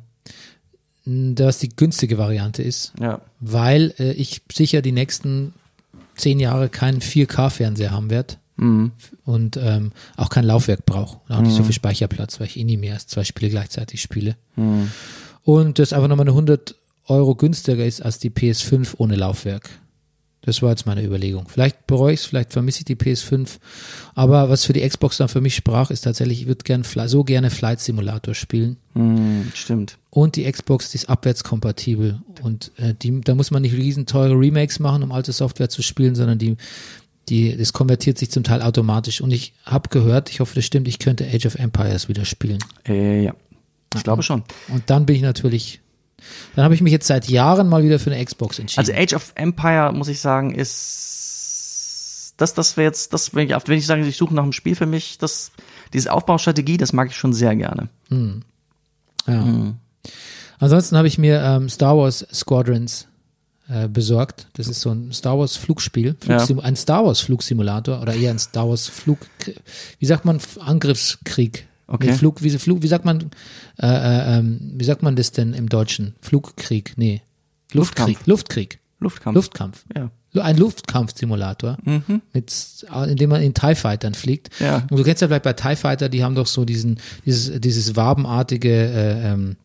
[1.04, 3.20] das die günstige Variante ist, Ja.
[3.40, 5.54] weil äh, ich sicher die nächsten
[6.16, 8.92] zehn Jahre keinen 4K-Fernseher haben werde Mhm.
[9.24, 12.64] und ähm, auch kein Laufwerk brauche und auch nicht so viel Speicherplatz, weil ich eh
[12.64, 14.36] nie mehr als zwei Spiele gleichzeitig spiele.
[14.56, 14.90] Mhm.
[15.44, 16.74] Und das einfach nochmal eine 100
[17.06, 19.70] Euro günstiger ist als die PS5 ohne Laufwerk.
[20.46, 21.48] Das war jetzt meine Überlegung.
[21.48, 23.58] Vielleicht bereue ich es, vielleicht vermisse ich die PS5.
[24.14, 27.24] Aber was für die Xbox dann für mich sprach, ist tatsächlich, ich würde gern, so
[27.24, 28.76] gerne Flight Simulator spielen.
[28.94, 29.98] Mhm, stimmt.
[30.08, 32.20] Und die Xbox, die ist abwärtskompatibel.
[32.42, 35.82] Und äh, die, da muss man nicht riesen teure Remakes machen, um alte Software zu
[35.82, 36.56] spielen, sondern die,
[37.28, 39.20] die, das konvertiert sich zum Teil automatisch.
[39.20, 42.58] Und ich habe gehört, ich hoffe, das stimmt, ich könnte Age of Empires wieder spielen.
[42.86, 43.34] Äh, ja.
[43.94, 44.44] Ich glaube schon.
[44.68, 45.80] Und dann bin ich natürlich,
[46.54, 48.80] dann habe ich mich jetzt seit Jahren mal wieder für eine Xbox entschieden.
[48.80, 53.56] Also Age of Empire, muss ich sagen, ist das, das wäre jetzt, das, wenn ich,
[53.66, 55.52] wenn ich sage, ich suche nach einem Spiel für mich, das,
[55.92, 57.88] diese Aufbaustrategie, das mag ich schon sehr gerne.
[59.26, 59.44] Ja.
[59.44, 59.76] Mhm.
[60.58, 63.08] Ansonsten habe ich mir ähm, Star Wars Squadrons
[63.68, 64.46] äh, besorgt.
[64.54, 68.38] Das ist so ein Star Wars Flugspiel, Flugsim ein Star Wars Flugsimulator oder eher ein
[68.38, 69.18] Star Wars Flug,
[69.98, 71.66] wie sagt man Angriffskrieg?
[71.88, 72.08] Okay.
[72.08, 73.30] Nee, Flug, wie, Flug, wie sagt man,
[73.80, 76.14] äh, äh, ähm, wie sagt man das denn im Deutschen?
[76.20, 76.94] Flugkrieg?
[76.96, 77.22] Nee,
[77.72, 79.34] Luftkrieg, Luftkrieg, Luftkampf.
[79.34, 79.84] Luftkampf.
[79.94, 80.10] Ja.
[80.42, 81.78] Ein Luftkampfsimulator,
[82.34, 82.52] mit,
[83.08, 84.50] in dem man in TIE Fightern fliegt.
[84.60, 84.86] Ja.
[84.90, 87.96] Und du kennst ja vielleicht bei TIE Fighter, die haben doch so diesen, dieses, dieses
[87.96, 89.56] wabenartige, äh, ähm,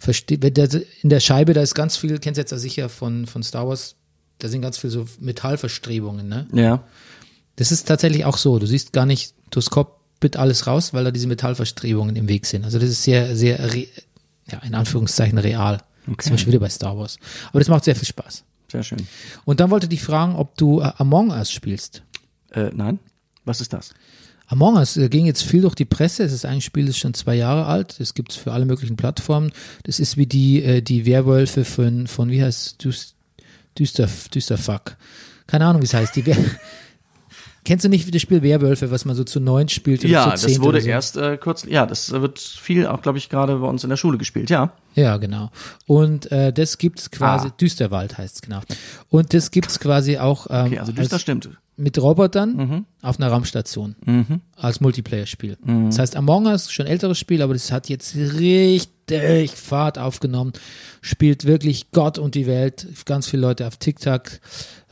[0.00, 0.68] verste- wenn der,
[1.02, 3.68] in der Scheibe, da ist ganz viel, kennst du jetzt ja sicher von, von Star
[3.68, 3.96] Wars,
[4.38, 6.46] da sind ganz viel so Metallverstrebungen, ne?
[6.52, 6.84] Ja.
[7.56, 8.58] Das ist tatsächlich auch so.
[8.58, 12.64] Du siehst gar nicht durchs Cockpit alles raus, weil da diese Metallverstrebungen im Weg sind.
[12.64, 13.58] Also das ist sehr, sehr,
[14.46, 15.82] ja, in Anführungszeichen real.
[16.06, 16.22] Okay.
[16.22, 17.18] Zum Beispiel wieder bei Star Wars.
[17.50, 18.44] Aber das macht sehr viel Spaß.
[18.70, 19.06] Sehr schön.
[19.44, 22.02] Und dann wollte ich dich fragen, ob du äh, Among Us spielst.
[22.52, 22.98] Äh, nein.
[23.44, 23.92] Was ist das?
[24.48, 26.24] Among Us äh, ging jetzt viel durch die Presse.
[26.24, 28.00] Es ist ein Spiel, das ist schon zwei Jahre alt.
[28.00, 29.52] Das gibt's für alle möglichen Plattformen.
[29.84, 33.12] Das ist wie die, äh, die Werwölfe von, von wie heißt Düs-
[33.78, 34.96] Düster, Düsterfuck.
[35.46, 36.16] Keine Ahnung, wie es heißt.
[36.16, 36.36] Die Wer
[37.64, 40.00] Kennst du nicht das Spiel Werwölfe, was man so zu neun spielt?
[40.00, 40.88] Oder Ja, zu das wurde so?
[40.88, 43.98] erst äh, kurz, ja, das wird viel auch, glaube ich, gerade bei uns in der
[43.98, 44.72] Schule gespielt, ja.
[44.94, 45.50] Ja, genau.
[45.86, 47.54] Und äh, das gibt's quasi, Ah.
[47.60, 48.60] Düsterwald heißt's genau.
[49.10, 51.50] Und das gibt's quasi auch ähm, Okay, also düster als, stimmt.
[51.78, 52.84] Mit Robotern Mhm.
[53.02, 53.94] auf einer Raumstation
[54.56, 55.56] als Multiplayer-Spiel.
[55.86, 60.52] Das heißt, Among Us, schon älteres Spiel, aber das hat jetzt richtig Fahrt aufgenommen.
[61.00, 62.86] Spielt wirklich Gott und die Welt.
[63.06, 64.22] Ganz viele Leute auf TikTok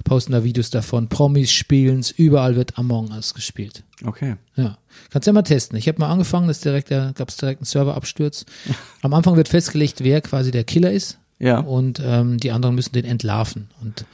[0.05, 1.09] posten da Videos davon.
[1.09, 3.83] Promis spielen's, überall wird Among Us gespielt.
[4.05, 4.37] Okay.
[4.55, 4.79] Ja,
[5.11, 5.77] kannst ja mal testen.
[5.77, 8.47] Ich habe mal angefangen, das direkt, da gab es direkt einen Serverabsturz.
[9.03, 11.59] Am Anfang wird festgelegt, wer quasi der Killer ist Ja.
[11.59, 13.69] und ähm, die anderen müssen den entlarven.
[13.83, 14.05] Und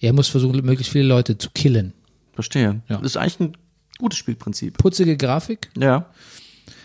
[0.00, 1.92] er muss versuchen, möglichst viele Leute zu killen.
[2.32, 2.80] Verstehe.
[2.88, 2.96] Ja.
[2.98, 3.56] Das ist eigentlich ein
[3.98, 4.78] gutes Spielprinzip.
[4.78, 6.06] Putzige Grafik, Ja.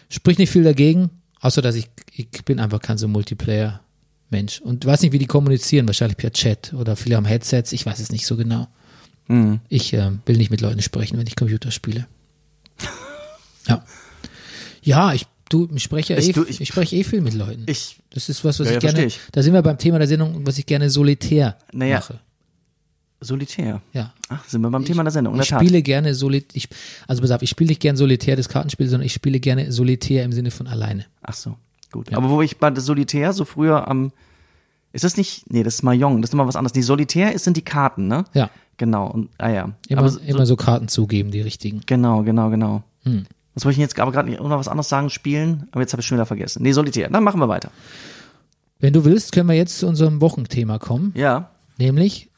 [0.09, 4.61] spricht nicht viel dagegen, außer dass ich, ich bin einfach kein so Multiplayer-Mensch.
[4.61, 7.99] Und weiß nicht, wie die kommunizieren, wahrscheinlich per Chat oder viele haben Headsets, ich weiß
[7.99, 8.67] es nicht so genau.
[9.27, 9.59] Mhm.
[9.69, 12.07] Ich äh, will nicht mit Leuten sprechen, wenn ich Computer spiele.
[13.67, 13.83] Ja.
[14.81, 17.33] Ja, ich, du, ich spreche ja Ich- eh, du, ich, ich- spreche eh viel mit
[17.33, 17.63] Leuten.
[17.67, 19.19] Ich, Das ist was, was Ja, ich ja, gerne, ich.
[19.33, 21.97] da sind wir beim Thema der Sendung, was ich gerne solitär Naja.
[21.97, 22.19] mache.
[23.19, 23.81] Solitär.
[23.93, 24.13] Ja.
[24.29, 25.35] Ach, sind wir beim Thema der Sendung.
[25.35, 26.69] In Ich der spiele gerne solitär, ich,
[27.07, 30.23] also pass auf, ich spiele nicht gern solitär das Kartenspiel, sondern ich spiele gerne solitär
[30.23, 31.05] im Sinne von alleine.
[31.21, 31.55] Ach so,
[31.91, 32.13] gut.
[32.13, 34.11] Aber wo ich bei Solitär so früher am,
[34.93, 36.73] ist das nicht, nee, das ist Mahjong, das ist nochmal was anderes.
[36.73, 38.25] Die Solitär ist, sind die Karten, ne?
[38.33, 38.49] Ja.
[38.77, 39.71] Genau, und, ah ja.
[39.87, 41.81] Immer, so, immer so Karten zugeben, die richtigen.
[41.87, 42.83] Genau, genau, genau.
[43.03, 43.25] Hm.
[43.55, 46.01] Was wollte ich jetzt aber gerade nicht noch was anderes sagen, spielen, aber jetzt habe
[46.01, 46.61] ich schon wieder vergessen.
[46.61, 47.09] Nee, Solitär.
[47.09, 47.71] Dann machen wir weiter.
[48.79, 51.49] Wenn du willst, können wir jetzt zu unserem Wochenthema kommen, Ja.
[51.79, 52.29] nämlich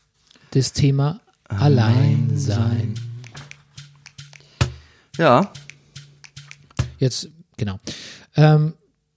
[0.52, 2.94] das Thema Alleinsein.
[5.18, 5.52] Ja.
[6.98, 7.80] Jetzt, genau.
[8.36, 8.74] Ähm,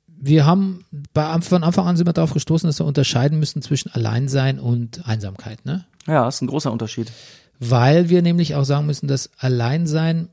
[0.06, 3.90] wir haben bei, von Anfang an sind wir darauf gestoßen, dass wir unterscheiden müssen zwischen
[3.92, 5.84] Alleinsein und Einsamkeit, ne?
[6.06, 7.12] Ja, ist ein großer Unterschied.
[7.58, 10.28] Weil wir nämlich auch sagen müssen, dass Alleinsein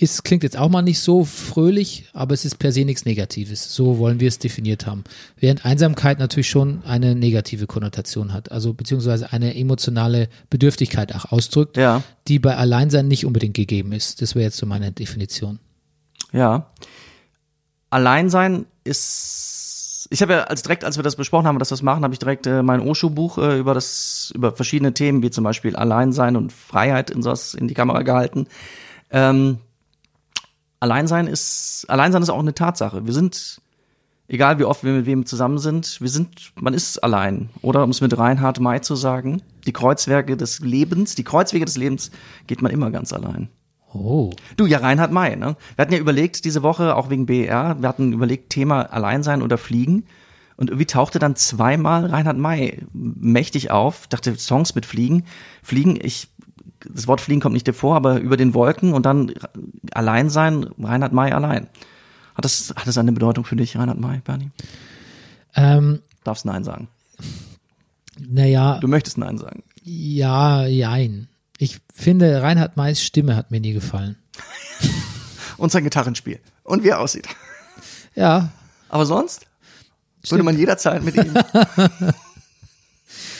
[0.00, 3.74] ist, klingt jetzt auch mal nicht so fröhlich, aber es ist per se nichts Negatives.
[3.74, 5.04] So wollen wir es definiert haben.
[5.36, 11.76] Während Einsamkeit natürlich schon eine negative Konnotation hat, also beziehungsweise eine emotionale Bedürftigkeit auch ausdrückt,
[11.76, 12.02] Ja.
[12.28, 14.22] die bei Alleinsein nicht unbedingt gegeben ist.
[14.22, 15.58] Das wäre jetzt so meine Definition.
[16.32, 16.70] Ja.
[17.90, 20.08] Alleinsein ist.
[20.10, 22.14] Ich habe ja als direkt, als wir das besprochen haben, dass wir das machen, habe
[22.14, 26.36] ich direkt äh, mein Osho-Buch äh, über das, über verschiedene Themen, wie zum Beispiel Alleinsein
[26.36, 28.46] und Freiheit in sowas in die Kamera gehalten.
[29.10, 29.58] Ähm,
[30.80, 33.06] Alleinsein ist, Alleinsein ist auch eine Tatsache.
[33.06, 33.60] Wir sind,
[34.28, 37.50] egal wie oft wir mit wem zusammen sind, wir sind, man ist allein.
[37.62, 41.76] Oder um es mit Reinhard May zu sagen, die Kreuzwerke des Lebens, die Kreuzwege des
[41.76, 42.10] Lebens
[42.46, 43.48] geht man immer ganz allein.
[43.92, 44.30] Oh.
[44.56, 45.56] Du, ja, Reinhard May, ne?
[45.76, 49.58] Wir hatten ja überlegt, diese Woche, auch wegen BER, wir hatten überlegt, Thema Alleinsein oder
[49.58, 50.04] Fliegen.
[50.56, 55.24] Und irgendwie tauchte dann zweimal Reinhard May mächtig auf, dachte Songs mit Fliegen.
[55.62, 56.28] Fliegen, ich,
[56.88, 59.32] das Wort Fliegen kommt nicht dir vor, aber über den Wolken und dann
[59.92, 61.68] Alleinsein, Reinhard May allein.
[62.34, 64.50] Hat das, hat das eine Bedeutung für dich, Reinhard May, Bernie?
[65.54, 66.88] Ähm, Darfst Nein sagen.
[68.18, 69.62] naja, Du möchtest Nein sagen.
[69.82, 71.28] ja, jein.
[71.60, 74.16] Ich finde, Reinhard Mays Stimme hat mir nie gefallen.
[75.56, 76.38] Und sein Gitarrenspiel.
[76.62, 77.26] Und wie er aussieht.
[78.14, 78.50] Ja,
[78.88, 80.44] Aber sonst würde Stimmt.
[80.44, 81.34] man jederzeit mit ihm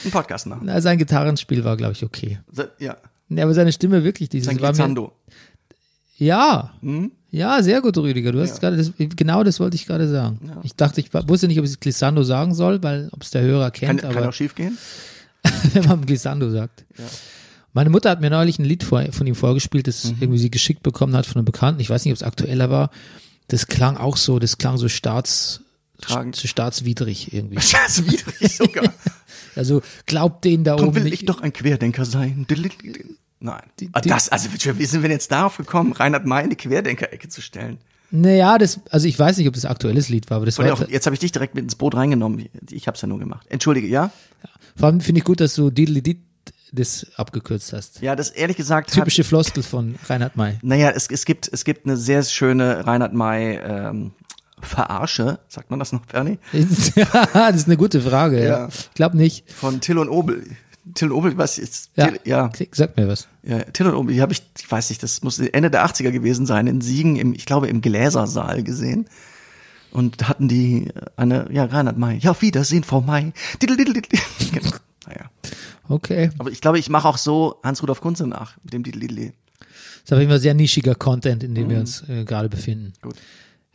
[0.03, 0.63] einen Podcast machen.
[0.65, 2.39] na, sein Gitarrenspiel war, glaube ich, okay.
[2.79, 2.97] Ja.
[3.29, 5.11] Nee, aber seine Stimme wirklich, dieses Sein war mir.
[6.17, 7.11] Ja, Hm?
[7.31, 8.31] ja, sehr gut, Rüdiger.
[8.31, 10.39] Du hast gerade, das, genau das wollte ich gerade sagen.
[10.63, 13.71] Ich dachte, ich wusste nicht, ob ich Glissando sagen soll, weil, ob es der Hörer
[13.71, 14.77] Kann, kennt, kann aber auch schief gehen.
[15.73, 16.85] wenn man Glissando sagt.
[17.71, 20.17] Meine Mutter hat mir neulich ein Lied vor, von ihm vorgespielt, das Mhm.
[20.19, 21.79] irgendwie sie geschickt bekommen hat von einem Bekannten.
[21.79, 22.89] Ich weiß nicht, ob es aktueller war.
[23.47, 25.61] Das klang auch so, das klang so staats,
[26.33, 27.55] staatswidrig irgendwie.
[27.71, 28.91] Das ist widrig sogar.
[29.55, 31.13] Also glaubt denen da Darum oben will nicht.
[31.13, 32.45] ich doch ein Querdenker sein.
[33.39, 33.61] Nein.
[33.93, 37.29] Ah, die- das, also wie sind wir jetzt darauf gekommen, Reinhard May in die Querdenker-Ecke
[37.29, 37.77] zu stellen?
[38.11, 40.87] Naja, das, also ich weiß nicht, ob das aktuelles Lied war, aber das war, auch,
[40.87, 42.49] jetzt habe ich dich direkt mit ins Boot reingenommen.
[42.71, 43.45] Ich habe es ja nur gemacht.
[43.49, 44.11] Entschuldige, ja?
[44.75, 46.19] vor allem finde ich gut, dass du Diddly
[46.71, 48.01] das abgekürzt hast.
[48.01, 50.57] Ja, das ehrlich gesagt hat, Typische Floskel von Reinhard May.
[50.61, 54.11] Naja, es, es gibt es gibt eine sehr schöne Reinhard May ähm,
[54.61, 56.39] Verarsche, sagt man das noch, Bernie?
[57.33, 58.41] das ist eine gute Frage.
[58.41, 58.47] Ja.
[58.47, 58.67] Ja.
[58.67, 59.49] Ich glaube nicht.
[59.51, 60.43] Von Till und Obel.
[60.93, 61.91] Till und Obel, was ist?
[61.95, 62.07] Ja.
[62.07, 62.51] Till, ja.
[62.71, 63.27] Sag mir was.
[63.43, 66.11] Ja, Till und Obel, die habe ich, ich weiß nicht, das muss Ende der 80er
[66.11, 69.05] gewesen sein, in Siegen, im, ich glaube im Gläsersaal gesehen.
[69.91, 72.17] Und hatten die eine, ja, Reinhard May.
[72.17, 73.33] Ja, auf Wiedersehen, Frau May.
[73.61, 74.19] Diddle, diddle, diddle.
[74.51, 74.75] Genau.
[75.07, 75.31] Naja.
[75.87, 76.29] Okay.
[76.37, 79.33] Aber ich glaube, ich mache auch so Hans-Rudolf Kunze nach, mit dem Diddle, diddle.
[80.03, 82.93] ist aber immer sehr nischiger Content, in dem wir uns äh, gerade befinden.
[83.01, 83.15] Gut.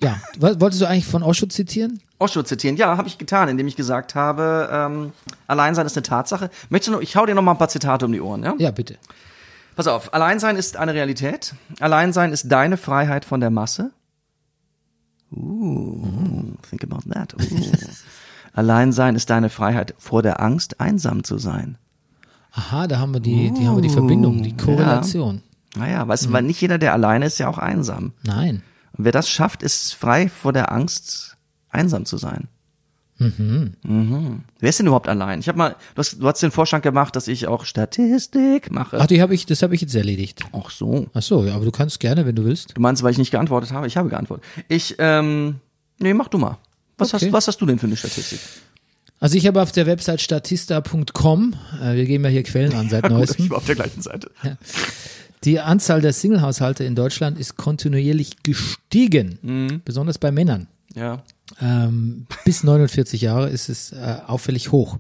[0.01, 2.01] Ja, wolltest du eigentlich von Osho zitieren?
[2.19, 2.77] Osho zitieren.
[2.77, 5.13] Ja, habe ich getan, indem ich gesagt habe, ähm,
[5.47, 6.51] Alleinsein ist eine Tatsache.
[6.69, 8.55] Möchtest du noch, ich hau dir noch mal ein paar Zitate um die Ohren, ja?
[8.59, 8.99] Ja, bitte.
[9.77, 11.55] Pass auf, Alleinsein ist eine Realität.
[11.81, 13.91] Alleinsein ist deine Freiheit von der Masse.
[15.33, 17.35] Uh, think about that.
[17.35, 17.39] Uh.
[18.53, 21.77] Alleinsein ist deine Freiheit vor der Angst, einsam zu sein.
[22.53, 25.43] Aha, da haben wir die, die haben wir die Verbindung, die Korrelation.
[25.77, 28.13] Naja, weißt du, weil nicht jeder, der alleine ist, ja auch einsam.
[28.23, 28.63] Nein.
[28.97, 31.37] Und wer das schafft, ist frei vor der Angst,
[31.71, 32.49] einsam zu sein.
[33.19, 33.75] Mhm.
[34.59, 35.39] Wer ist denn überhaupt allein?
[35.39, 38.99] Ich habe mal, du hast, du hast den Vorschlag gemacht, dass ich auch Statistik mache.
[39.01, 40.41] Ach, die habe ich, das habe ich jetzt erledigt.
[40.53, 41.07] Ach so.
[41.15, 42.77] Ach so, ja, aber du kannst gerne, wenn du willst.
[42.77, 43.87] Du meinst, weil ich nicht geantwortet habe?
[43.87, 44.45] Ich habe geantwortet.
[44.69, 45.57] Ich, ähm,
[46.01, 46.59] nee, mach du mal.
[46.99, 47.27] Was, Okay.
[47.27, 48.41] hast, was hast du denn für eine Statistik?
[49.21, 53.09] Also ich habe auf der Website statista.com, äh, wir geben ja hier Quellen an seit
[53.09, 54.31] neuestem, ich war auf der gleichen Seite.
[55.45, 59.83] Die Anzahl der Singlehaushalte in Deutschland ist kontinuierlich gestiegen, Mhm.
[59.85, 60.69] besonders bei Männern.
[60.95, 61.23] Ja.
[61.61, 64.99] Ähm, bis 49 Jahre ist es äh, auffällig hoch.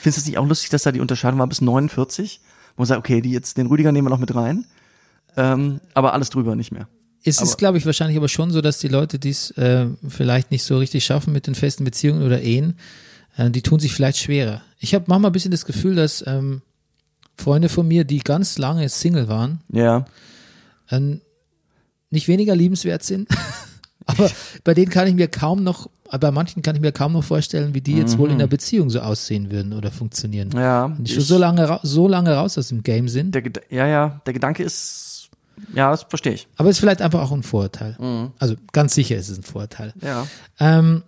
[0.00, 2.40] Findest du es nicht auch lustig, dass da die Unterscheidung war bis 49?
[2.76, 4.64] Wo man sagt, okay, die jetzt, den Rüdiger nehmen wir noch mit rein.
[5.36, 6.88] Ähm, aber alles drüber nicht mehr.
[7.24, 10.64] Es ist, glaube ich, wahrscheinlich aber schon so, dass die Leute dies äh, vielleicht nicht
[10.64, 12.74] so richtig schaffen mit den festen Beziehungen oder Ehen.
[13.36, 14.62] Äh, die tun sich vielleicht schwerer.
[14.78, 16.62] Ich habe manchmal ein bisschen das Gefühl, dass ähm,
[17.36, 20.04] Freunde von mir, die ganz lange Single waren, Ja.
[20.90, 21.20] ähm,
[22.10, 23.28] nicht weniger liebenswert sind.
[24.06, 24.30] aber
[24.64, 25.88] bei denen kann ich mir kaum noch,
[26.20, 28.90] bei manchen kann ich mir kaum noch vorstellen, wie die jetzt wohl in einer Beziehung
[28.90, 30.48] so aussehen würden oder funktionieren.
[30.48, 30.58] Mhm.
[30.58, 30.92] Ja.
[30.94, 33.34] Wenn die schon so lange, so lange raus aus dem Game sind.
[33.34, 35.30] Der, ja, ja, der Gedanke ist,
[35.74, 36.48] ja, das verstehe ich.
[36.56, 37.96] Aber es ist vielleicht einfach auch ein Vorurteil.
[37.98, 38.32] Mhm.
[38.38, 39.94] Also ganz sicher ist es ein Vorurteil.
[40.02, 40.26] Ja.
[40.60, 41.02] Ähm,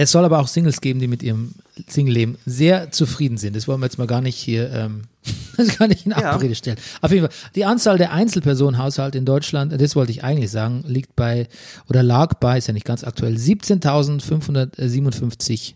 [0.00, 1.56] es soll aber auch Singles geben, die mit ihrem
[1.88, 3.56] Single-Leben sehr zufrieden sind.
[3.56, 5.02] Das wollen wir jetzt mal gar nicht hier, ähm,
[5.56, 6.30] das kann ich in Ja.
[6.32, 6.78] Abrede stellen.
[7.00, 11.16] Auf jeden Fall, die Anzahl der Einzelpersonenhaushalte in Deutschland, das wollte ich eigentlich sagen, liegt
[11.16, 11.48] bei,
[11.88, 15.74] oder lag bei, ist ja nicht ganz aktuell, 17.557.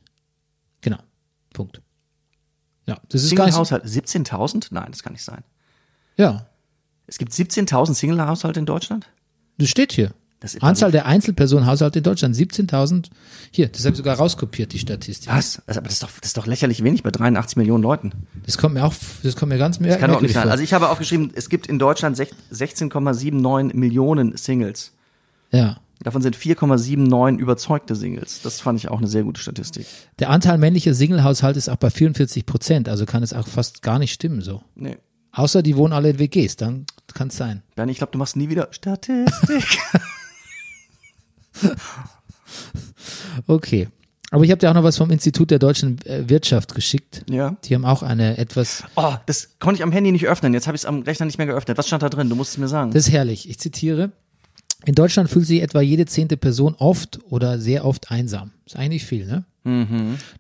[0.83, 0.99] Genau.
[1.53, 1.83] Punkt.
[2.87, 4.69] Ja, das ist Single-Haushalt, 17.000?
[4.71, 5.43] Nein, das kann nicht sein.
[6.17, 6.47] ja,
[7.07, 9.09] Es gibt 17.000 Single-Haushalte in Deutschland?
[9.59, 10.13] das steht hier.
[10.43, 13.07] Das Anzahl der Einzelpersonenhaushalte in Deutschland, 17.000.
[13.53, 15.31] Hier, das habe ich sogar rauskopiert, die Statistik.
[15.33, 15.63] Was?
[15.67, 18.13] Also, aber das ist, doch, das ist doch lächerlich wenig bei 83 Millionen Leuten.
[18.45, 20.43] Das kommt mir auch, das kommt mir ganz mer Kann doch merkwürdig nicht sein.
[20.43, 20.51] vor.
[20.51, 24.93] Also ich habe aufgeschrieben, es gibt in Deutschland sech- 16,79 Millionen Singles.
[25.51, 25.79] ja.
[26.05, 28.41] Davon sind 4,79 überzeugte Singles.
[28.43, 29.87] Das fand ich auch eine sehr gute Statistik.
[30.19, 34.01] Der Anteil männlicher Single-Haushalte ist auch bei 44 Prozent, also kann es auch fast gar
[34.01, 34.63] nicht stimmen so.
[34.75, 34.99] Nee.
[35.31, 37.63] Außer die wohnen alle in WGs, dann kann es sein.
[37.77, 39.79] Bernie, ich glaube, du machst nie wieder Statistik.
[43.47, 43.89] Okay.
[44.31, 47.23] Aber ich habe dir auch noch was vom Institut der deutschen äh, Wirtschaft geschickt.
[47.29, 47.57] ja.
[47.65, 50.55] Die haben auch eine etwas, Oh, das konnte ich am Handy nicht öffnen.
[50.55, 51.77] Jetzt habe ich es am Rechner nicht mehr geöffnet.
[51.77, 52.31] Was stand da drin?
[52.31, 52.93] Du musst es mir sagen.
[52.93, 53.49] das ist herrlich.
[53.49, 54.13] Ich zitiere.
[54.85, 58.53] In Deutschland fühlt sich etwa jede zehnte Person oft oder sehr oft einsam.
[58.67, 59.45] Ist eigentlich viel, ne?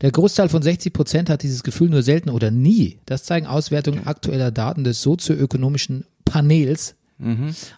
[0.00, 2.98] Der Großteil von 60 Prozent hat dieses Gefühl nur selten oder nie.
[3.06, 6.96] Das zeigen Auswertungen aktueller Daten des sozioökonomischen Panels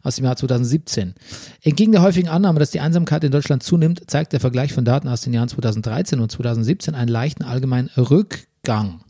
[0.03, 1.15] aus dem Jahr 2017.
[1.63, 5.09] Entgegen der häufigen Annahme, dass die Einsamkeit in Deutschland zunimmt, zeigt der Vergleich von Daten
[5.09, 9.01] aus den Jahren 2013 und 2017 einen leichten allgemeinen Rückgang.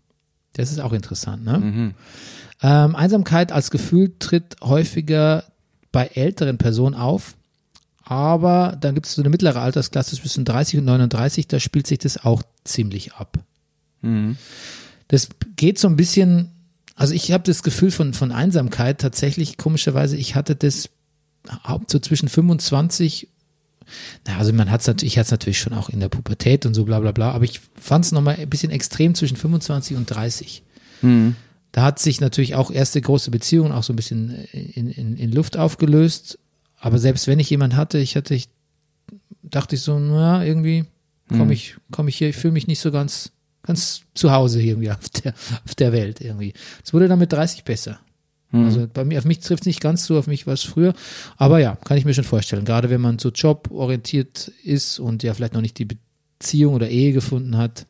[0.54, 1.44] Das ist auch interessant.
[1.44, 1.54] Ne?
[2.62, 5.44] Ähm, Einsamkeit als Gefühl tritt häufiger
[5.92, 7.36] bei älteren Personen auf,
[8.02, 11.98] aber dann gibt es so eine mittlere Altersklasse zwischen 30 und 39, da spielt sich
[11.98, 13.38] das auch ziemlich ab.
[15.08, 16.50] Das geht so ein bisschen,
[16.94, 20.90] also ich habe das Gefühl von, von Einsamkeit tatsächlich, komischerweise, ich hatte das
[21.88, 23.28] so zwischen 25,
[24.26, 26.64] na, also man hat es natürlich, ich hatte es natürlich schon auch in der Pubertät
[26.66, 29.96] und so bla bla bla, aber ich fand es nochmal ein bisschen extrem zwischen 25
[29.96, 30.62] und 30.
[31.72, 35.32] Da hat sich natürlich auch erste große Beziehungen auch so ein bisschen in, in, in
[35.32, 36.38] Luft aufgelöst.
[36.78, 38.48] Aber selbst wenn ich jemand hatte, ich hatte, ich
[39.42, 40.84] dachte ich so, na, irgendwie
[41.28, 43.32] komme ich, komme ich hier, ich fühle mich nicht so ganz,
[43.64, 45.34] ganz zu Hause irgendwie auf der,
[45.64, 46.52] auf der Welt irgendwie.
[46.84, 47.98] Es wurde dann mit 30 besser.
[48.54, 50.94] Also bei mir, auf mich trifft es nicht ganz so, auf mich war es früher.
[51.36, 52.64] Aber ja, kann ich mir schon vorstellen.
[52.64, 55.88] Gerade wenn man so joborientiert ist und ja vielleicht noch nicht die
[56.38, 57.86] Beziehung oder Ehe gefunden hat.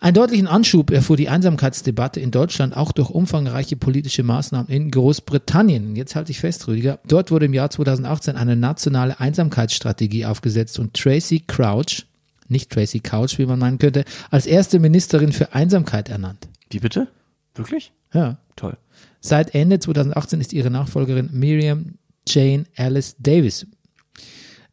[0.00, 5.96] Einen deutlichen Anschub erfuhr die Einsamkeitsdebatte in Deutschland auch durch umfangreiche politische Maßnahmen in Großbritannien.
[5.96, 6.98] Jetzt halte ich fest, Rüdiger.
[7.08, 12.04] Dort wurde im Jahr 2018 eine nationale Einsamkeitsstrategie aufgesetzt und Tracy Crouch,
[12.48, 16.48] nicht Tracy Couch, wie man meinen könnte, als erste Ministerin für Einsamkeit ernannt.
[16.70, 17.08] Wie bitte?
[17.54, 17.92] Wirklich?
[18.12, 18.38] Ja.
[18.56, 18.76] Toll.
[19.20, 21.94] Seit Ende 2018 ist ihre Nachfolgerin Miriam
[22.28, 23.66] Jane Alice Davis.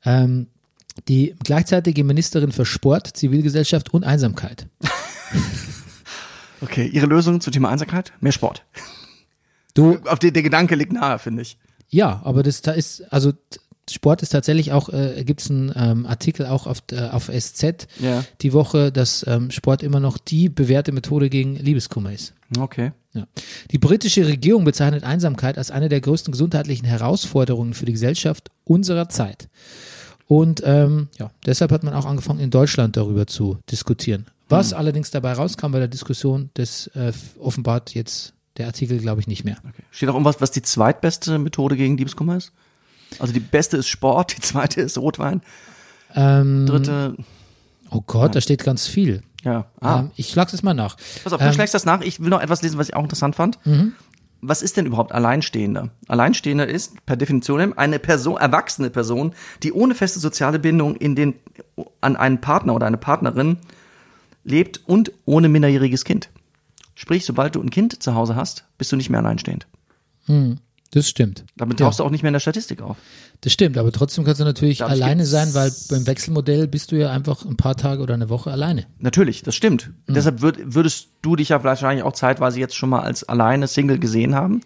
[0.06, 0.48] Ähm,
[1.08, 4.68] die gleichzeitige Ministerin für Sport, Zivilgesellschaft und Einsamkeit.
[6.62, 8.14] Okay, Ihre Lösung zum Thema Einsamkeit?
[8.20, 8.64] Mehr Sport.
[9.74, 11.58] Du, Auf den, der Gedanke liegt nahe, finde ich.
[11.90, 13.34] ja, aber das da ist, also
[13.90, 17.88] Sport ist tatsächlich auch, äh, gibt es einen ähm, Artikel auch auf, äh, auf SZ
[18.00, 18.24] Ja.
[18.42, 22.34] die Woche, dass ähm, Sport immer noch die bewährte Methode gegen Liebeskummer ist.
[22.58, 22.92] Okay.
[23.14, 23.28] Ja.
[23.72, 29.10] Die britische Regierung bezeichnet Einsamkeit als eine der größten gesundheitlichen Herausforderungen für die Gesellschaft unserer
[29.10, 29.50] Zeit.
[30.28, 34.28] Und ähm, ja, deshalb hat man auch angefangen, in Deutschland darüber zu diskutieren.
[34.48, 39.28] Was allerdings dabei rauskam bei der Diskussion, das äh, offenbart jetzt der Artikel, glaube ich,
[39.28, 39.58] nicht mehr.
[39.68, 39.84] okay.
[39.92, 42.52] Steht auch irgendwas, was die zweitbeste Methode gegen Liebeskummer ist?
[43.20, 45.42] Also die beste ist Sport, die zweite ist Rotwein,
[46.16, 47.16] Ähm, dritte,
[47.90, 49.22] oh Gott, da steht ganz viel.
[49.44, 49.66] ja.
[49.80, 50.98] Ah, Ähm, ich schlage das mal nach.
[51.24, 52.02] pass auf, du ähm, schlägst das nach.
[52.02, 53.60] Ich will noch etwas lesen, was ich auch interessant fand.
[54.44, 55.90] Was ist denn überhaupt Alleinstehender?
[56.08, 61.36] Alleinstehender ist per Definition eine Person, erwachsene Person, die ohne feste soziale Bindung in den,
[62.02, 63.58] an einen Partner oder eine Partnerin
[64.44, 66.30] lebt und ohne minderjähriges Kind.
[66.96, 69.68] Sprich, sobald du ein Kind zu Hause hast, bist du nicht mehr alleinstehend.
[70.94, 71.46] Das stimmt.
[71.56, 71.86] Damit Ja.
[71.88, 72.98] tauchst du auch nicht mehr in der Statistik auf.
[73.42, 76.98] Das stimmt, aber trotzdem kannst du natürlich Dadurch alleine sein, weil beim Wechselmodell bist du
[76.98, 78.86] ja einfach ein paar Tage oder eine Woche alleine.
[79.00, 79.92] Natürlich, das stimmt.
[80.08, 84.00] Deshalb würd, würdest du dich ja wahrscheinlich auch zeitweise jetzt schon mal als alleine Single
[84.00, 84.62] gesehen haben,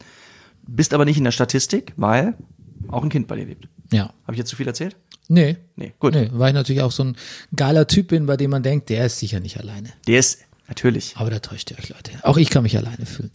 [0.68, 2.34] bist aber nicht in der Statistik, weil
[2.88, 3.68] auch ein Kind bei dir lebt.
[3.92, 4.06] Ja.
[4.24, 4.96] Habe ich jetzt zu viel erzählt?
[5.28, 5.58] Nee.
[5.76, 6.14] Nee, gut.
[6.14, 7.16] Nee, weil ich natürlich auch so ein
[7.56, 9.90] geiler Typ bin, bei dem man denkt, der ist sicher nicht alleine.
[10.08, 11.14] Der ist natürlich.
[11.18, 12.12] Aber da täuscht ihr euch, Leute.
[12.24, 13.32] Auch ich kann mich alleine fühlen.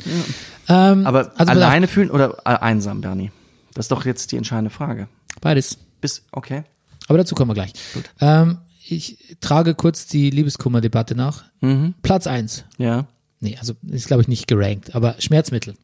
[0.69, 3.31] Ähm, Aber also alleine fühlen oder einsam, Bernie?
[3.75, 5.09] Das ist doch jetzt die entscheidende Frage.
[5.41, 5.79] Beides.
[6.01, 6.65] Bist, okay.
[7.09, 7.73] Aber dazu kommen wir gleich.
[8.21, 11.45] Ähm, ich trage kurz die Liebeskummer-Debatte nach.
[11.61, 11.95] Mhm.
[12.03, 12.65] Platz eins.
[12.79, 13.07] Ja.
[13.41, 15.75] Nee, also ist glaube ich nicht gerankt, aber Schmerzmittel.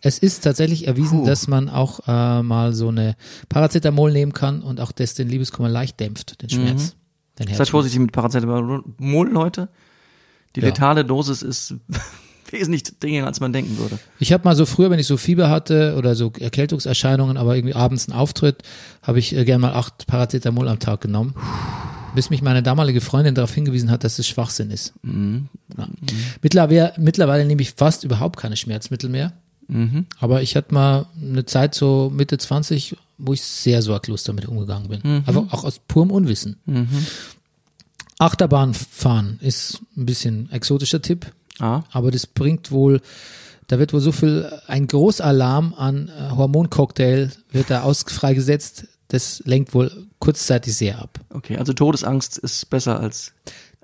[0.00, 1.26] Es ist tatsächlich erwiesen, Puh.
[1.26, 3.14] dass man auch äh, mal so eine
[3.48, 6.96] Paracetamol nehmen kann und auch das den Liebeskummer leicht dämpft, den Schmerz.
[7.38, 9.68] Den Seid vorsichtig mit Paracetamol, Leute.
[10.56, 10.66] Die Ja.
[10.66, 11.74] letale Dosis ist
[12.50, 13.98] wesentlich dringender, als man denken würde.
[14.18, 17.74] Ich habe mal so früher, wenn ich so Fieber hatte oder so Erkältungserscheinungen, aber irgendwie
[17.74, 18.62] abends einen Auftritt,
[19.02, 21.34] habe ich äh, gern mal acht Paracetamol am Tag genommen.
[22.14, 24.92] Bis mich meine damalige Freundin darauf hingewiesen hat, dass es Schwachsinn ist.
[25.02, 25.88] Ja.
[26.42, 29.32] Mittlerweile, mittlerweile nehme ich fast überhaupt keine Schmerzmittel mehr.
[30.20, 34.88] Aber ich hatte mal eine Zeit so Mitte 20, wo ich sehr sorglos damit umgegangen
[34.90, 35.00] bin.
[35.24, 36.56] Einfach auch aus purem Unwissen.
[36.66, 36.88] Achterbahn
[38.74, 41.26] fahren ist ein bisschen exotischer Tipp.
[41.58, 41.82] Ah.
[41.92, 43.00] Aber das bringt wohl,
[43.68, 48.86] da wird wohl so viel, ein Großalarm an äh, Hormoncocktail wird da aus freigesetzt.
[49.08, 51.20] Das lenkt wohl kurzzeitig sehr ab.
[51.30, 53.32] Okay, also Todesangst ist besser als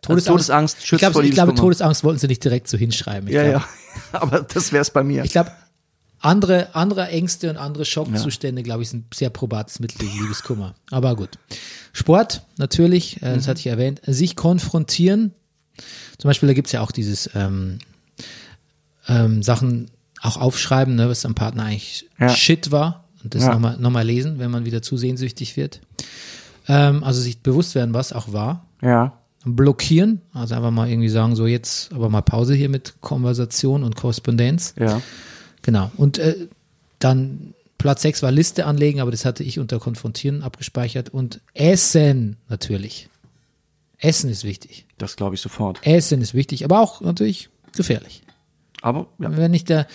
[0.01, 1.55] Todesangst, also Todesangst schützt ich, glaub, vor ich glaube.
[1.55, 3.28] Todesangst wollten sie nicht direkt so hinschreiben.
[3.28, 3.68] Ja, glaub, ja.
[4.20, 5.24] Aber das wär's bei mir.
[5.24, 5.51] Ich glaube,
[6.21, 10.75] andere, andere Ängste und andere Schockzustände, glaube ich, sind sehr probates Mittel gegen Liebeskummer.
[10.91, 11.31] Aber gut.
[11.93, 13.51] Sport, natürlich, äh, das Mhm.
[13.51, 14.01] hatte ich erwähnt.
[14.07, 15.33] Sich konfrontieren.
[16.19, 17.79] Zum Beispiel, da gibt's ja auch dieses ähm,
[19.09, 19.91] ähm, Sachen
[20.21, 22.29] auch aufschreiben, ne, was am Partner eigentlich Ja.
[22.31, 23.05] Shit war.
[23.23, 23.53] Und das Ja.
[23.53, 25.81] nochmal noch mal lesen, wenn man wieder zu sehnsüchtig wird.
[26.69, 29.12] Ähm, also sich bewusst werden, was auch war ja.
[29.45, 33.97] blockieren, also einfach mal irgendwie sagen, so jetzt aber mal Pause hier mit Konversation und
[33.97, 34.75] Korrespondenz.
[34.79, 35.01] Ja.
[35.69, 35.91] Genau.
[35.99, 36.35] Und äh,
[36.99, 41.11] dann Platz 6 war Liste anlegen, aber das hatte ich unter Konfrontieren abgespeichert.
[41.11, 43.11] Und Essen natürlich.
[43.99, 44.87] Essen ist wichtig.
[44.97, 45.79] Das glaube ich sofort.
[45.87, 48.23] Essen ist wichtig, aber auch natürlich gefährlich.
[48.81, 49.37] Aber ja.
[49.37, 49.87] Wenn nicht der,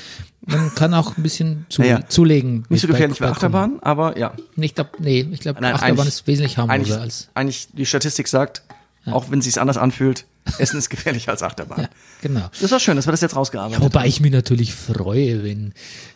[0.45, 2.07] man kann auch ein bisschen zu, Ja, ja.
[2.07, 2.65] zulegen.
[2.69, 4.36] Nicht so mit bei- gefährlich wie bei Achterbahn, aber ja.
[4.55, 7.30] Glaub, nee, ich glaube, Achterbahn ist wesentlich harmloser als.
[7.34, 8.61] eigentlich die Statistik sagt,
[9.07, 11.81] auch wenn es sich anders anfühlt, Essen ist gefährlicher als Achterbahn.
[11.81, 11.89] Ja,
[12.21, 12.49] genau.
[12.61, 14.07] Das war schön, dass wir das jetzt rausgearbeitet Wobei haben.
[14.09, 15.73] ich mich natürlich freue, wenn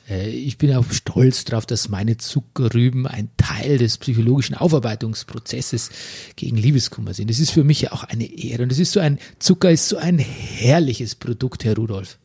[0.10, 5.90] äh, ich bin auch stolz darauf, dass meine Zuckerrüben ein Teil des psychologischen Aufarbeitungsprozesses
[6.36, 7.30] gegen Liebeskummer sind.
[7.30, 8.64] Das ist für mich ja auch eine Ehre.
[8.64, 12.18] Und das ist so ein Zucker ist so ein herrliches Produkt, Herr Rudolf.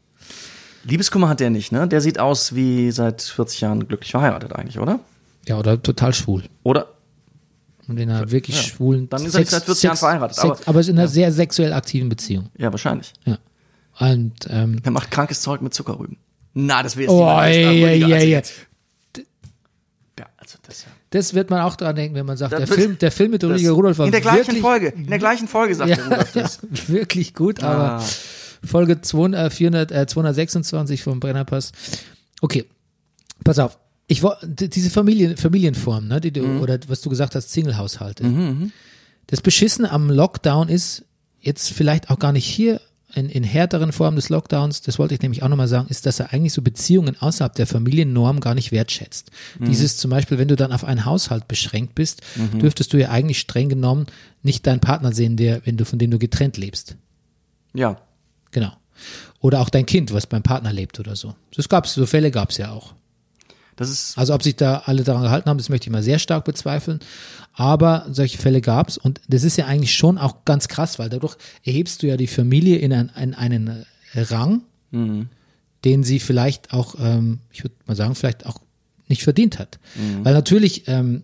[0.85, 1.87] Liebeskummer hat der nicht, ne?
[1.87, 4.99] Der sieht aus wie seit 40 Jahren glücklich verheiratet eigentlich, oder?
[5.47, 6.45] Ja, oder total schwul.
[6.65, 6.89] Oder?
[7.93, 8.63] Und in einer wirklich Ja.
[8.63, 11.73] schwulen Dann ist er seit 40 Jahren verheiratet, Sex, aber- aber, in einer sehr sexuell
[11.73, 12.49] aktiven Beziehung.
[12.59, 13.13] Ja, wahrscheinlich.
[13.25, 13.39] Ja.
[13.99, 16.17] Und ähm, Er macht krankes Zeug mit Zuckerrüben.
[16.55, 18.43] Na, das wäre jetzt oh, ja, Rüdiger, ja, also ja.
[20.19, 20.89] Ja, also das ja.
[21.11, 23.43] Das wird man auch dran denken, wenn man sagt, Das der Film, der Film mit
[23.43, 26.35] das- Rudolf war In der gleichen wirklich, Folge, in der gleichen Folge sagt der Rudolf
[26.35, 26.59] ja, das.
[26.89, 28.05] wirklich gut, aber Ah.
[28.65, 31.73] Folge 200, äh, 400, äh, 226 vom Brennerpass.
[32.41, 32.65] Okay,
[33.45, 33.79] pass auf.
[34.13, 36.61] Ich diese Familien, Familienform, ne, die du, Mhm.
[36.61, 38.25] oder was du gesagt hast, Singlehaushalte.
[39.29, 41.05] Das Beschissene am Lockdown ist
[41.41, 42.81] jetzt vielleicht auch gar nicht hier
[43.15, 46.19] in, in härteren Formen des Lockdowns, das wollte ich nämlich auch nochmal sagen, ist, dass
[46.21, 49.31] er eigentlich so Beziehungen außerhalb der Familiennorm gar nicht wertschätzt.
[49.61, 52.23] Dieses zum Beispiel, wenn du dann auf einen Haushalt beschränkt bist,
[52.55, 54.07] dürftest du ja eigentlich streng genommen
[54.43, 56.97] nicht deinen Partner sehen, der, wenn du, von dem du getrennt lebst.
[57.75, 57.99] Ja.
[58.51, 58.73] Genau.
[59.41, 61.35] Oder auch dein Kind, was beim Partner lebt oder so.
[61.55, 62.95] Das gab's, so Fälle gab's ja auch.
[64.19, 67.01] Also ob sich da alle daran gehalten haben, das möchte ich mal sehr stark bezweifeln.
[67.55, 71.37] Aber solche Fälle gab's und das ist ja eigentlich schon auch ganz krass, weil dadurch
[71.65, 74.63] erhebst du ja die Familie in, ein, in einen Rang,
[75.85, 78.61] den sie vielleicht auch, ähm, ich würde mal sagen, vielleicht auch
[79.09, 79.79] nicht verdient hat.
[80.23, 81.23] Weil natürlich ähm,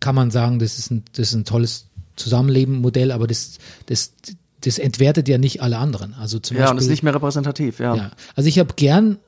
[0.00, 4.12] kann man sagen, das ist ein, das ist ein tolles Zusammenleben-Modell, aber das, das,
[4.60, 6.14] das entwertet ja nicht alle anderen.
[6.14, 7.94] Also zum ja, und Beispiel, ist nicht mehr repräsentativ, ja.
[7.96, 8.10] ja.
[8.36, 9.18] Also ich habe gern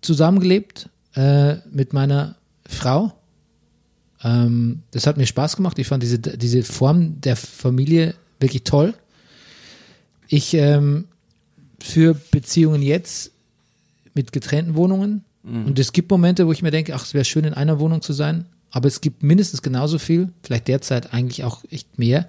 [0.00, 2.36] zusammengelebt äh, mit meiner
[2.66, 3.12] Frau.
[4.22, 5.78] Ähm, das hat mir Spaß gemacht.
[5.78, 8.94] Ich fand diese, diese Form der Familie wirklich toll.
[10.28, 11.06] Ich ähm,
[11.80, 13.32] für Beziehungen jetzt
[14.14, 15.24] mit getrennten Wohnungen.
[15.66, 18.00] Und es gibt Momente, wo ich mir denke, ach, es wäre schön, in einer Wohnung
[18.00, 18.46] zu sein.
[18.70, 22.26] Aber es gibt mindestens genauso viel, vielleicht derzeit eigentlich auch echt mehr,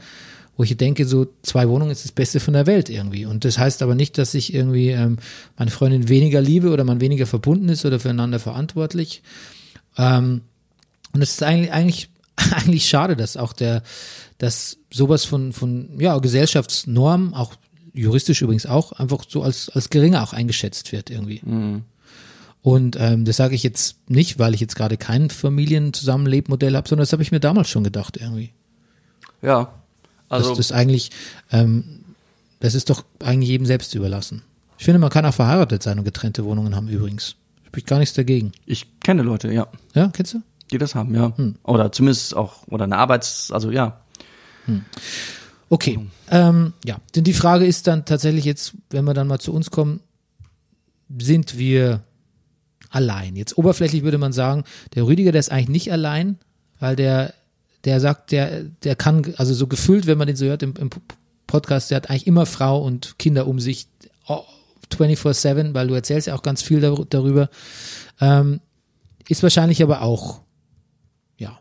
[0.55, 3.25] wo ich denke, so zwei Wohnungen ist das Beste von der Welt irgendwie.
[3.25, 5.17] Und das heißt aber nicht, dass ich irgendwie ähm,
[5.57, 9.23] meine Freundin weniger liebe oder man weniger verbunden ist oder füreinander verantwortlich.
[9.97, 10.41] Ähm,
[11.11, 12.09] und es ist eigentlich, eigentlich,
[12.51, 13.81] eigentlich schade, dass auch der,
[14.37, 17.55] dass sowas von, von, ja, Gesellschaftsnorm, auch
[17.93, 21.41] juristisch übrigens auch, einfach so als, als geringer auch eingeschätzt wird irgendwie.
[22.61, 27.03] Und ähm, das sage ich jetzt nicht, weil ich jetzt gerade kein Familienzusammenlebmodell habe, sondern
[27.03, 28.51] das habe ich mir damals schon gedacht irgendwie.
[29.41, 29.82] Ja.
[30.33, 31.11] Also, das ist eigentlich,
[31.51, 32.03] ähm,
[32.59, 34.41] das ist doch eigentlich jedem selbst überlassen.
[34.77, 37.35] Ich finde, man kann auch verheiratet sein und getrennte Wohnungen haben übrigens.
[37.67, 38.51] Spricht gar nichts dagegen.
[38.65, 40.41] ich kenne Leute, ja, Ja, kennst du?
[40.71, 41.31] die das haben, ja.
[41.37, 41.55] Hm.
[41.63, 44.01] Oder zumindest auch, oder eine Arbeits-, also ja.
[45.69, 45.99] Okay.
[46.29, 49.71] Ähm, ja, denn die Frage ist dann tatsächlich jetzt, wenn wir dann mal zu uns
[49.71, 49.99] kommen,
[51.17, 52.01] sind wir
[52.89, 53.35] allein?
[53.35, 54.63] Jetzt oberflächlich würde man sagen,
[54.95, 56.37] der Rüdiger, der ist eigentlich nicht allein,
[56.79, 57.33] weil der,
[57.85, 60.89] der sagt, der, der kann, also so gefühlt, wenn man den so hört im, im
[61.47, 63.87] Podcast, der hat eigentlich immer Frau und Kinder um sich,
[64.27, 64.41] oh,
[64.91, 67.49] 24-7, weil du erzählst ja auch ganz viel dar darüber.
[68.21, 68.61] Ähm,
[69.27, 70.41] ist wahrscheinlich aber auch,
[71.37, 71.57] ja.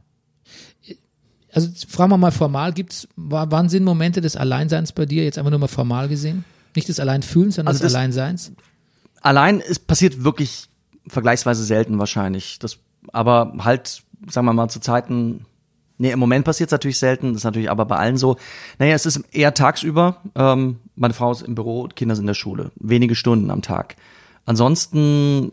[1.53, 5.39] Also fragen wir mal formal, gibt's, wa- wann sind Momente des Alleinseins bei dir, jetzt
[5.39, 6.45] einfach nur mal formal gesehen?
[6.75, 8.53] Nicht des Alleinfühlens, sondern Also des das- Alleinseins?
[9.20, 10.68] Allein, es passiert wirklich
[11.07, 12.59] vergleichsweise selten wahrscheinlich.
[12.59, 12.79] Das,
[13.12, 15.45] aber halt, sagen wir mal, zu Zeiten,
[15.99, 18.36] nee, im Moment passiert es natürlich selten, das ist natürlich aber bei allen so.
[18.78, 22.34] Naja, es ist eher tagsüber, ähm, meine Frau ist im Büro, Kinder sind in der
[22.34, 22.70] Schule.
[22.76, 23.97] Wenige Stunden am Tag.
[24.47, 25.53] Ansonsten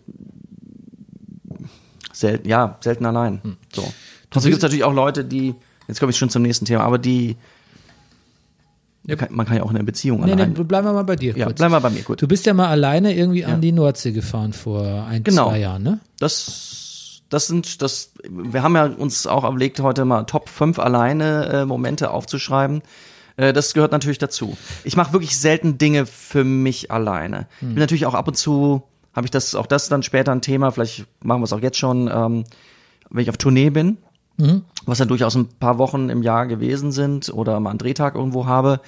[2.13, 3.39] selten, ja, selten allein.
[3.43, 3.57] Hm.
[3.73, 3.81] So.
[4.29, 5.55] Trotzdem gibt es natürlich auch Leute, die,
[5.87, 7.35] jetzt komme ich schon zum nächsten Thema, aber die,
[9.05, 9.15] Ja.
[9.15, 10.53] kann, man kann ja auch in einer Beziehung Nee, allein.
[10.53, 11.57] nee, bleiben wir mal bei dir ja, kurz.
[11.57, 12.21] bleiben wir bei mir, gut.
[12.21, 15.49] Du bist ja mal alleine irgendwie an die Nordsee gefahren vor ein, Genau.
[15.49, 15.99] zwei Jahren, ne?
[16.19, 16.78] Das,
[17.29, 21.65] das sind, das, wir haben ja uns auch überlegt, heute mal Top 5 alleine äh,
[21.65, 22.81] Momente aufzuschreiben.
[23.37, 24.57] Äh, das gehört natürlich dazu.
[24.83, 27.47] Ich mache wirklich selten Dinge für mich alleine.
[27.61, 30.41] Ich bin natürlich auch ab und zu, habe ich das, auch das dann später ein
[30.41, 32.43] Thema, vielleicht machen wir es auch jetzt schon, ähm,
[33.09, 33.97] wenn ich auf Tournee bin,
[34.85, 38.45] was dann durchaus ein paar Wochen im Jahr gewesen sind oder mal einen Drehtag irgendwo
[38.45, 38.81] habe.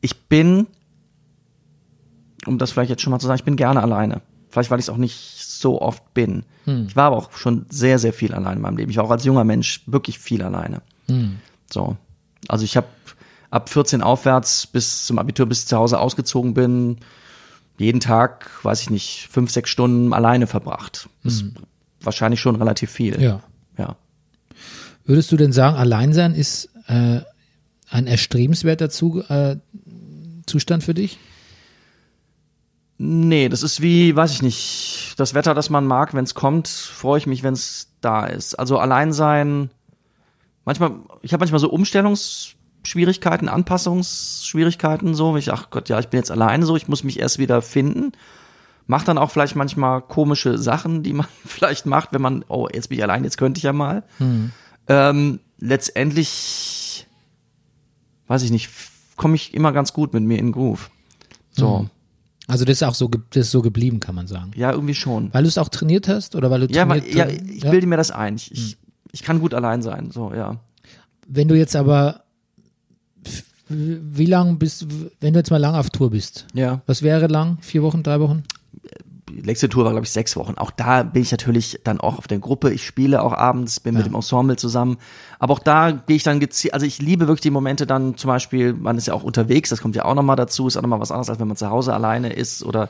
[0.00, 0.66] Ich bin,
[2.46, 4.22] um das vielleicht jetzt schon mal zu sagen, ich bin gerne alleine.
[4.48, 6.44] Vielleicht, weil ich es auch nicht so oft bin.
[6.88, 8.90] Ich war aber auch schon sehr, sehr viel alleine in meinem Leben.
[8.90, 10.82] Ich war auch als junger Mensch wirklich viel alleine.
[11.70, 11.96] So.
[12.48, 12.88] Also ich habe
[13.50, 16.98] ab 14 aufwärts bis zum Abitur, bis ich zu Hause ausgezogen bin,
[17.78, 21.08] jeden Tag, weiß ich nicht, fünf, sechs Stunden alleine verbracht.
[21.22, 21.44] Das ist
[22.00, 23.20] wahrscheinlich schon relativ viel.
[23.20, 23.42] Ja.
[23.78, 23.96] Ja.
[25.04, 27.20] Würdest du denn sagen, Alleinsein ist äh,
[27.90, 29.56] ein erstrebenswerter Zu äh,
[30.46, 31.18] Zustand für dich?
[32.98, 36.68] Nee, das ist wie, weiß ich nicht, das Wetter, das man mag, wenn es kommt,
[36.68, 38.54] freue ich mich, wenn es da ist.
[38.54, 39.70] Also allein sein,
[40.64, 46.30] manchmal, ich habe manchmal so Umstellungsschwierigkeiten, Anpassungsschwierigkeiten, so, ich, ach Gott, ja, ich bin jetzt
[46.30, 48.12] alleine so, ich muss mich erst wieder finden.
[48.86, 52.88] Mach dann auch vielleicht manchmal komische Sachen, die man vielleicht macht, wenn man, oh, jetzt
[52.88, 54.04] bin ich allein, jetzt könnte ich ja mal.
[54.88, 57.06] Ähm, letztendlich,
[58.28, 58.70] weiß ich nicht,
[59.16, 60.90] komme ich immer ganz gut mit mir in Groove.
[61.50, 61.88] So.
[62.48, 64.52] Also das ist auch so, das ist so geblieben, kann man sagen.
[64.54, 65.32] Ja, irgendwie schon.
[65.34, 67.16] Weil du es auch trainiert hast oder weil du Ja, weil, trainiert,
[67.48, 67.70] ja, ich ja?
[67.70, 68.36] bilde mir das ein.
[68.36, 68.76] Ich, ich,
[69.12, 70.56] ich kann gut allein sein, so, ja.
[71.26, 72.22] Wenn du jetzt aber,
[73.68, 74.86] wie lang bist,
[75.20, 76.82] wenn du jetzt mal lang auf Tour bist, Ja.
[76.86, 77.58] was wäre lang?
[77.62, 78.44] Vier Wochen, drei Wochen?
[79.36, 80.54] Die letzte Tour war, glaube ich, sechs Wochen.
[80.56, 82.72] Auch da bin ich natürlich dann auch auf der Gruppe.
[82.72, 84.96] Ich spiele auch abends, bin mit dem Ensemble zusammen.
[85.38, 88.28] Aber auch da gehe ich dann gezielt, also ich liebe wirklich die Momente dann zum
[88.28, 91.00] Beispiel, man ist ja auch unterwegs, das kommt ja auch nochmal dazu, ist auch nochmal
[91.00, 92.88] was anderes, als wenn man zu Hause alleine ist oder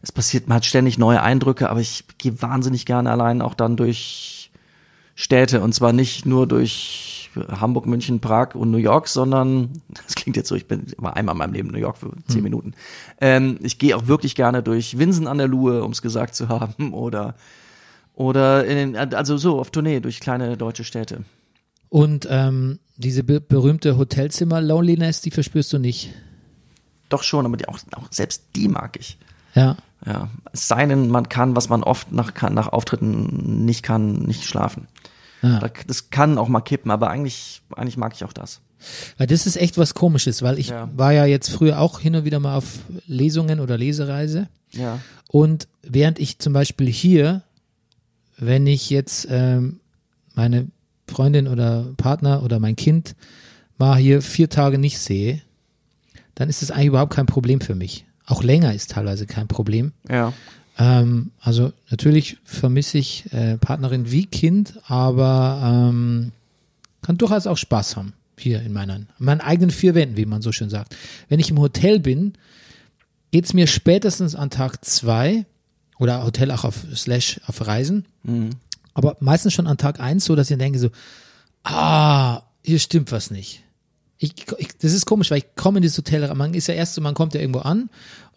[0.00, 3.76] es passiert, man hat ständig neue Eindrücke, aber ich gehe wahnsinnig gerne allein auch dann
[3.76, 4.50] durch
[5.16, 7.17] Städte und zwar nicht nur durch
[7.48, 11.34] Hamburg, München, Prag und New York, sondern das klingt jetzt so, ich bin war einmal
[11.34, 12.74] in meinem Leben in New York für zehn Minuten.
[13.20, 16.48] Ähm, ich gehe auch wirklich gerne durch Winsen an der Luhe, um es gesagt zu
[16.48, 17.34] haben, oder
[18.14, 21.24] oder in, den- also so auf Tournee durch kleine deutsche Städte.
[21.88, 26.12] Und ähm, diese be berühmte Hotelzimmer-Loneliness, die verspürst du nicht.
[27.08, 29.18] Doch schon, aber die auch, auch selbst die mag ich.
[29.54, 29.76] Ja.
[30.06, 34.44] Ja, es sei denn, man kann, was man oft nach, nach Auftritten nicht kann, nicht
[34.44, 34.86] schlafen.
[35.42, 38.60] Da- Das kann auch mal kippen, aber eigentlich, eigentlich mag ich auch das.
[39.16, 40.88] Weil das ist echt was Komisches, weil ich Ja.
[40.96, 44.48] war ja jetzt früher auch hin und wieder mal auf Lesungen oder Lesereise.
[44.72, 45.00] Ja.
[45.28, 47.42] Und während ich zum Beispiel hier,
[48.36, 49.80] wenn ich jetzt ähm,
[50.34, 50.68] meine
[51.08, 53.16] Freundin oder Partner oder mein Kind
[53.78, 55.40] mal hier vier Tage nicht sehe,
[56.34, 58.04] dann ist das eigentlich überhaupt kein Problem für mich.
[58.26, 59.92] Auch länger ist teilweise kein Problem.
[60.08, 60.32] Ja.
[60.78, 65.60] Ähm, also natürlich vermisse ich äh, Partnerin wie Kind, aber
[65.90, 66.32] ähm,
[67.02, 70.42] kann durchaus auch Spaß haben hier in meinen, in meinen eigenen vier Wänden, wie man
[70.42, 70.96] so schön sagt.
[71.28, 72.34] Wenn ich im Hotel bin,
[73.32, 75.44] geht's mir spätestens an Tag zwei
[75.98, 78.04] oder Hotel auch auf Slash auf Reisen,
[78.94, 80.90] aber meistens schon an Tag eins so, dass ich denke so,
[81.64, 83.64] ah, hier stimmt was nicht.
[84.18, 86.94] Ich, ich, das ist komisch, weil ich komme in dieses Hotel, man ist ja erst
[86.94, 87.88] so, man kommt ja irgendwo an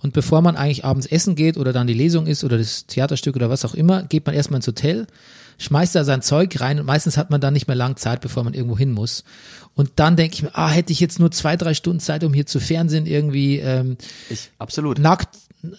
[0.01, 3.35] und bevor man eigentlich abends essen geht oder dann die Lesung ist oder das Theaterstück
[3.35, 5.07] oder was auch immer, geht man erstmal ins Hotel,
[5.57, 8.43] schmeißt da sein Zeug rein und meistens hat man dann nicht mehr lang Zeit, bevor
[8.43, 9.23] man irgendwo hin muss.
[9.73, 12.33] Und dann denke ich mir, ah, hätte ich jetzt nur zwei, drei Stunden Zeit, um
[12.33, 13.97] hier zu Fernsehen irgendwie ähm,
[14.29, 14.99] Ich, absolut.
[14.99, 15.37] nackt,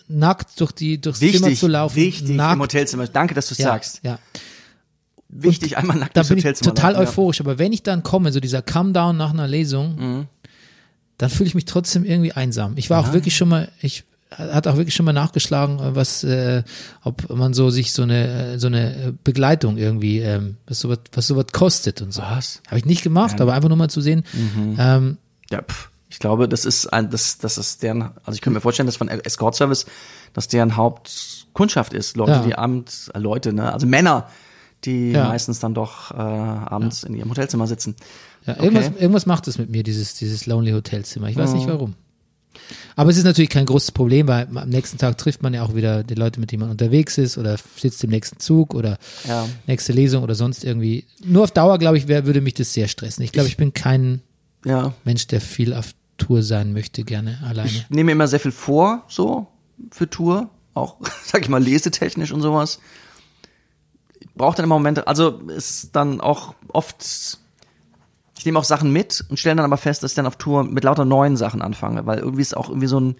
[0.09, 1.97] nackt durch die durchs Zimmer wichtig, zu laufen.
[1.97, 2.55] wichtig nackt.
[2.55, 3.07] im Hotelzimmer.
[3.07, 4.01] Danke, dass du es ja, sagst.
[4.03, 4.19] Ja.
[5.33, 8.33] Wichtig, einmal nackt Da bin ich Hotelzimmer total laufen, euphorisch, aber wenn ich dann komme,
[8.33, 10.27] so dieser Come-Down nach einer Lesung, Mhm.
[11.19, 12.75] dann fühle ich mich trotzdem irgendwie einsam.
[12.77, 16.63] Ich war auch wirklich schon mal, ich hat auch wirklich schon mal nachgeschlagen, was, äh,
[17.05, 21.27] ob man so sich so eine, äh, so eine Begleitung irgendwie, ähm, was sowas, was
[21.27, 22.23] sowas kostet und so.
[22.23, 22.63] Was?
[22.69, 24.25] Habe ich nicht gemacht, aber einfach nur mal zu sehen.
[24.79, 25.19] Ähm,
[25.51, 28.55] Ja, ja pff, ich glaube, das ist ein, das, das ist deren, also ich könnte
[28.57, 29.85] mir vorstellen, dass von Escort Service,
[30.33, 32.17] dass deren Hauptkundschaft ist.
[32.17, 32.43] Leute, Ja.
[32.43, 34.29] die abends, äh, Leute, ne, also Männer,
[34.85, 35.29] die Ja.
[35.29, 37.97] meistens dann doch äh, abends in ihrem Hotelzimmer sitzen.
[38.47, 38.65] Ja, Okay.
[38.65, 41.29] irgendwas, irgendwas macht es mit mir, dieses, dieses Lonely Hotelzimmer.
[41.29, 41.57] Ich weiß Mhm.
[41.57, 41.95] nicht warum.
[42.97, 45.75] Aber es ist natürlich kein großes Problem, weil am nächsten Tag trifft man ja auch
[45.75, 49.49] wieder die Leute, mit denen man unterwegs ist oder sitzt im nächsten Zug oder Ja.
[49.67, 51.07] nächste Lesung oder sonst irgendwie.
[51.25, 53.23] Nur auf Dauer, glaube ich, wär, würde mich das sehr stressen.
[53.25, 54.21] Ich glaube, ich bin kein
[54.65, 54.93] Ja.
[55.05, 57.69] Mensch, der viel auf Tour sein möchte, gerne alleine.
[57.71, 59.47] Ich nehme mir immer sehr viel vor, so,
[59.91, 60.51] für Tour.
[60.75, 62.81] Auch, sag ich mal, lesetechnisch und sowas.
[64.35, 67.39] Brauche dann immer Momente, also ist dann auch oft,
[68.39, 70.65] ich nehme auch Sachen mit und stelle dann aber fest, dass ich dann auf Tour
[70.65, 73.17] mit lauter neuen Sachen anfange, weil irgendwie ist auch irgendwie so ein,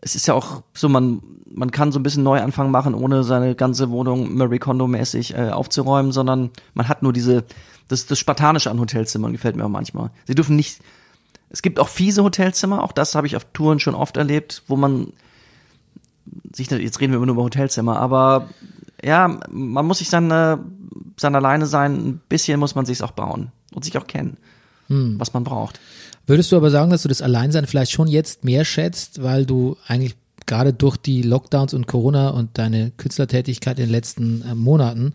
[0.00, 3.54] es ist ja auch so, man, man kann so ein bisschen Neuanfang machen, ohne seine
[3.54, 7.44] ganze Wohnung Marie Kondo-mäßig äh, aufzuräumen, sondern man hat nur diese,
[7.88, 10.10] das, das Spartanische an Hotelzimmern gefällt mir auch manchmal.
[10.26, 10.80] Sie dürfen nicht,
[11.48, 14.76] es gibt auch fiese Hotelzimmer, auch das habe ich auf Touren schon oft erlebt, wo
[14.76, 15.12] man
[16.52, 18.48] sich, jetzt reden wir immer nur über Hotelzimmer, aber
[19.04, 20.56] ja, man muss sich dann, äh,
[21.18, 24.36] sein alleine sein, ein bisschen muss man sich's auch bauen und sich auch kennen,
[24.88, 25.80] was man braucht.
[26.26, 29.76] Würdest du aber sagen, dass du das Alleinsein vielleicht schon jetzt mehr schätzt, weil du
[29.86, 35.12] eigentlich gerade durch die Lockdowns und Corona und deine Künstlertätigkeit in den letzten äh, Monaten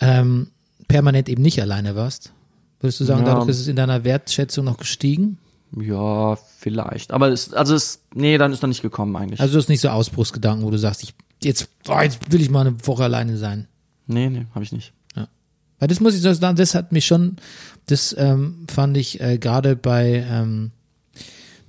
[0.00, 0.48] ähm,
[0.86, 2.32] permanent eben nicht alleine warst?
[2.80, 3.26] Würdest du sagen, Ja.
[3.34, 5.38] dadurch ist es in deiner Wertschätzung noch gestiegen?
[5.76, 7.12] Ja, vielleicht.
[7.12, 9.40] Aber es, also es, nee, dann ist noch nicht gekommen eigentlich.
[9.40, 12.50] Also du hast nicht so Ausbruchsgedanken, wo du sagst, ich, jetzt, oh, jetzt will ich
[12.50, 13.66] mal eine Woche alleine sein.
[14.06, 14.92] nee, nee, habe ich nicht.
[15.80, 17.36] Weil das muss ich so sagen, das hat mich schon,
[17.86, 20.72] das ähm, fand ich äh, gerade bei ähm,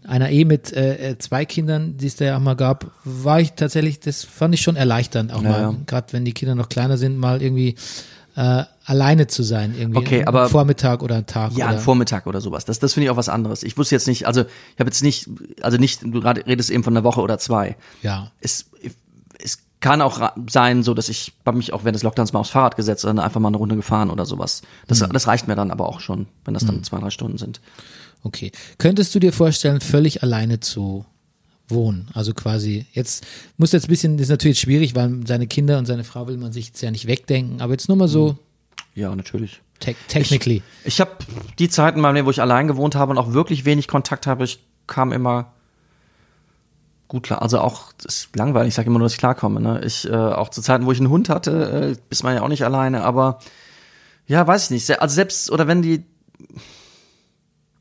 [0.04, 3.40] einer Ehe mit äh, äh, zwei Kindern, die es da ja auch mal gab, war
[3.40, 5.76] ich tatsächlich, das fand ich schon erleichternd, auch Ja, mal, ja.
[5.86, 7.76] gerade wenn die Kinder noch kleiner sind, mal irgendwie
[8.36, 11.52] äh, alleine zu sein, irgendwie Okay, aber- Vormittag oder Tag.
[11.56, 12.66] Ja, oder, ein Vormittag oder sowas.
[12.66, 13.62] Das, das finde ich auch was anderes.
[13.62, 15.30] Ich wusste jetzt nicht, also ich habe jetzt nicht,
[15.62, 17.76] also nicht, du gerade redest eben von einer Woche oder zwei.
[18.02, 18.32] ja.
[18.42, 18.66] Es,
[19.44, 22.50] es kann auch sein, so dass ich habe mich auch während des Lockdowns mal aufs
[22.50, 24.62] Fahrrad gesetzt und dann einfach mal eine Runde gefahren oder sowas.
[24.88, 27.62] Das, das reicht mir dann aber auch schon, wenn das dann zwei, drei Stunden sind.
[28.24, 28.52] Okay.
[28.78, 31.06] Könntest du dir vorstellen, völlig alleine zu
[31.70, 32.10] wohnen?
[32.14, 33.26] Also quasi, jetzt
[33.58, 36.38] muss jetzt ein bisschen, das ist natürlich schwierig, weil seine Kinder und seine Frau will
[36.38, 38.38] man sich jetzt ja nicht wegdenken, aber jetzt nur mal so
[38.96, 39.62] Ja, natürlich.
[39.80, 40.62] te technically.
[40.84, 41.12] Ich habe
[41.58, 44.28] die Zeiten in meinem Leben, wo ich allein gewohnt habe und auch wirklich wenig Kontakt
[44.28, 45.54] habe, ich kam immer
[47.10, 47.42] gut klar.
[47.42, 49.60] Also auch, das ist langweilig, ich sage immer nur, dass ich klarkomme.
[49.60, 49.82] Ne?
[49.84, 52.48] Ich, äh, auch zu Zeiten, wo ich einen Hund hatte, äh, ist man ja auch
[52.48, 53.40] nicht alleine, aber
[54.28, 55.02] ja, weiß ich nicht.
[55.02, 56.06] Also selbst, oder wenn die,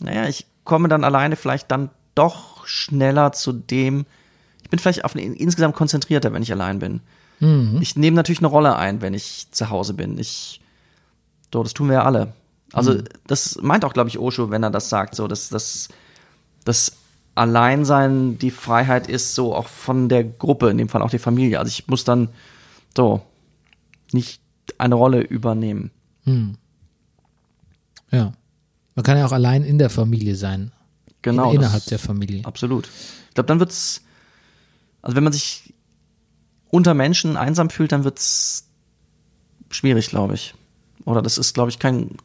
[0.00, 4.06] naja, ich komme dann alleine vielleicht dann doch schneller zu dem,
[4.62, 7.00] ich bin vielleicht auf eine, insgesamt konzentrierter, wenn ich allein bin.
[7.80, 10.18] Ich nehme natürlich eine Rolle ein, wenn ich zu Hause bin.
[10.18, 10.60] Ich,
[11.52, 12.32] so, das tun wir ja alle.
[12.72, 15.88] Also das meint auch, glaube ich, Osho, wenn er das sagt, so dass das
[16.64, 16.92] das
[17.38, 21.58] Alleinsein die Freiheit ist, so auch von der Gruppe, in dem Fall auch die Familie.
[21.58, 22.28] Also ich muss dann
[22.96, 23.22] so
[24.12, 24.42] nicht
[24.76, 25.90] eine Rolle übernehmen.
[28.10, 28.32] Ja.
[28.94, 30.72] Man kann ja auch allein in der Familie sein.
[31.22, 31.50] Genau.
[31.50, 32.44] In, innerhalb der Familie.
[32.44, 32.88] Absolut.
[33.28, 34.02] Ich glaube, dann wird's,
[35.02, 35.74] also wenn man sich
[36.70, 38.68] unter Menschen einsam fühlt, dann wird's
[39.70, 40.54] schwierig, glaube ich.
[41.04, 42.16] Oder das ist, glaube ich, kein.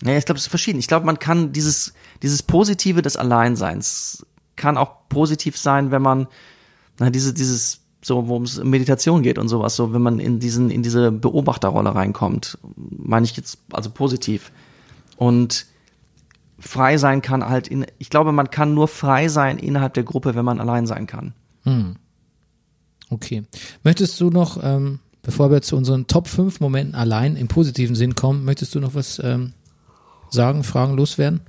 [0.00, 0.78] Nee, ich glaube, es ist verschieden.
[0.78, 1.92] Ich glaube, man kann dieses,
[2.22, 4.24] dieses Positive des Alleinseins
[4.56, 6.28] kann auch positiv sein, wenn man,
[6.98, 10.70] na, diese, dieses, so, worum es Meditation geht und sowas, so, wenn man in diesen,
[10.70, 14.52] in diese Beobachterrolle reinkommt, meine ich jetzt, also positiv.
[15.16, 15.66] Und
[16.58, 20.34] frei sein kann halt in, ich glaube, man kann nur frei sein innerhalb der Gruppe,
[20.34, 21.34] wenn man allein sein kann.
[23.10, 23.44] Okay.
[23.84, 28.14] Möchtest du noch, ähm, bevor wir zu unseren Top 5 Momenten allein im positiven Sinn
[28.14, 29.52] kommen, möchtest du noch was ähm,
[30.30, 31.40] sagen, fragen, loswerden?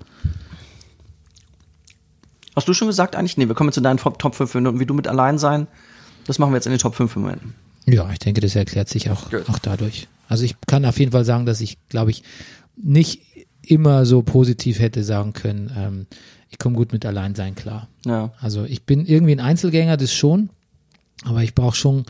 [2.55, 3.37] Hast du schon gesagt eigentlich?
[3.37, 5.67] Nee, wir kommen jetzt zu deinen Top, Top 5 Minuten, wie du mit allein sein.
[6.25, 7.55] Das machen wir jetzt in den Top 5 Momenten.
[7.85, 10.07] Ja, ich denke, das erklärt sich auch, auch dadurch.
[10.29, 12.23] Also ich kann auf jeden Fall sagen, dass ich, glaube ich,
[12.75, 13.21] nicht
[13.61, 16.07] immer so positiv hätte sagen können, ähm,
[16.49, 17.87] ich komme gut mit Alleinsein klar.
[18.05, 18.31] Ja.
[18.39, 20.49] Also ich bin irgendwie ein Einzelgänger, das schon,
[21.23, 22.05] aber ich brauche schon,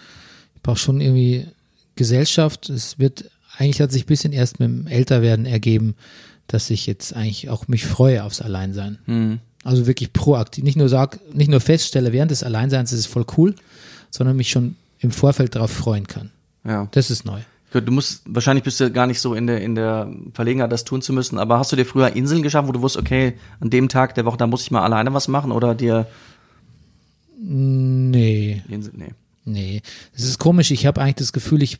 [0.55, 1.47] ich brauche schon irgendwie
[1.95, 2.69] Gesellschaft.
[2.69, 5.95] Es wird, eigentlich hat sich ein bisschen erst mit dem Älterwerden ergeben,
[6.47, 9.39] dass ich jetzt eigentlich auch mich freue aufs Alleinsein.
[9.63, 13.25] Also wirklich proaktiv, nicht nur sag, nicht nur feststelle, während des Alleinseins ist es voll
[13.37, 13.55] cool,
[14.09, 16.31] sondern mich schon im Vorfeld darauf freuen kann.
[16.65, 16.87] Ja.
[16.91, 17.39] Das ist neu.
[17.71, 21.01] Du musst, wahrscheinlich bist du gar nicht so in der, in der Verlegenheit, das tun
[21.01, 23.89] zu müssen, aber hast du dir früher Inseln geschaffen, wo du wusstest, okay, an dem
[23.89, 26.05] Tag der Woche, da muss ich mal alleine was machen oder dir
[27.45, 29.11] Nee, Insel, nee.
[29.43, 29.81] nee.
[30.13, 31.79] Es ist komisch, ich habe eigentlich das Gefühl, ich,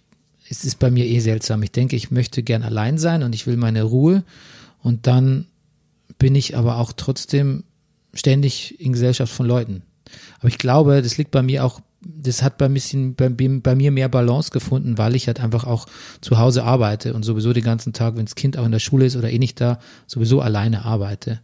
[0.50, 1.64] es ist bei mir eh seltsam.
[1.64, 4.24] Ich denke, ich möchte gern allein sein und ich will meine Ruhe
[4.82, 5.46] und dann
[6.20, 7.64] bin ich aber auch trotzdem
[8.14, 9.84] ständig in Gesellschaft von Leuten.
[10.40, 13.92] Aber ich glaube, das liegt bei mir auch, das hat bei, bisschen, bei, bei mir
[13.92, 15.88] mehr Balance gefunden, weil ich halt einfach auch
[16.22, 19.06] zu Hause arbeite und sowieso den ganzen Tag, wenn das Kind auch in der Schule
[19.06, 21.40] ist oder eh nicht da, sowieso alleine arbeite.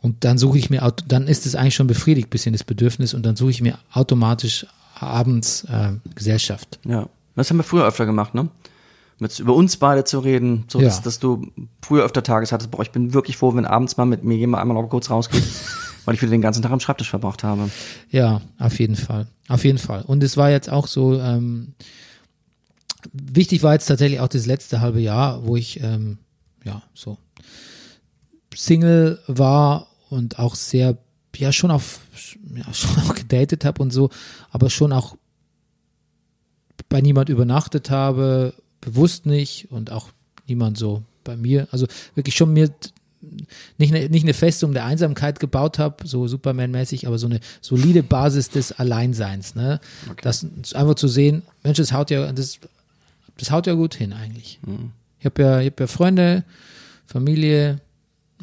[0.00, 3.24] Und dann suche ich mir, dann ist es eigentlich schon befriedigt, bisschen das Bedürfnis und
[3.24, 4.66] dann suche ich mir automatisch
[4.98, 6.78] abends äh, Gesellschaft.
[6.84, 7.08] Ja.
[7.36, 8.48] Das haben wir früher öfter gemacht, ne?
[9.18, 10.86] Mit über uns beide zu reden, so Ja.
[10.86, 11.46] dass, dass du
[11.80, 14.60] früher öfter Tages hattest, boah, ich bin wirklich froh, wenn abends mal mit mir jemand
[14.62, 15.44] einmal noch kurz rausgeht,
[16.04, 17.70] weil ich wieder den ganzen Tag am Schreibtisch verbracht habe.
[18.10, 19.26] Ja, auf jeden Fall.
[19.48, 20.02] Auf jeden Fall.
[20.02, 21.74] Und es war jetzt auch so, ähm,
[23.12, 26.18] wichtig war jetzt tatsächlich auch das letzte halbe Jahr, wo ich, ähm,
[26.64, 27.18] ja, so
[28.54, 30.98] Single war und auch sehr,
[31.36, 32.00] ja, schon auf,
[32.54, 34.10] ja, schon auch gedatet habe und so,
[34.50, 35.16] aber schon auch
[36.88, 40.08] bei niemand übernachtet habe, bewusst nicht und auch
[40.46, 42.70] niemand so bei mir, also wirklich schon mir
[43.78, 48.02] nicht eine, nicht eine Festung der Einsamkeit gebaut habe, so Superman-mäßig, aber so eine solide
[48.02, 49.80] Basis des Alleinseins, ne?
[50.22, 50.44] Das
[50.74, 52.58] einfach zu sehen, Mensch, das haut ja, das,
[53.38, 54.60] das haut ja gut hin eigentlich.
[55.18, 56.44] Ich habe ja, ich hab ja Freunde,
[57.06, 57.80] Familie,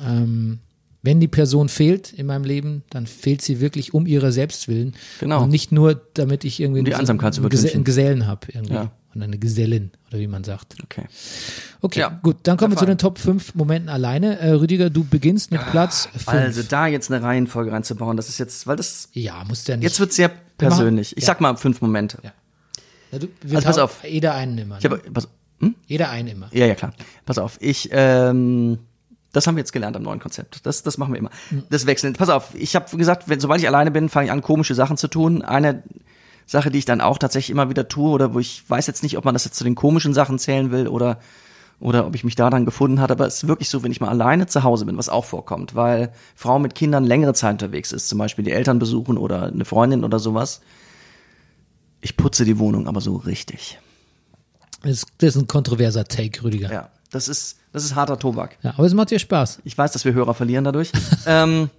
[0.01, 0.59] ähm,
[1.01, 4.95] wenn die Person fehlt in meinem Leben, dann fehlt sie wirklich um ihrer selbst willen.
[5.19, 5.43] Genau.
[5.43, 8.73] Und nicht nur, damit ich irgendwie Um die Einsamkeit zu einen, Gesellen habe irgendwie.
[8.73, 8.91] Ja.
[9.19, 10.75] Oder eine Gesellin, oder wie man sagt.
[10.83, 11.05] Okay.
[11.81, 14.39] Okay, Ja, gut, dann kommen wir zu den Top 5 Momenten alleine.
[14.39, 16.27] Äh, Rüdiger, du beginnst mit Platz 5.
[16.27, 19.83] Also da jetzt eine Reihenfolge reinzubauen, das ist jetzt, weil das, ja, muss der nicht.
[19.83, 21.15] jetzt wird sehr persönlich.
[21.17, 21.27] Ich Ja.
[21.27, 22.17] sag mal fünf Momente.
[22.23, 22.31] Ja.
[23.11, 24.03] Ja, du, Also pass auf.
[24.03, 24.75] Jeder einen immer.
[24.75, 24.81] Ne?
[24.83, 25.27] habe, pass,
[25.59, 25.75] hm?
[25.87, 26.49] Jeder einen immer.
[26.53, 26.93] Ja, ja, klar.
[27.25, 28.77] Pass auf, ich, ähm,
[29.31, 30.65] das haben wir jetzt gelernt am neuen Konzept.
[30.65, 31.29] Das, das machen wir immer.
[31.69, 32.13] Das Wechseln.
[32.13, 34.97] Pass auf, ich habe gesagt, wenn, sobald ich alleine bin, fange ich an, komische Sachen
[34.97, 35.41] zu tun.
[35.43, 35.83] Eine
[36.49, 39.17] Sache, die ich dann auch tatsächlich immer wieder tue, oder wo ich weiß jetzt nicht,
[39.17, 41.19] ob man das jetzt zu den komischen Sachen zählen will oder
[41.81, 44.01] oder ob ich mich da dann gefunden hat, aber es ist wirklich so, wenn ich
[44.01, 47.93] mal alleine zu Hause bin, was auch vorkommt, weil Frau mit Kindern längere Zeit unterwegs
[47.93, 50.59] ist, zum Beispiel die Eltern besuchen oder eine Freundin oder sowas.
[52.01, 53.79] Ich putze die Wohnung aber so richtig.
[54.83, 56.69] Das, ist- ein kontroverser Take, Rüdiger.
[56.71, 58.57] Ja, das ist, das ist harter Tobak.
[58.61, 59.59] Ja, aber es macht dir Spaß.
[59.63, 60.91] Ich weiß, dass wir Hörer verlieren dadurch.
[61.25, 61.69] ähm,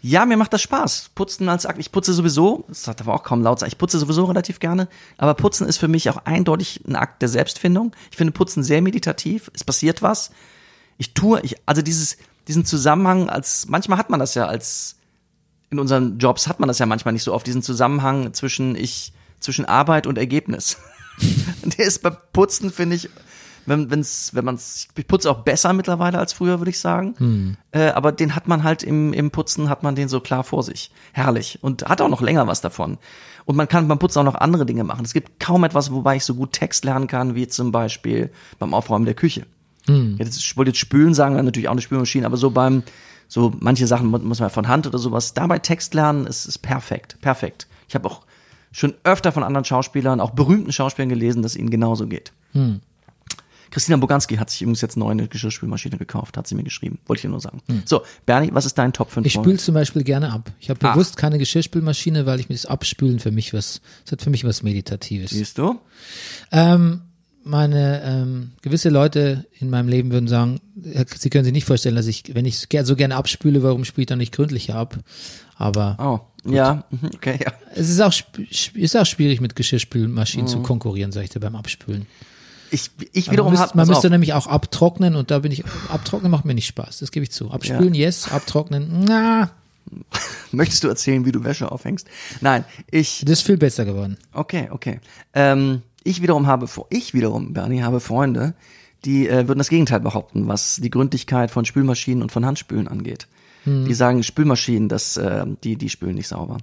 [0.00, 1.10] ja, mir macht das Spaß.
[1.14, 1.78] Putzen als Akt.
[1.78, 4.88] Ich putze sowieso, das hat aber auch kaum laut sein, ich putze sowieso relativ gerne,
[5.16, 7.92] aber Putzen ist für mich auch eindeutig ein Akt der Selbstfindung.
[8.10, 9.50] Ich finde Putzen sehr meditativ.
[9.54, 10.30] Es passiert was.
[10.98, 12.16] Ich tue, ich, also dieses,
[12.46, 14.96] diesen Zusammenhang als, manchmal hat man das ja als,
[15.70, 19.12] in unseren Jobs hat man das ja manchmal nicht so oft, diesen Zusammenhang zwischen ich,
[19.40, 20.78] zwischen Arbeit und Ergebnis.
[21.62, 23.10] Der ist bei Putzen, finde ich,
[23.68, 27.56] wenn, wenn's, wenn man's, ich putze auch besser mittlerweile als früher, würde ich sagen.
[27.72, 30.62] Äh, aber den hat man halt im, im Putzen, hat man den so klar vor
[30.62, 30.90] sich.
[31.12, 31.58] Herrlich.
[31.62, 32.98] Und hat auch noch länger was davon.
[33.44, 35.04] Und man kann beim Putzen auch noch andere Dinge machen.
[35.04, 38.74] Es gibt kaum etwas, wobei ich so gut Text lernen kann, wie zum Beispiel beim
[38.74, 39.46] Aufräumen der Küche.
[40.18, 42.82] Das ist- ich wollte jetzt spülen sagen, natürlich auch eine Spülmaschine, aber so beim,
[43.26, 45.32] so manche Sachen mu- muss man von Hand oder sowas.
[45.34, 47.66] Dabei Text lernen ist, ist perfekt, perfekt.
[47.88, 48.20] Ich habe auch
[48.70, 52.32] schon öfter von anderen Schauspielern, auch berühmten Schauspielern gelesen, dass es ihnen genauso geht.
[53.70, 56.98] Christina Boganski hat sich übrigens jetzt neu eine Geschirrspülmaschine gekauft, hat sie mir geschrieben.
[57.06, 57.60] Wollte ich dir nur sagen.
[57.84, 59.26] So, Bernie, was ist dein Top 5?
[59.26, 60.50] Ich spüle zum Beispiel gerne ab.
[60.60, 60.92] Ich habe Ah.
[60.92, 64.44] bewusst keine Geschirrspülmaschine, weil ich mir das Abspülen für mich was, das hat für mich
[64.44, 65.30] was Meditatives.
[65.30, 65.78] Siehst du?
[66.52, 67.02] Ähm,
[67.44, 70.60] meine ähm, gewisse Leute in meinem Leben würden sagen,
[70.92, 74.02] äh, sie können sich nicht vorstellen, dass ich, wenn ich so gerne abspüle, warum spüle
[74.02, 74.98] ich dann nicht gründlicher ab?
[75.56, 75.96] Aber
[76.46, 77.52] Oh, ja, mhm, okay, ja.
[77.74, 78.12] es ist auch,
[78.74, 80.50] ist auch schwierig, mit Geschirrspülmaschinen Mhm.
[80.50, 82.06] zu konkurrieren, sag ich dir, beim Abspülen.
[82.70, 85.64] Ich, ich wiederum man habe, müsste, man müsste nämlich auch abtrocknen und da bin ich,
[85.88, 87.50] abtrocknen macht mir nicht Spaß, das gebe ich zu.
[87.50, 89.50] Abspülen, yes, abtrocknen, na,
[90.52, 92.06] möchtest du erzählen, wie du Wäsche aufhängst?
[92.40, 94.18] Nein, ich, das ist viel besser geworden.
[94.32, 95.00] okay, okay.
[95.34, 98.54] Ähm, ich wiederum habe, ich wiederum, Bernie, habe Freunde,
[99.04, 103.28] die äh, würden das Gegenteil behaupten, was die Gründlichkeit von Spülmaschinen und von Handspülen angeht.
[103.64, 103.84] Hm.
[103.86, 106.58] Die sagen, Spülmaschinen, das, äh, die, die spülen nicht sauber.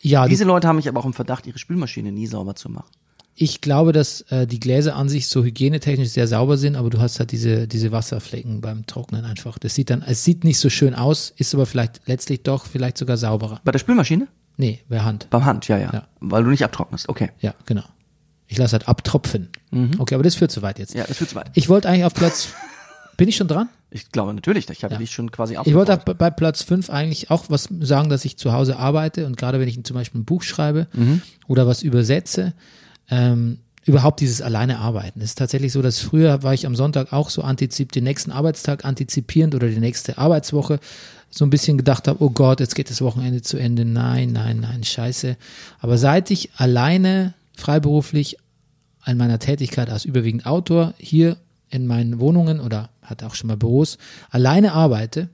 [0.00, 2.90] Ja, Diese Leute haben mich aber auch im Verdacht, ihre Spülmaschine nie sauber zu machen.
[3.36, 7.00] Ich glaube, dass äh, die Gläser an sich so hygienetechnisch sehr sauber sind, aber du
[7.00, 9.58] hast halt diese, diese Wasserflecken beim Trocknen einfach.
[9.58, 12.96] Das sieht dann, es sieht nicht so schön aus, ist aber vielleicht letztlich doch vielleicht
[12.98, 13.60] sogar sauberer.
[13.64, 14.28] Bei der Spülmaschine?
[14.56, 15.26] Nee, bei Hand.
[15.30, 15.90] Beim Hand, ja, ja.
[15.92, 16.08] Ja.
[16.20, 17.08] Weil du nicht abtrocknest.
[17.08, 17.30] Okay.
[17.40, 17.82] Ja, genau.
[18.46, 19.48] Ich lasse halt abtropfen.
[19.98, 20.94] Okay, aber das führt zu weit jetzt.
[20.94, 21.00] Mhm.
[21.00, 21.50] Ja, das führt zu weit.
[21.54, 22.48] Ich wollte eigentlich auf Platz,
[23.16, 23.68] bin ich schon dran?
[23.90, 27.44] Ich glaube natürlich, ich habe dich schon quasi Ich wollte bei Platz 5 eigentlich auch
[27.48, 30.42] was sagen, dass ich zu Hause arbeite und gerade wenn ich zum Beispiel ein Buch
[30.42, 31.22] schreibe Mhm.
[31.48, 32.54] oder was übersetze,
[33.10, 35.20] ähm, überhaupt dieses alleine arbeiten.
[35.20, 38.32] Es ist tatsächlich so, dass früher war ich am Sonntag auch so antizip, den nächsten
[38.32, 40.80] Arbeitstag antizipierend oder die nächste Arbeitswoche
[41.30, 43.84] so ein bisschen gedacht habe, oh Gott, jetzt geht das Wochenende zu Ende.
[43.84, 45.36] Nein, nein, nein, scheiße.
[45.80, 48.38] Aber seit ich alleine freiberuflich
[49.02, 51.36] an meiner Tätigkeit als überwiegend Autor hier
[51.68, 53.98] in meinen Wohnungen oder hatte auch schon mal Büros
[54.30, 55.28] alleine arbeite,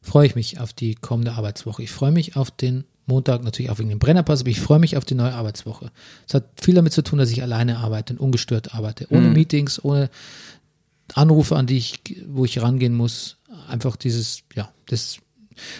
[0.00, 1.82] freue ich mich auf die kommende Arbeitswoche.
[1.82, 4.96] Ich freue mich auf den Montag, natürlich auch wegen dem Brennerpass, aber ich freue mich
[4.96, 5.90] auf die neue Arbeitswoche.
[6.26, 9.06] Es hat viel damit zu tun, dass ich alleine arbeite und ungestört arbeite.
[9.10, 10.10] Ohne Meetings, ohne
[11.14, 13.36] Anrufe, an die ich, wo ich rangehen muss.
[13.68, 15.16] Einfach dieses, ja, das,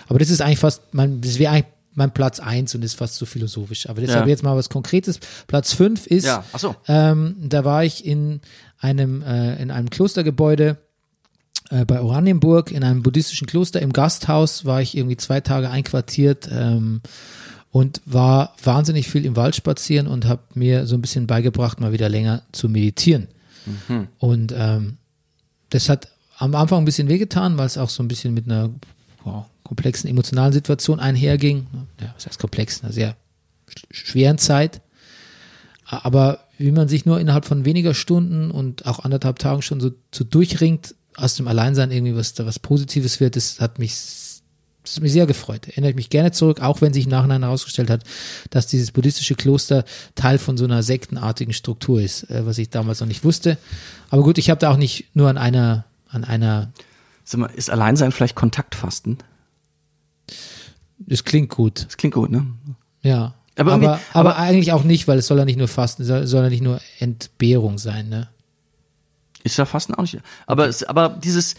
[0.08, 3.16] aber das ist eigentlich fast, mein, das wäre eigentlich mein Platz eins und ist fast
[3.16, 3.88] so philosophisch.
[3.88, 4.30] Aber deshalb Ja.
[4.30, 5.18] jetzt mal was Konkretes.
[5.48, 6.74] Platz fünf ist, Ja, so.
[6.86, 8.40] ähm, da war ich in
[8.78, 10.78] einem, äh, in einem Klostergebäude
[11.70, 16.48] äh, bei Oranienburg, in einem buddhistischen Kloster im Gasthaus, war ich irgendwie zwei Tage einquartiert
[16.50, 17.00] ähm,
[17.70, 21.92] und war wahnsinnig viel im Wald spazieren und habe mir so ein bisschen beigebracht, mal
[21.92, 23.28] wieder länger zu meditieren.
[24.18, 24.96] Und ähm,
[25.70, 26.08] das hat
[26.38, 28.70] am Anfang ein bisschen wehgetan, weil es auch so ein bisschen mit einer
[29.24, 31.66] wow, komplexen emotionalen Situation einherging.
[32.00, 32.82] Ja, was heißt komplex?
[32.82, 33.16] Einer sehr
[33.68, 34.80] sch- schweren Zeit.
[35.84, 39.90] Aber wie man sich nur innerhalb von weniger Stunden und auch anderthalb Tagen schon so,
[40.14, 43.92] so durchringt, aus dem Alleinsein irgendwie was da was Positives wird, das hat mich,
[44.84, 45.68] das hat mich sehr gefreut.
[45.68, 48.04] Erinnere ich mich gerne zurück, auch wenn sich im Nachhinein herausgestellt hat,
[48.50, 49.84] dass dieses buddhistische Kloster
[50.14, 53.58] Teil von so einer sektenartigen Struktur ist, äh, was ich damals noch nicht wusste.
[54.10, 56.72] Aber gut, ich habe da auch nicht nur an einer, an einer,
[57.24, 59.18] Sag mal, ist Alleinsein vielleicht Kontaktfasten?
[60.98, 62.46] das klingt gut, Das klingt gut, ne?
[63.02, 63.34] ja.
[63.56, 66.08] Aber Aber, aber, aber- eigentlich auch nicht, weil es soll ja nicht nur Fasten, es
[66.08, 68.28] soll, soll ja nicht nur Entbehrung sein, ne?
[69.52, 70.18] Ist ja Fasten auch nicht.
[70.46, 71.54] Aber, es, aber dieses,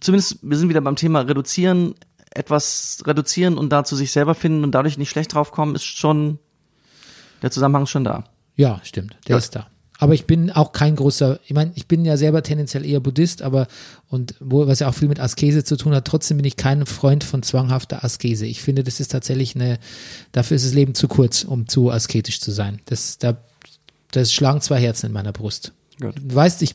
[0.00, 1.94] zumindest, wir sind wieder beim Thema reduzieren,
[2.30, 6.38] etwas reduzieren und da zu sich selber finden und dadurch nicht schlecht draufkommen, ist schon,
[7.42, 8.24] der Zusammenhang ist schon da.
[8.56, 9.38] Ja, stimmt, der Ja.
[9.38, 9.68] ist da.
[10.00, 13.42] Aber ich bin auch kein großer, ich meine, ich bin ja selber tendenziell eher Buddhist,
[13.42, 13.68] aber
[14.08, 16.84] und wo, was ja auch viel mit Askese zu tun hat, trotzdem bin ich kein
[16.84, 18.44] Freund von zwanghafter Askese.
[18.46, 19.78] Ich finde, das ist tatsächlich eine,
[20.32, 22.80] dafür ist das Leben zu kurz, um zu asketisch zu sein.
[22.86, 23.36] Das, da,
[24.10, 25.72] das schlagen zwei Herzen in meiner Brust.
[26.00, 26.14] Gut.
[26.20, 26.74] Du weißt, ich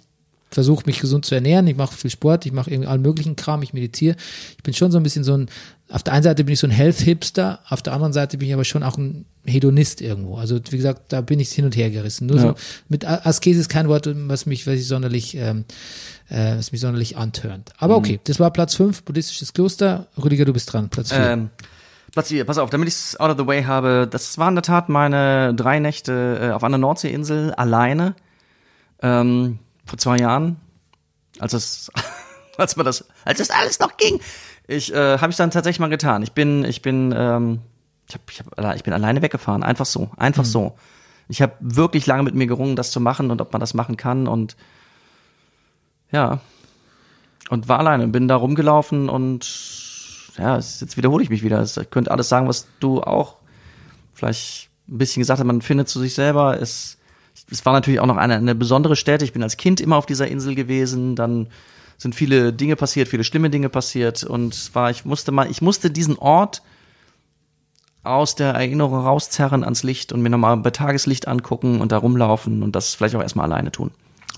[0.52, 3.62] versuche mich gesund zu ernähren, ich mache viel Sport, ich mache irgendwie allen möglichen Kram,
[3.62, 4.16] ich meditiere.
[4.58, 5.48] Ich bin schon so ein bisschen so ein,
[5.90, 8.54] auf der einen Seite bin ich so ein Health-Hipster, auf der anderen Seite bin ich
[8.56, 10.38] aber schon auch ein Hedonist irgendwo.
[10.38, 12.26] Also wie gesagt, da bin ich hin und her gerissen.
[12.28, 12.42] Nur Ja.
[12.44, 12.56] so,
[12.88, 15.66] mit Askese ist kein Wort, was mich, was ich sonderlich, ähm,
[16.30, 17.72] äh, was mich sonderlich antörnt.
[17.78, 18.00] Aber Mhm.
[18.00, 20.08] okay, das war Platz 5, buddhistisches Kloster.
[20.22, 21.20] Rüdiger, du bist dran, Platz 4.
[21.30, 21.50] Ähm,
[22.12, 24.56] Platz 4, pass auf, damit ich es out of the way habe, das war in
[24.56, 28.16] der Tat meine drei Nächte äh, auf einer Nordseeinsel alleine
[29.02, 30.58] ähm, vor zwei Jahren,
[31.40, 31.92] als es,
[32.58, 34.20] als man das, als das alles noch ging.
[34.68, 36.22] Ich äh, habe ich dann tatsächlich mal getan.
[36.22, 37.62] Ich bin, ich bin, ähm,
[38.08, 40.78] ich hab, ich, hab, ich bin alleine weggefahren, einfach so, einfach so.
[41.28, 43.98] Ich habe wirklich lange mit mir gerungen, das zu machen und ob man das machen
[43.98, 44.56] kann und
[46.12, 46.40] ja
[47.50, 49.46] und war alleine, bin da rumgelaufen und
[50.38, 51.62] ja, jetzt wiederhole ich mich wieder.
[51.64, 53.38] Ich könnte alles sagen, was du auch
[54.14, 55.46] vielleicht ein bisschen gesagt hast.
[55.46, 56.62] Man findet zu sich selber.
[56.62, 56.98] Es,
[57.50, 59.26] es war natürlich auch noch eine, eine besondere Stätte.
[59.26, 61.16] Ich bin als Kind immer auf dieser Insel gewesen.
[61.16, 61.48] Dann
[61.98, 64.24] sind viele Dinge passiert, viele schlimme Dinge passiert.
[64.24, 66.62] Und es war, ich musste mal, ich musste diesen Ort
[68.04, 72.64] aus der Erinnerung rauszerren ans Licht und mir nochmal bei Tageslicht angucken und da rumlaufen
[72.64, 73.92] und das vielleicht auch erstmal alleine tun.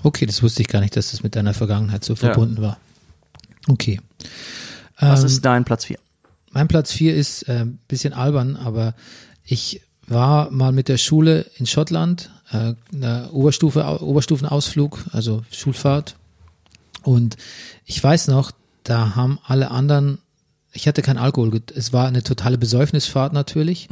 [0.03, 2.79] Okay, das wusste ich gar nicht, dass das mit deiner Vergangenheit so verbunden war.
[3.67, 4.01] Okay.
[4.97, 5.99] Was Ähm, ist dein Platz vier?
[6.51, 8.95] Mein Platz vier ist äh, ein bisschen albern, aber
[9.45, 9.81] ich
[10.11, 12.73] war mal mit der Schule in Schottland, äh,
[13.31, 16.15] Oberstufe, Oberstufenausflug, also Schulfahrt.
[17.03, 17.38] Und
[17.85, 18.51] ich weiß noch,
[18.83, 20.19] da haben alle anderen,
[20.73, 23.89] ich hatte keinen Alkohol, es war eine totale Besäufnisfahrt natürlich.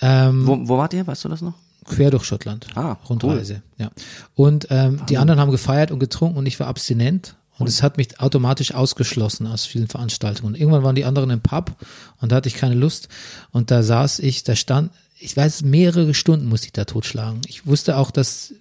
[0.00, 1.06] Ähm, Wo, wo wart ihr?
[1.06, 1.54] Weißt du das noch?
[1.84, 2.66] quer durch Schottland.
[2.76, 3.90] Ah, Rundreise, ja.
[4.34, 7.36] Und ähm, die anderen haben gefeiert und getrunken und ich war abstinent.
[7.58, 10.54] Und es hat mich automatisch ausgeschlossen aus vielen Veranstaltungen.
[10.54, 11.76] Und irgendwann waren die anderen im Pub
[12.20, 13.08] und da hatte ich keine Lust.
[13.50, 17.42] Und da saß ich, da stand, ich weiß, mehrere Stunden musste ich da totschlagen.
[17.46, 18.54] Ich wusste auch, dass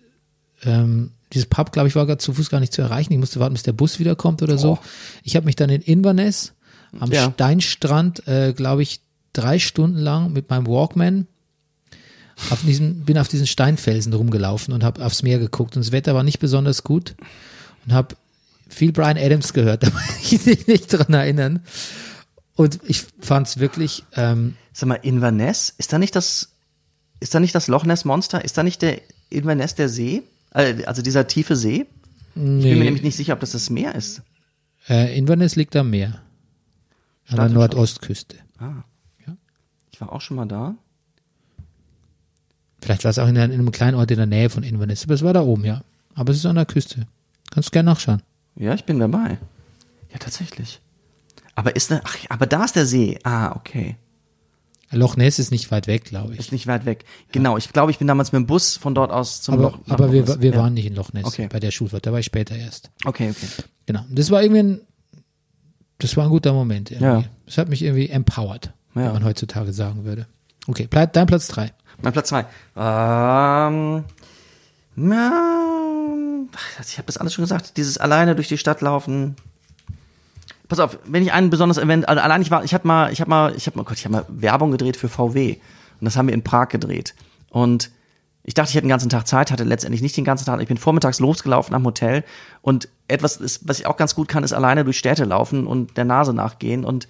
[0.65, 3.13] ähm, dieses Pub, glaube ich, war gerade zu Fuß gar nicht zu erreichen.
[3.13, 4.77] Ich musste warten, bis der Bus wiederkommt oder so.
[5.23, 6.53] Ich habe mich dann in Inverness
[6.99, 7.31] am Ja.
[7.31, 8.99] Steinstrand, äh, glaube ich,
[9.33, 11.27] drei Stunden lang mit meinem Walkman
[12.49, 16.15] auf diesem, bin auf diesen Steinfelsen rumgelaufen und habe aufs Meer geguckt und das Wetter
[16.15, 17.15] war nicht besonders gut
[17.85, 18.15] und habe
[18.69, 21.61] viel Brian Adams gehört, da kann ich mich nicht dran erinnern.
[22.59, 26.49] Und ich fand es wirklich, ähm, Sag mal, Inverness, ist da nicht das,
[27.21, 28.43] ist da nicht das Loch Ness Monster?
[28.43, 28.99] Ist da nicht der
[29.29, 30.23] Inverness der See?
[30.53, 31.85] Äh, Also dieser tiefe See?
[31.85, 34.23] Ich bin mir nee, nämlich nicht sicher, ob das das Meer ist.
[34.89, 36.21] äh, Inverness liegt am Meer,
[37.29, 38.35] an der Nordostküste.
[39.93, 40.75] Ich war auch schon mal da.
[42.81, 45.23] Vielleicht war es auch in, einem kleinen Ort in der Nähe von Inverness, aber es
[45.23, 45.81] war da oben, ja.
[46.13, 47.07] Aber es ist an der Küste.
[47.51, 48.21] Kannst gerne nachschauen.
[48.57, 49.37] Ja, ich bin dabei.
[50.11, 50.81] Ja, tatsächlich.
[51.59, 53.19] Aber ist da, ach, aber da ist der See.
[53.23, 53.97] Ah, okay.
[54.91, 56.39] Loch Ness ist nicht weit weg, glaube ich.
[56.39, 57.05] Ist nicht weit weg.
[57.31, 59.79] Genau, ich glaube, ich bin damals mit dem Bus von dort aus zum Aber, Loch.
[59.87, 60.57] aber Loch wir, wir ja.
[60.57, 61.47] waren nicht in Loch Ness Okay.
[61.51, 62.89] bei der Schulfahrt, da war ich später erst.
[63.05, 63.47] Okay, okay.
[63.85, 64.03] Genau.
[64.09, 64.79] Das war irgendwie ein,
[65.99, 67.05] das war ein guter Moment irgendwie.
[67.05, 67.23] Ja.
[67.45, 69.01] Das hat mich irgendwie empowered, Ja.
[69.05, 70.25] wenn man heutzutage sagen würde.
[70.65, 71.71] Okay, bleib dein Platz drei.
[72.01, 72.45] Mein Platz zwei.
[72.75, 74.05] Ähm,
[74.95, 76.45] na,
[76.87, 77.77] ich habe das alles schon gesagt.
[77.77, 79.35] Dieses alleine durch die Stadt laufen.
[80.69, 83.19] Pass auf, wenn ich einen besonders Event, also allein ich war, ich habe mal, ich
[83.19, 85.57] habe mal, ich habe mal, Gott, ich habe mal Werbung gedreht für VW
[85.99, 87.15] und das haben wir in Prag gedreht.
[87.49, 87.91] Und
[88.43, 90.61] ich dachte, ich hätte den ganzen Tag Zeit, hatte letztendlich nicht den ganzen Tag.
[90.61, 92.23] Ich bin vormittags losgelaufen am Hotel.
[92.61, 95.97] Und etwas, ist, was ich auch ganz gut kann, ist alleine durch Städte laufen und
[95.97, 96.85] der Nase nachgehen.
[96.85, 97.07] Und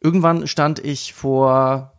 [0.00, 1.91] irgendwann stand ich vor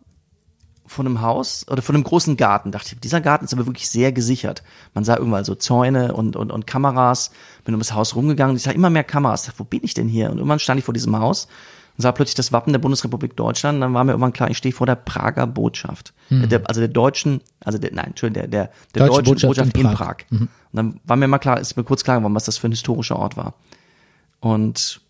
[0.85, 2.71] von einem Haus oder von einem großen Garten.
[2.71, 4.63] Dachte ich, dieser Garten ist aber wirklich sehr gesichert.
[4.93, 7.31] Man sah irgendwann so Zäune und, und, und Kameras.
[7.63, 8.55] Bin um das Haus rumgegangen.
[8.55, 9.41] Ich sah immer mehr Kameras.
[9.41, 10.29] Ich dachte, wo bin ich denn hier?
[10.29, 11.47] Und irgendwann stand ich vor diesem Haus
[11.97, 13.75] und sah plötzlich das Wappen der Bundesrepublik Deutschland.
[13.75, 16.13] Und dann war mir irgendwann klar, ich stehe vor der Prager Botschaft.
[16.29, 19.77] Der, also der deutschen, also der, nein, Entschuldigung, der, der, der Deutsche deutschen Botschaft Botschaft,
[19.77, 20.17] in in Prag.
[20.17, 20.17] Prag.
[20.39, 22.71] Und dann war mir mal klar, ist mir kurz klar geworden, was das für ein
[22.71, 23.53] historischer Ort war.
[24.39, 25.01] Und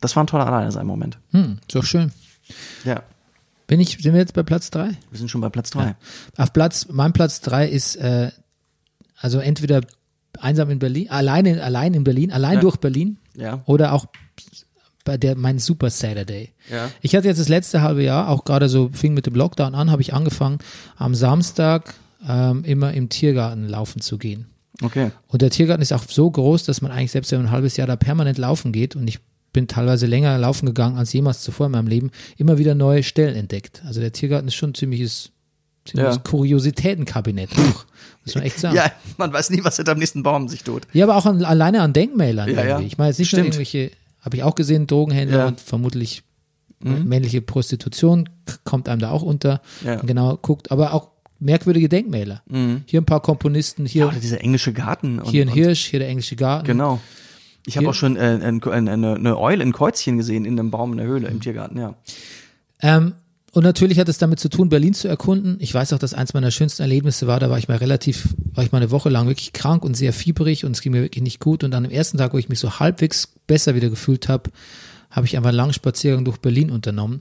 [0.00, 1.18] das war ein toller Alleine sein Moment.
[1.32, 2.12] Hm, ist doch schön.
[2.84, 3.02] Ja,
[3.72, 4.90] Bin ich, sind wir jetzt bei Platz drei?
[5.10, 5.96] wir sind schon bei Platz drei.
[6.36, 8.30] Auf Platz, mein Platz drei ist, äh,
[9.18, 9.80] also entweder
[10.38, 12.60] einsam in Berlin, alleine, allein in Berlin, allein Ja.
[12.60, 13.62] durch Berlin Ja.
[13.66, 14.06] oder auch
[15.04, 16.50] bei der, mein Super Saturday.
[16.70, 16.90] Ja.
[17.00, 19.90] Ich hatte jetzt das letzte halbe Jahr, auch gerade so, fing mit dem Lockdown an,
[19.90, 20.58] habe ich angefangen,
[20.96, 21.94] am Samstag
[22.28, 24.46] ähm, immer im Tiergarten laufen zu gehen.
[24.82, 25.10] Okay.
[25.28, 27.76] Und der Tiergarten ist auch so groß, dass man eigentlich selbst wenn man ein halbes
[27.76, 29.18] Jahr da permanent laufen geht und ich
[29.52, 33.36] bin teilweise länger laufen gegangen als jemals zuvor in meinem Leben, immer wieder neue Stellen
[33.36, 33.82] entdeckt.
[33.86, 35.30] Also der Tiergarten ist schon ein ziemliches,
[35.84, 36.22] ziemliches Ja.
[36.22, 37.50] Kuriositätenkabinett.
[37.52, 37.84] auch,
[38.24, 38.76] Muss man echt sagen.
[38.76, 40.82] Ja, man weiß nie, was hinter dem nächsten Baum sich tut.
[40.92, 42.80] Ja, aber auch an, alleine an Denkmälern Ja, ja.
[42.80, 43.54] Ich meine jetzt nicht nur Stimmt.
[43.54, 45.44] irgendwelche, habe ich auch gesehen, Drogenhändler Ja.
[45.44, 45.48] Mhm.
[45.52, 46.22] und vermutlich
[46.84, 48.28] männliche Prostitution
[48.64, 49.60] kommt einem da auch unter.
[49.84, 50.02] Ja.
[50.02, 50.06] Mhm.
[50.06, 52.42] Genau, guckt, aber auch merkwürdige Denkmäler.
[52.86, 55.20] Hier ein paar Komponisten, hier, Oder dieser englische Garten.
[55.20, 56.66] Und, hier ein Hirsch, hier der englische Garten.
[56.66, 57.00] Genau.
[57.66, 60.70] Ich habe auch schon äh, ein, ein, eine, eine Eule, ein Kreuzchen gesehen in einem
[60.70, 61.94] Baum in der Höhle im Tiergarten, ja.
[62.80, 63.14] Ähm,
[63.52, 65.58] und natürlich hat es damit zu tun, Berlin zu erkunden.
[65.60, 68.64] Ich weiß auch, dass eins meiner schönsten Erlebnisse war, da war ich mal relativ, war
[68.64, 71.22] ich mal eine Woche lang wirklich krank und sehr fieberig und es ging mir wirklich
[71.22, 71.62] nicht gut.
[71.62, 74.50] Und dann am ersten Tag, wo ich mich so halbwegs besser wieder gefühlt habe,
[75.10, 77.20] habe ich einfach einen langen Spaziergang durch Berlin unternommen.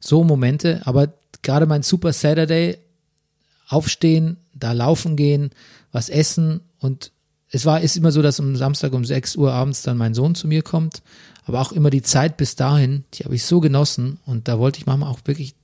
[0.00, 1.12] So Momente, aber
[1.42, 2.78] gerade mein Super Saturday,
[3.68, 5.50] aufstehen, da laufen gehen,
[5.92, 7.12] was essen und
[7.50, 10.34] es war, ist immer so, dass am Samstag um 6 Uhr abends dann mein Sohn
[10.34, 11.02] zu mir kommt,
[11.44, 14.78] aber auch immer die Zeit bis dahin, die habe ich so genossen und da wollte
[14.78, 15.54] ich manchmal auch wirklich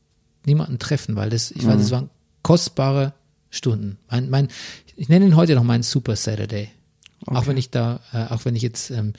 [0.46, 2.10] niemanden treffen, weil das, ich weiß, das waren
[2.42, 3.12] kostbare
[3.50, 3.98] Stunden.
[4.10, 4.48] Mein, mein,
[4.96, 6.70] ich nenne ihn heute noch meinen Super Saturday.
[7.26, 9.14] Auch wenn ich da, äh, auch wenn ich jetzt ähm,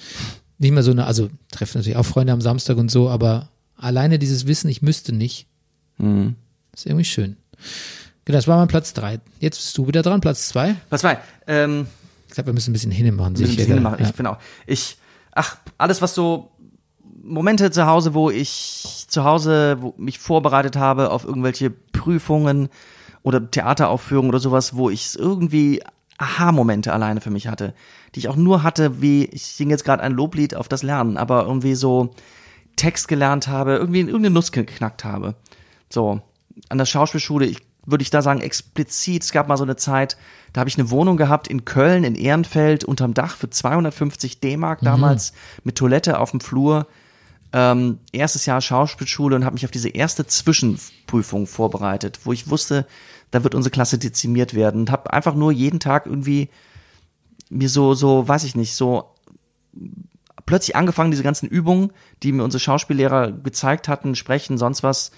[0.59, 4.19] nicht mehr so eine, also treffe natürlich auch Freunde am Samstag und so, aber alleine
[4.19, 5.47] dieses Wissen, ich müsste nicht,
[6.73, 7.37] ist irgendwie schön.
[8.25, 9.19] Genau, das war mein Platz drei.
[9.39, 10.75] Jetzt bist du wieder dran, Platz zwei.
[10.89, 11.19] Platz zwei.
[11.47, 11.87] Ähm,
[12.35, 13.33] glaube, wir müssen ein bisschen hinmachen.
[13.35, 13.97] ein bisschen sicher, machen.
[13.99, 14.09] Ja.
[14.09, 14.37] Ich bin auch.
[14.65, 14.97] Ich,
[15.31, 16.51] ach, alles was so
[17.23, 22.69] Momente zu Hause, wo ich zu Hause wo mich vorbereitet habe auf irgendwelche Prüfungen
[23.23, 25.81] oder Theateraufführungen oder sowas, wo ich irgendwie
[26.17, 27.73] Aha-Momente alleine für mich hatte,
[28.13, 31.17] die ich auch nur hatte, wie ich singe jetzt gerade ein Loblied auf das Lernen,
[31.17, 32.11] aber irgendwie so
[32.75, 35.35] Text gelernt habe, irgendwie irgendeine Nuss geknackt habe.
[35.89, 36.21] So,
[36.69, 40.17] an der Schauspielschule, ich, würde ich da sagen, explizit, es gab mal so eine Zeit,
[40.53, 44.81] da habe ich eine Wohnung gehabt in Köln, in Ehrenfeld, unterm Dach für 250 D-Mark
[44.81, 45.33] damals,
[45.63, 46.87] mit Toilette auf dem Flur.
[47.53, 52.85] Ähm, erstes Jahr Schauspielschule und habe mich auf diese erste Zwischenprüfung vorbereitet, wo ich wusste,
[53.31, 56.49] da wird unsere Klasse dezimiert werden und habe einfach nur jeden Tag irgendwie
[57.49, 59.15] mir so, so, weiß ich nicht, so
[60.45, 61.91] plötzlich angefangen, diese ganzen Übungen,
[62.23, 65.11] die mir unsere Schauspiellehrer gezeigt hatten, sprechen, sonst was,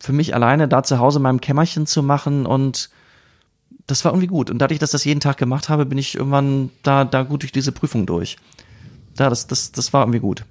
[0.00, 2.90] für mich alleine da zu Hause in meinem Kämmerchen zu machen und
[3.86, 4.50] das war irgendwie gut.
[4.50, 7.42] Und dadurch, dass ich das jeden Tag gemacht habe, bin ich irgendwann da, da gut
[7.42, 8.36] durch diese Prüfung durch.
[9.18, 10.44] Ja, das, das, das war irgendwie gut.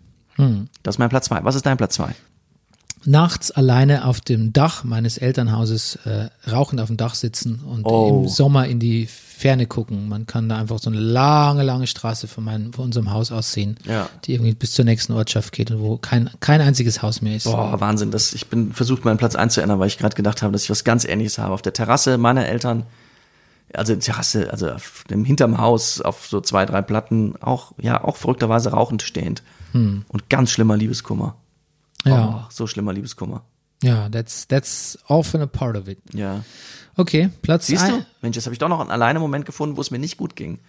[0.84, 1.44] Das ist mein Platz zwei.
[1.44, 2.16] Was ist dein Platz zwei?
[3.06, 8.22] nachts alleine auf dem Dach meines Elternhauses äh, rauchend auf dem Dach sitzen und Oh.
[8.24, 10.08] im Sommer in die Ferne gucken.
[10.08, 13.52] Man kann da einfach so eine lange, lange Straße von, meinem, von unserem Haus aus
[13.52, 14.08] sehen, Ja.
[14.26, 17.46] die irgendwie bis zur nächsten Ortschaft geht und wo kein, kein einziges Haus mehr ist.
[17.46, 18.12] Boah, Wahnsinn.
[18.12, 20.64] Das, ich bin versucht, meinen Platz eins zu ändern, weil ich gerade gedacht habe, dass
[20.64, 21.54] ich was ganz ähnliches habe.
[21.54, 22.84] Auf der Terrasse meiner Eltern,
[23.74, 28.18] also Terrasse, also auf dem hinterm Haus, auf so zwei, drei Platten, auch, ja, auch
[28.18, 29.42] verrückterweise rauchend stehend.
[29.74, 31.36] Und ganz schlimmer Liebeskummer.
[32.06, 33.42] Ja, Oh, so schlimmer Liebeskummer.
[33.82, 35.98] ja, that's, that's often a part of it.
[36.14, 36.44] Ja.
[36.96, 37.92] Okay, Platz Siehst ein.
[37.92, 38.06] du?
[38.22, 40.36] Mensch, jetzt habe ich doch noch einen alleine Moment gefunden, wo es mir nicht gut
[40.36, 40.60] ging.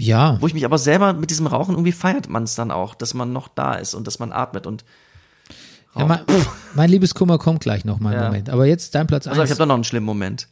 [0.00, 2.94] Ja, Wo ich mich aber selber mit diesem Rauchen irgendwie feiert man es dann auch,
[2.94, 4.84] dass man noch da ist und dass man atmet und
[5.96, 6.20] ja mein,
[6.74, 8.26] mein Liebeskummer kommt gleich noch mal Ja.
[8.26, 8.48] Moment.
[8.48, 10.46] Aber jetzt dein Platz Also ich habe doch noch einen schlimmen Moment.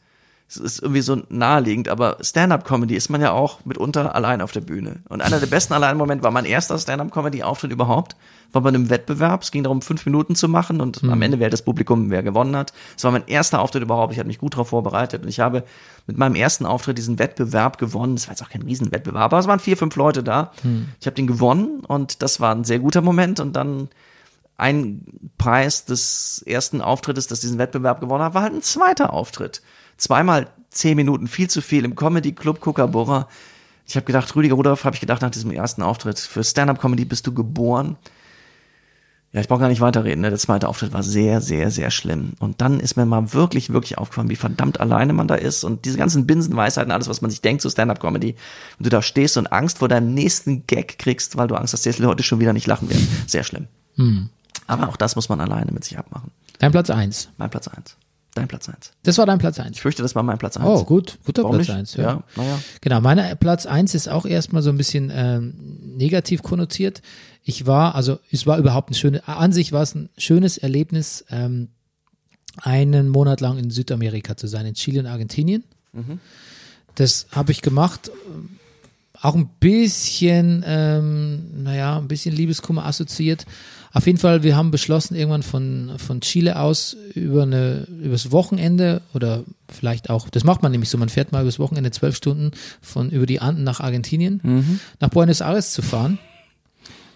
[0.48, 4.60] Es ist irgendwie so naheliegend, aber Stand-up-Comedy ist man ja auch mitunter allein auf der
[4.60, 5.00] Bühne.
[5.08, 8.14] Und einer der besten Allein-Momente war mein erster Stand-up-Comedy-Auftritt überhaupt.
[8.52, 9.42] War bei einem Wettbewerb.
[9.42, 12.54] Es ging darum, fünf Minuten zu machen und am Ende wählt das Publikum, wer gewonnen
[12.54, 12.72] hat.
[12.96, 14.12] Es war mein erster Auftritt überhaupt.
[14.12, 15.64] Ich hatte mich gut darauf vorbereitet und ich habe
[16.06, 18.14] mit meinem ersten Auftritt diesen Wettbewerb gewonnen.
[18.14, 20.52] Es war jetzt auch kein Riesenwettbewerb, aber es waren vier, fünf Leute da.
[21.00, 23.88] Ich habe den gewonnen und das war ein sehr guter Moment und dann
[24.58, 25.02] ein
[25.38, 29.60] Preis des ersten Auftrittes, das diesen Wettbewerb gewonnen hat, war halt ein zweiter Auftritt.
[29.96, 33.28] Zweimal zehn Minuten, viel zu viel im Comedy Club Kookaburra.
[33.86, 37.26] Ich habe gedacht, Rüdiger Rudolph, habe ich gedacht nach diesem ersten Auftritt, für Stand-Up-Comedy bist
[37.26, 37.96] du geboren.
[39.32, 40.22] Ja, ich brauche gar nicht weiterreden.
[40.22, 40.30] Ne?
[40.30, 42.32] Der zweite Auftritt war sehr, sehr, sehr schlimm.
[42.38, 45.62] Und dann ist mir mal wirklich, wirklich aufgefallen, wie verdammt alleine man da ist.
[45.62, 48.34] Und diese ganzen Binsenweisheiten, alles, was man sich denkt zu Stand-Up-Comedy.
[48.78, 51.84] Und du da stehst und Angst vor deinem nächsten Gag kriegst, weil du Angst hast,
[51.86, 53.06] dass die Leute schon wieder nicht lachen werden.
[53.26, 53.66] Sehr schlimm.
[54.66, 56.30] Aber auch das muss man alleine mit sich abmachen.
[56.58, 57.28] dein Platz eins.
[57.36, 57.96] Mein Platz eins.
[58.36, 58.92] Dein Platz eins.
[59.02, 59.76] Das war dein Platz eins.
[59.76, 60.66] Ich fürchte, das war mein Platz eins.
[60.66, 61.76] Oh, gut, guter Warum Platz nicht?
[61.76, 61.94] eins.
[61.94, 62.58] Ja, naja.
[62.82, 65.54] Genau, mein Platz eins ist auch erstmal so ein bisschen ähm,
[65.96, 67.00] negativ konnotiert.
[67.44, 71.24] Ich war, also es war überhaupt ein schönes, an sich war es ein schönes Erlebnis,
[71.30, 71.68] ähm,
[72.58, 75.64] einen Monat lang in Südamerika zu sein, in Chile und Argentinien.
[76.94, 78.10] Das habe ich gemacht.
[79.22, 83.46] Auch ein bisschen, ähm, naja, ein bisschen Liebeskummer assoziiert.
[83.96, 89.00] Auf jeden Fall, wir haben beschlossen, irgendwann von, von Chile aus über eine, übers Wochenende
[89.14, 92.50] oder vielleicht auch, das macht man nämlich so, man fährt mal übers Wochenende zwölf Stunden
[92.82, 94.42] von über die Anden nach Argentinien,
[95.00, 96.18] nach Buenos Aires zu fahren.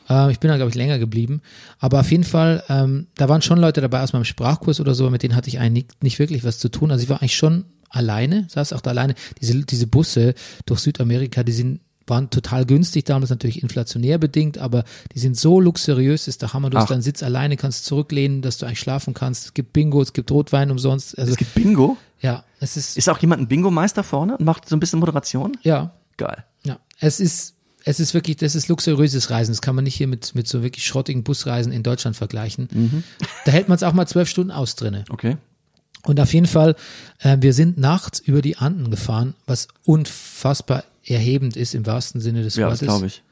[0.08, 1.42] Äh, ich bin da, glaube ich, länger geblieben.
[1.80, 5.10] Aber auf jeden Fall, ähm, da waren schon Leute dabei aus meinem Sprachkurs oder so,
[5.10, 6.90] mit denen hatte ich eigentlich nicht, nicht wirklich was zu tun.
[6.90, 9.16] Also ich war eigentlich schon alleine, saß auch da alleine.
[9.42, 10.32] Diese, diese Busse
[10.64, 15.60] durch Südamerika, die sind waren total günstig, damals natürlich inflationär bedingt, aber die sind so
[15.60, 16.70] luxuriös, ist der Hammer.
[16.70, 16.82] Du Ach.
[16.82, 19.46] hast deinen Sitz alleine, kannst zurücklehnen, dass du eigentlich schlafen kannst.
[19.46, 21.18] Es gibt Bingo, es gibt Rotwein umsonst.
[21.18, 21.96] Also Es gibt Bingo.
[22.20, 25.56] ja, es ist, Ist auch jemand ein Bingo-Meister vorne und macht so ein bisschen Moderation?
[25.62, 26.44] ja, Geil.
[26.64, 27.54] Ja, es ist,
[27.84, 29.52] es ist wirklich, das ist luxuriöses Reisen.
[29.52, 33.02] Das kann man nicht hier mit, mit so wirklich schrottigen Busreisen in Deutschland vergleichen.
[33.46, 35.04] Da hält man es auch mal zwölf Stunden aus drinne.
[35.08, 35.38] Okay.
[36.02, 36.76] Und auf jeden Fall,
[37.20, 42.42] äh, wir sind nachts über die Anden gefahren, was unfassbar erhebend ist im wahrsten Sinne
[42.42, 42.80] des Ja, Wortes.
[42.80, 43.22] glaube ich.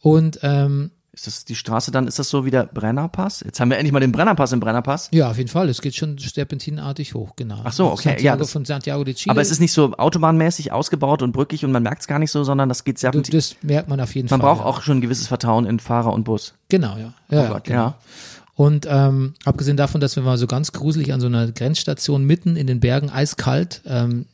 [0.00, 3.40] Und ähm, Ist das die Straße dann, ist das so wie der Brennerpass?
[3.44, 5.08] Jetzt haben wir endlich mal den Brennerpass im Brennerpass.
[5.12, 7.60] ja, auf jeden Fall, es geht schon serpentinartig hoch, genau.
[7.64, 9.32] Ach so, okay, Santiago, ja, das- von Santiago de Chile.
[9.32, 12.30] Aber es ist nicht so autobahnmäßig ausgebaut und brückig und man merkt es gar nicht
[12.30, 14.48] so, sondern das geht sehr Du- das merkt man auf jeden Man Fall.
[14.50, 14.66] braucht ja.
[14.66, 16.54] auch schon ein gewisses Vertrauen in Fahrer und Bus.
[16.68, 17.12] Genau, ja.
[17.30, 17.78] ja, Oh Gott, genau.
[17.78, 17.98] ja.
[18.54, 22.54] Und ähm, abgesehen davon, dass wir mal so ganz gruselig an so einer Grenzstation mitten
[22.56, 24.26] in den Bergen, eiskalt, ähm,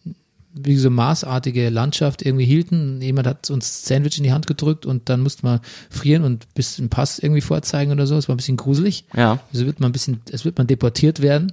[0.55, 3.03] wie so maßartige Landschaft irgendwie hielten.
[3.03, 5.61] Jemand hat uns Sandwich in die Hand gedrückt und dann musste man
[5.91, 8.17] frieren und bis einen Pass irgendwie vorzeigen oder so.
[8.17, 9.05] Es war ein bisschen gruselig.
[9.15, 9.41] Ja.
[9.53, 11.53] Also wird man ein bisschen, es wird man deportiert werden.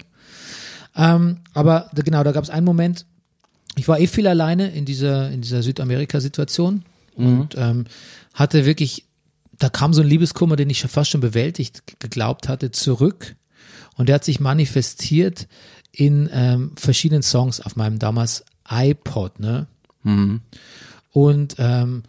[0.95, 3.05] Ähm, aber genau, da gab es einen Moment,
[3.75, 6.83] ich war eh viel alleine in dieser, in dieser Südamerika-Situation
[7.15, 7.85] und ähm,
[8.33, 9.05] hatte wirklich,
[9.57, 13.35] da kam so ein Liebeskummer, den ich fast schon bewältigt geglaubt hatte, zurück.
[13.95, 15.47] Und der hat sich manifestiert
[15.91, 19.67] in ähm, verschiedenen Songs auf meinem damals iPod, ne?
[21.11, 22.03] Und ähm,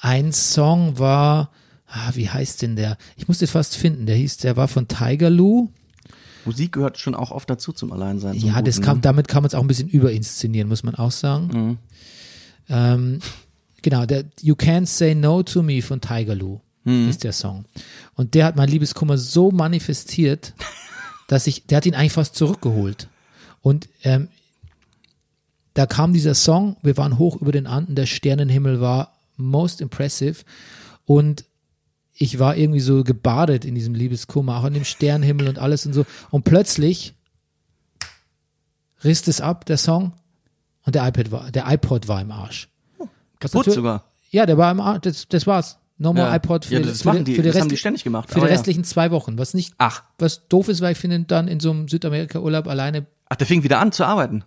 [0.00, 1.50] ein Song war,
[1.88, 2.96] ah, wie heißt denn der?
[3.16, 5.68] Ich musste fast finden, der hieß, der war von Tiger Lou.
[6.44, 8.38] Musik gehört schon auch oft dazu zum Alleinsein.
[8.38, 9.02] zum Ja, das Guten, kam, ne?
[9.02, 11.78] damit kann man es auch ein bisschen überinszenieren, muss man auch sagen.
[12.68, 13.18] Ähm,
[13.82, 16.60] genau, der You Can't Say No to Me von Tiger Lou
[17.08, 17.64] ist der Song.
[18.14, 20.54] Und der hat mein Liebeskummer so manifestiert,
[21.26, 23.08] dass ich, der hat ihn eigentlich fast zurückgeholt.
[23.60, 24.28] Und ähm,
[25.76, 30.42] da kam dieser Song, wir waren hoch über den Anden, der Sternenhimmel war most impressive
[31.04, 31.44] und
[32.14, 35.92] ich war irgendwie so gebadet in diesem Liebeskummer, auch in dem Sternenhimmel und alles und
[35.92, 36.06] so.
[36.30, 37.14] Und plötzlich
[39.04, 40.12] riss es ab, der Song,
[40.84, 42.68] und der iPad war, der iPod war im Arsch.
[42.98, 44.04] Was Kaputt sogar.
[44.30, 45.78] Ja, der war im Arsch, das, das war's.
[45.98, 46.36] No more Ja.
[46.36, 48.28] iPod für, Ja, die- das für, machen die, für die, das haben die ständig gemacht,
[48.28, 48.54] für die aber ja.
[48.54, 50.02] restlichen zwei Wochen, was nicht, Ach.
[50.18, 53.62] was doof ist, weil ich finde, dann in so einem Südamerika-Urlaub alleine, Ach, der fing
[53.62, 54.44] wieder an zu arbeiten.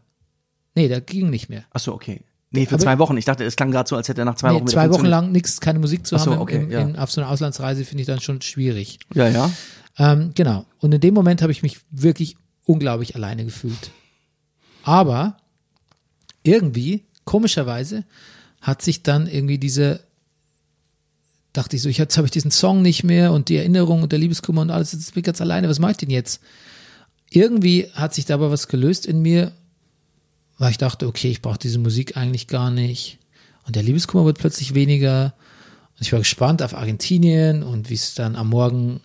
[0.76, 1.64] Nee, da ging nicht mehr.
[1.72, 2.22] Ach so, okay.
[2.52, 3.16] Nee, für Aber- zwei Wochen.
[3.18, 4.90] Ich dachte, es klang gerade so, als hätte er nach zwei Nee, Wochen wieder zwei
[4.92, 6.82] Wochen lang nichts, keine Musik zu Ach so, haben okay, im, ja.
[6.82, 9.00] in, auf so einer Auslandsreise finde ich dann schon schwierig.
[9.14, 9.52] Ja, ja.
[9.98, 10.66] Ähm, genau.
[10.80, 13.92] Und in dem Moment habe ich mich wirklich unglaublich alleine gefühlt.
[14.84, 15.38] Aber
[16.44, 18.06] irgendwie, komischerweise,
[18.62, 20.00] hat sich dann irgendwie diese,
[21.54, 24.12] dachte ich so, ich, jetzt habe ich diesen Song nicht mehr und die Erinnerung und
[24.12, 26.42] der Liebeskummer und alles, jetzt bin ich ganz alleine, was mache ich denn jetzt?
[27.30, 29.52] Irgendwie hat sich da aber was gelöst in mir,
[30.60, 33.18] weil ich dachte, okay, ich brauche diese Musik eigentlich gar nicht.
[33.66, 35.34] Und der Liebeskummer wird plötzlich weniger.
[35.96, 39.02] Und ich war gespannt auf Argentinien und wie es dann am Morgen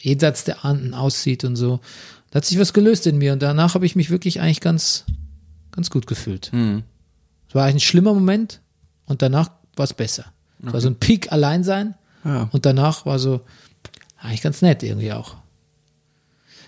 [0.00, 1.80] jenseits der Anden aussieht und so.
[2.30, 5.04] Da hat sich was gelöst in mir und danach habe ich mich wirklich eigentlich ganz,
[5.70, 6.50] ganz gut gefühlt.
[7.48, 8.60] Es war eigentlich ein schlimmer Moment
[9.06, 10.24] und danach war es besser.
[10.66, 12.48] Es war so ein Peak allein sein Ja.
[12.52, 13.42] und danach war so
[14.18, 15.36] eigentlich ganz nett irgendwie auch.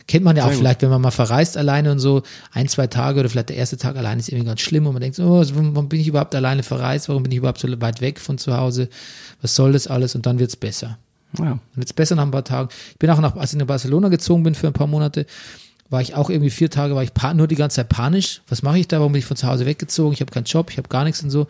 [0.06, 0.60] Kennt man ja auch Sehr gut.
[0.60, 2.22] vielleicht, wenn man mal verreist alleine und so,
[2.52, 5.00] ein, zwei Tage oder vielleicht der erste Tag alleine ist irgendwie ganz schlimm und man
[5.00, 7.08] denkt so, oh, warum bin ich überhaupt alleine verreist?
[7.08, 8.88] Warum bin ich überhaupt so weit weg von zu Hause?
[9.40, 10.14] Was soll das alles?
[10.14, 10.98] Und dann wird's besser.
[11.38, 11.44] ja.
[11.44, 12.68] Dann wird's besser nach ein paar Tagen.
[12.92, 15.24] Ich bin auch nach, als ich nach Barcelona gezogen bin für ein paar Monate,
[15.88, 18.42] war ich auch irgendwie vier Tage, war ich nur die ganze Zeit panisch.
[18.48, 18.98] Was mache ich da?
[18.98, 20.12] Warum bin ich von zu Hause weggezogen?
[20.12, 21.46] Ich habe keinen Job, ich habe gar nichts und so.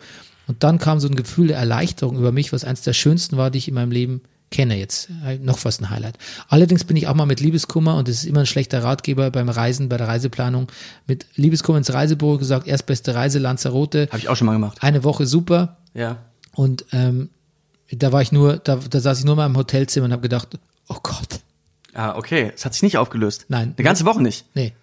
[0.47, 3.49] Und dann kam so ein Gefühl der Erleichterung über mich, was eins der schönsten war,
[3.49, 5.09] die ich in meinem Leben kenne jetzt.
[5.25, 6.17] Äh, Noch fast ein Highlight.
[6.47, 9.49] Allerdings bin ich auch mal mit Liebeskummer und das ist immer ein schlechter Ratgeber beim
[9.49, 10.67] Reisen, bei der Reiseplanung,
[11.07, 14.77] mit Liebeskummer ins Reisebüro gesagt, erstbeste Reise Lanzarote, Habe ich auch schon mal gemacht.
[14.81, 16.17] eine Woche super, Ja.
[16.53, 17.29] und ähm,
[17.91, 20.57] da war ich nur, da, da saß ich nur mal im Hotelzimmer und habe gedacht,
[20.87, 21.39] oh Gott,
[21.97, 22.51] Ah, okay.
[22.53, 23.45] Es hat sich nicht aufgelöst.
[23.47, 23.73] Nein.
[23.77, 24.43] Eine ganze Woche nicht.
[24.53, 24.73] nee,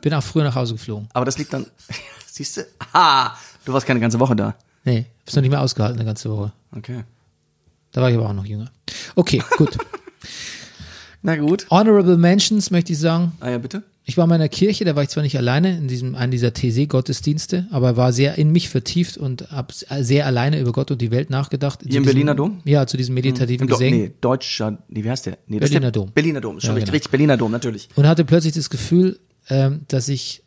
[0.00, 1.06] bin auch früher nach Hause geflogen.
[1.12, 1.66] Aber das liegt dann.
[2.26, 2.62] Siehst du?
[2.94, 3.32] Ah,
[3.66, 4.54] du warst keine ganze Woche da.
[4.84, 6.50] Nee, hab's noch nicht mehr ausgehalten eine ganze Woche.
[6.74, 7.04] Okay.
[7.90, 8.70] Da war ich aber auch noch jünger.
[9.14, 9.76] Okay, gut.
[11.22, 11.66] Na gut.
[11.70, 13.32] Honorable Mentions möchte ich sagen.
[13.40, 13.82] Ah ja, bitte.
[14.04, 16.52] Ich war in meiner Kirche, da war ich zwar nicht alleine in diesem einen dieser
[16.52, 21.12] TC-Gottesdienste, aber war sehr in mich vertieft und habe sehr alleine über Gott und die
[21.12, 21.78] Welt nachgedacht.
[21.82, 22.60] Hier im diesem- Berliner Dom?
[22.64, 23.90] Ja, zu diesem meditativen Do Gesang.
[23.92, 25.38] Nee, deutscher, nee, wie heißt der?
[25.46, 26.10] Nee, Berliner der, Dom.
[26.12, 26.94] Berliner Dom, ist schon Ja, richtig, genau.
[26.96, 27.88] richtig, Berliner Dom, natürlich.
[27.94, 30.42] und hatte plötzlich das Gefühl, ähm, dass ich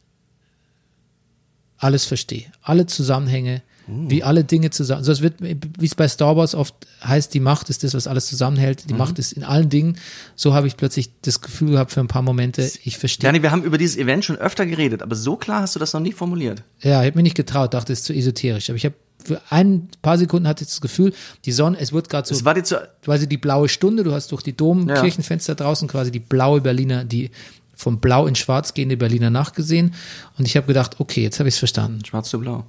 [1.78, 2.46] alles verstehe.
[2.62, 5.00] Alle Zusammenhänge, wie alle Dinge zusammen.
[5.00, 8.08] Also es wird, wie es bei Star Wars oft heißt, die Macht ist das, was
[8.08, 8.90] alles zusammenhält.
[8.90, 9.98] Die Macht ist in allen Dingen.
[10.36, 13.28] So habe ich plötzlich das Gefühl gehabt für ein paar Momente, ich verstehe.
[13.28, 15.94] Dani, wir haben über dieses Event schon öfter geredet, aber so klar hast du das
[15.94, 16.64] noch nie formuliert.
[16.82, 18.70] Ja, ich habe mir nicht getraut, dachte, es ist zu esoterisch.
[18.70, 21.14] Aber ich habe für ein paar Sekunden hatte ich das Gefühl,
[21.46, 24.14] die Sonne, es wird gerade so Es war dir zu, quasi die blaue Stunde, du
[24.14, 27.32] hast durch die Domkirchenfenster draußen quasi die blaue Berliner, die
[27.76, 29.94] vom Blau in Schwarz gehende Berliner Nacht gesehen.
[30.38, 32.06] Und ich habe gedacht, okay, jetzt habe ich es verstanden.
[32.06, 32.66] schwarz zu blau.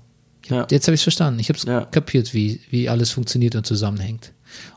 [0.49, 0.67] Ja.
[0.71, 1.41] Jetzt habe ich es verstanden.
[1.41, 1.85] Ich habe es Ja.
[1.85, 4.33] kapiert, wie, wie alles funktioniert und zusammenhängt.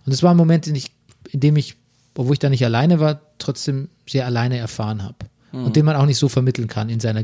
[0.06, 0.91] Und es war ein Moment, in, ich,
[1.30, 1.76] in dem ich,
[2.16, 5.16] obwohl ich da nicht alleine war, trotzdem sehr alleine erfahren habe.
[5.52, 5.66] Mhm.
[5.66, 7.24] Und den man auch nicht so vermitteln kann in seiner,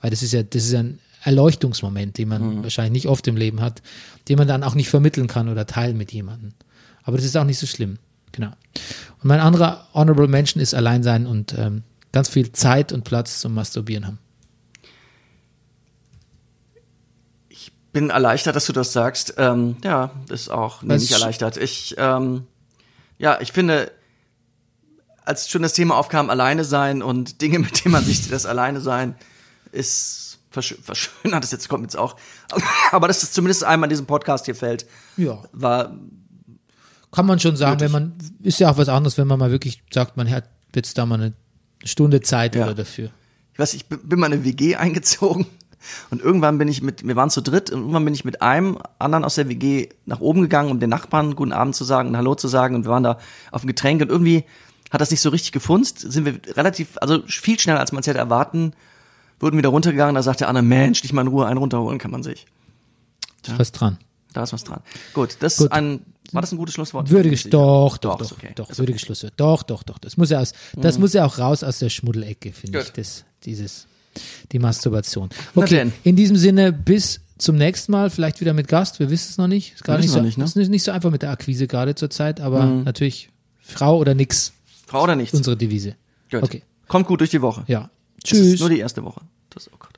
[0.00, 2.62] weil das ist ja, das ist ein Erleuchtungsmoment, den man Mhm.
[2.62, 3.82] wahrscheinlich nicht oft im Leben hat,
[4.28, 6.52] den man dann auch nicht vermitteln kann oder teilen mit jemandem.
[7.02, 7.98] Aber das ist auch nicht so schlimm.
[8.32, 8.48] Genau.
[8.48, 13.40] Und mein anderer Honorable Mention ist allein sein und ähm, ganz viel Zeit und Platz
[13.40, 14.18] zum Masturbieren haben.
[17.94, 19.34] Bin erleichtert, dass du das sagst.
[19.38, 21.56] Ähm, ja, ist auch nee, nicht erleichtert.
[21.56, 22.42] Ich, ähm,
[23.18, 23.90] ja, ich finde,
[25.24, 28.80] als schon das Thema aufkam, alleine sein und Dinge, mit denen man sich das alleine
[28.80, 29.14] sein,
[29.72, 32.16] ist versch verschönert, das jetzt kommt jetzt auch.
[32.92, 35.42] Aber dass das zumindest einmal in diesem Podcast hier fällt, Ja.
[35.52, 35.96] war
[37.12, 38.12] Kann man schon sagen, wenn man,
[38.42, 41.14] ist ja auch was anderes, wenn man mal wirklich sagt, man hat jetzt da mal
[41.16, 41.32] eine
[41.84, 42.64] Stunde Zeit Ja.
[42.64, 43.10] oder dafür.
[43.52, 45.46] ich weiß, ich bin bin mal in eine WG eingezogen
[46.10, 48.78] und irgendwann bin ich mit, wir waren zu dritt und irgendwann bin ich mit einem
[48.98, 52.16] anderen aus der WG nach oben gegangen, um den Nachbarn guten Abend zu sagen und
[52.16, 53.18] Hallo zu sagen und wir waren da
[53.50, 54.44] auf dem Getränk und irgendwie
[54.90, 58.06] hat das nicht so richtig gefunzt, sind wir relativ, also viel schneller als man es
[58.06, 58.74] hätte erwarten,
[59.40, 62.10] wurden wieder runtergegangen, da sagte der andere, Mensch, dich mal in Ruhe einen runterholen kann
[62.10, 62.46] man sich.
[63.46, 63.98] Ist was dran.
[64.32, 64.80] Da ist was dran.
[65.12, 65.66] Gut, das Gut.
[65.66, 66.00] ist ein,
[66.32, 67.10] war das ein gutes Schlusswort?
[67.10, 68.52] Würdiges, doch, doch, Doch, doch, okay.
[68.54, 69.34] doch, würdiges Schlusswort.
[69.36, 69.98] Doch, doch, doch.
[69.98, 73.24] Das muss ja aus, das muss ja auch raus aus der Schmuddelecke, finde ich, das,
[73.44, 73.86] dieses,
[74.52, 75.28] die Masturbation.
[75.54, 79.38] Okay, in diesem Sinne, bis zum nächsten Mal, vielleicht wieder mit Gast, wir wissen es
[79.38, 79.74] noch nicht.
[79.74, 80.44] Ist gar nicht so, nicht, ne?
[80.44, 80.60] Mhm.
[80.60, 83.30] ist nicht, so einfach mit der Akquise gerade zur Zeit, aber natürlich
[83.60, 84.52] Frau oder nix,
[84.86, 85.34] Frau oder nichts?
[85.36, 85.96] unsere Devise.
[86.30, 86.42] Gut.
[86.42, 87.64] Okay, Kommt gut durch die Woche.
[87.66, 87.90] ja.
[88.22, 88.58] Tschüss.
[88.60, 89.20] nur die erste Woche.
[89.50, 89.93] Das, oh Gott.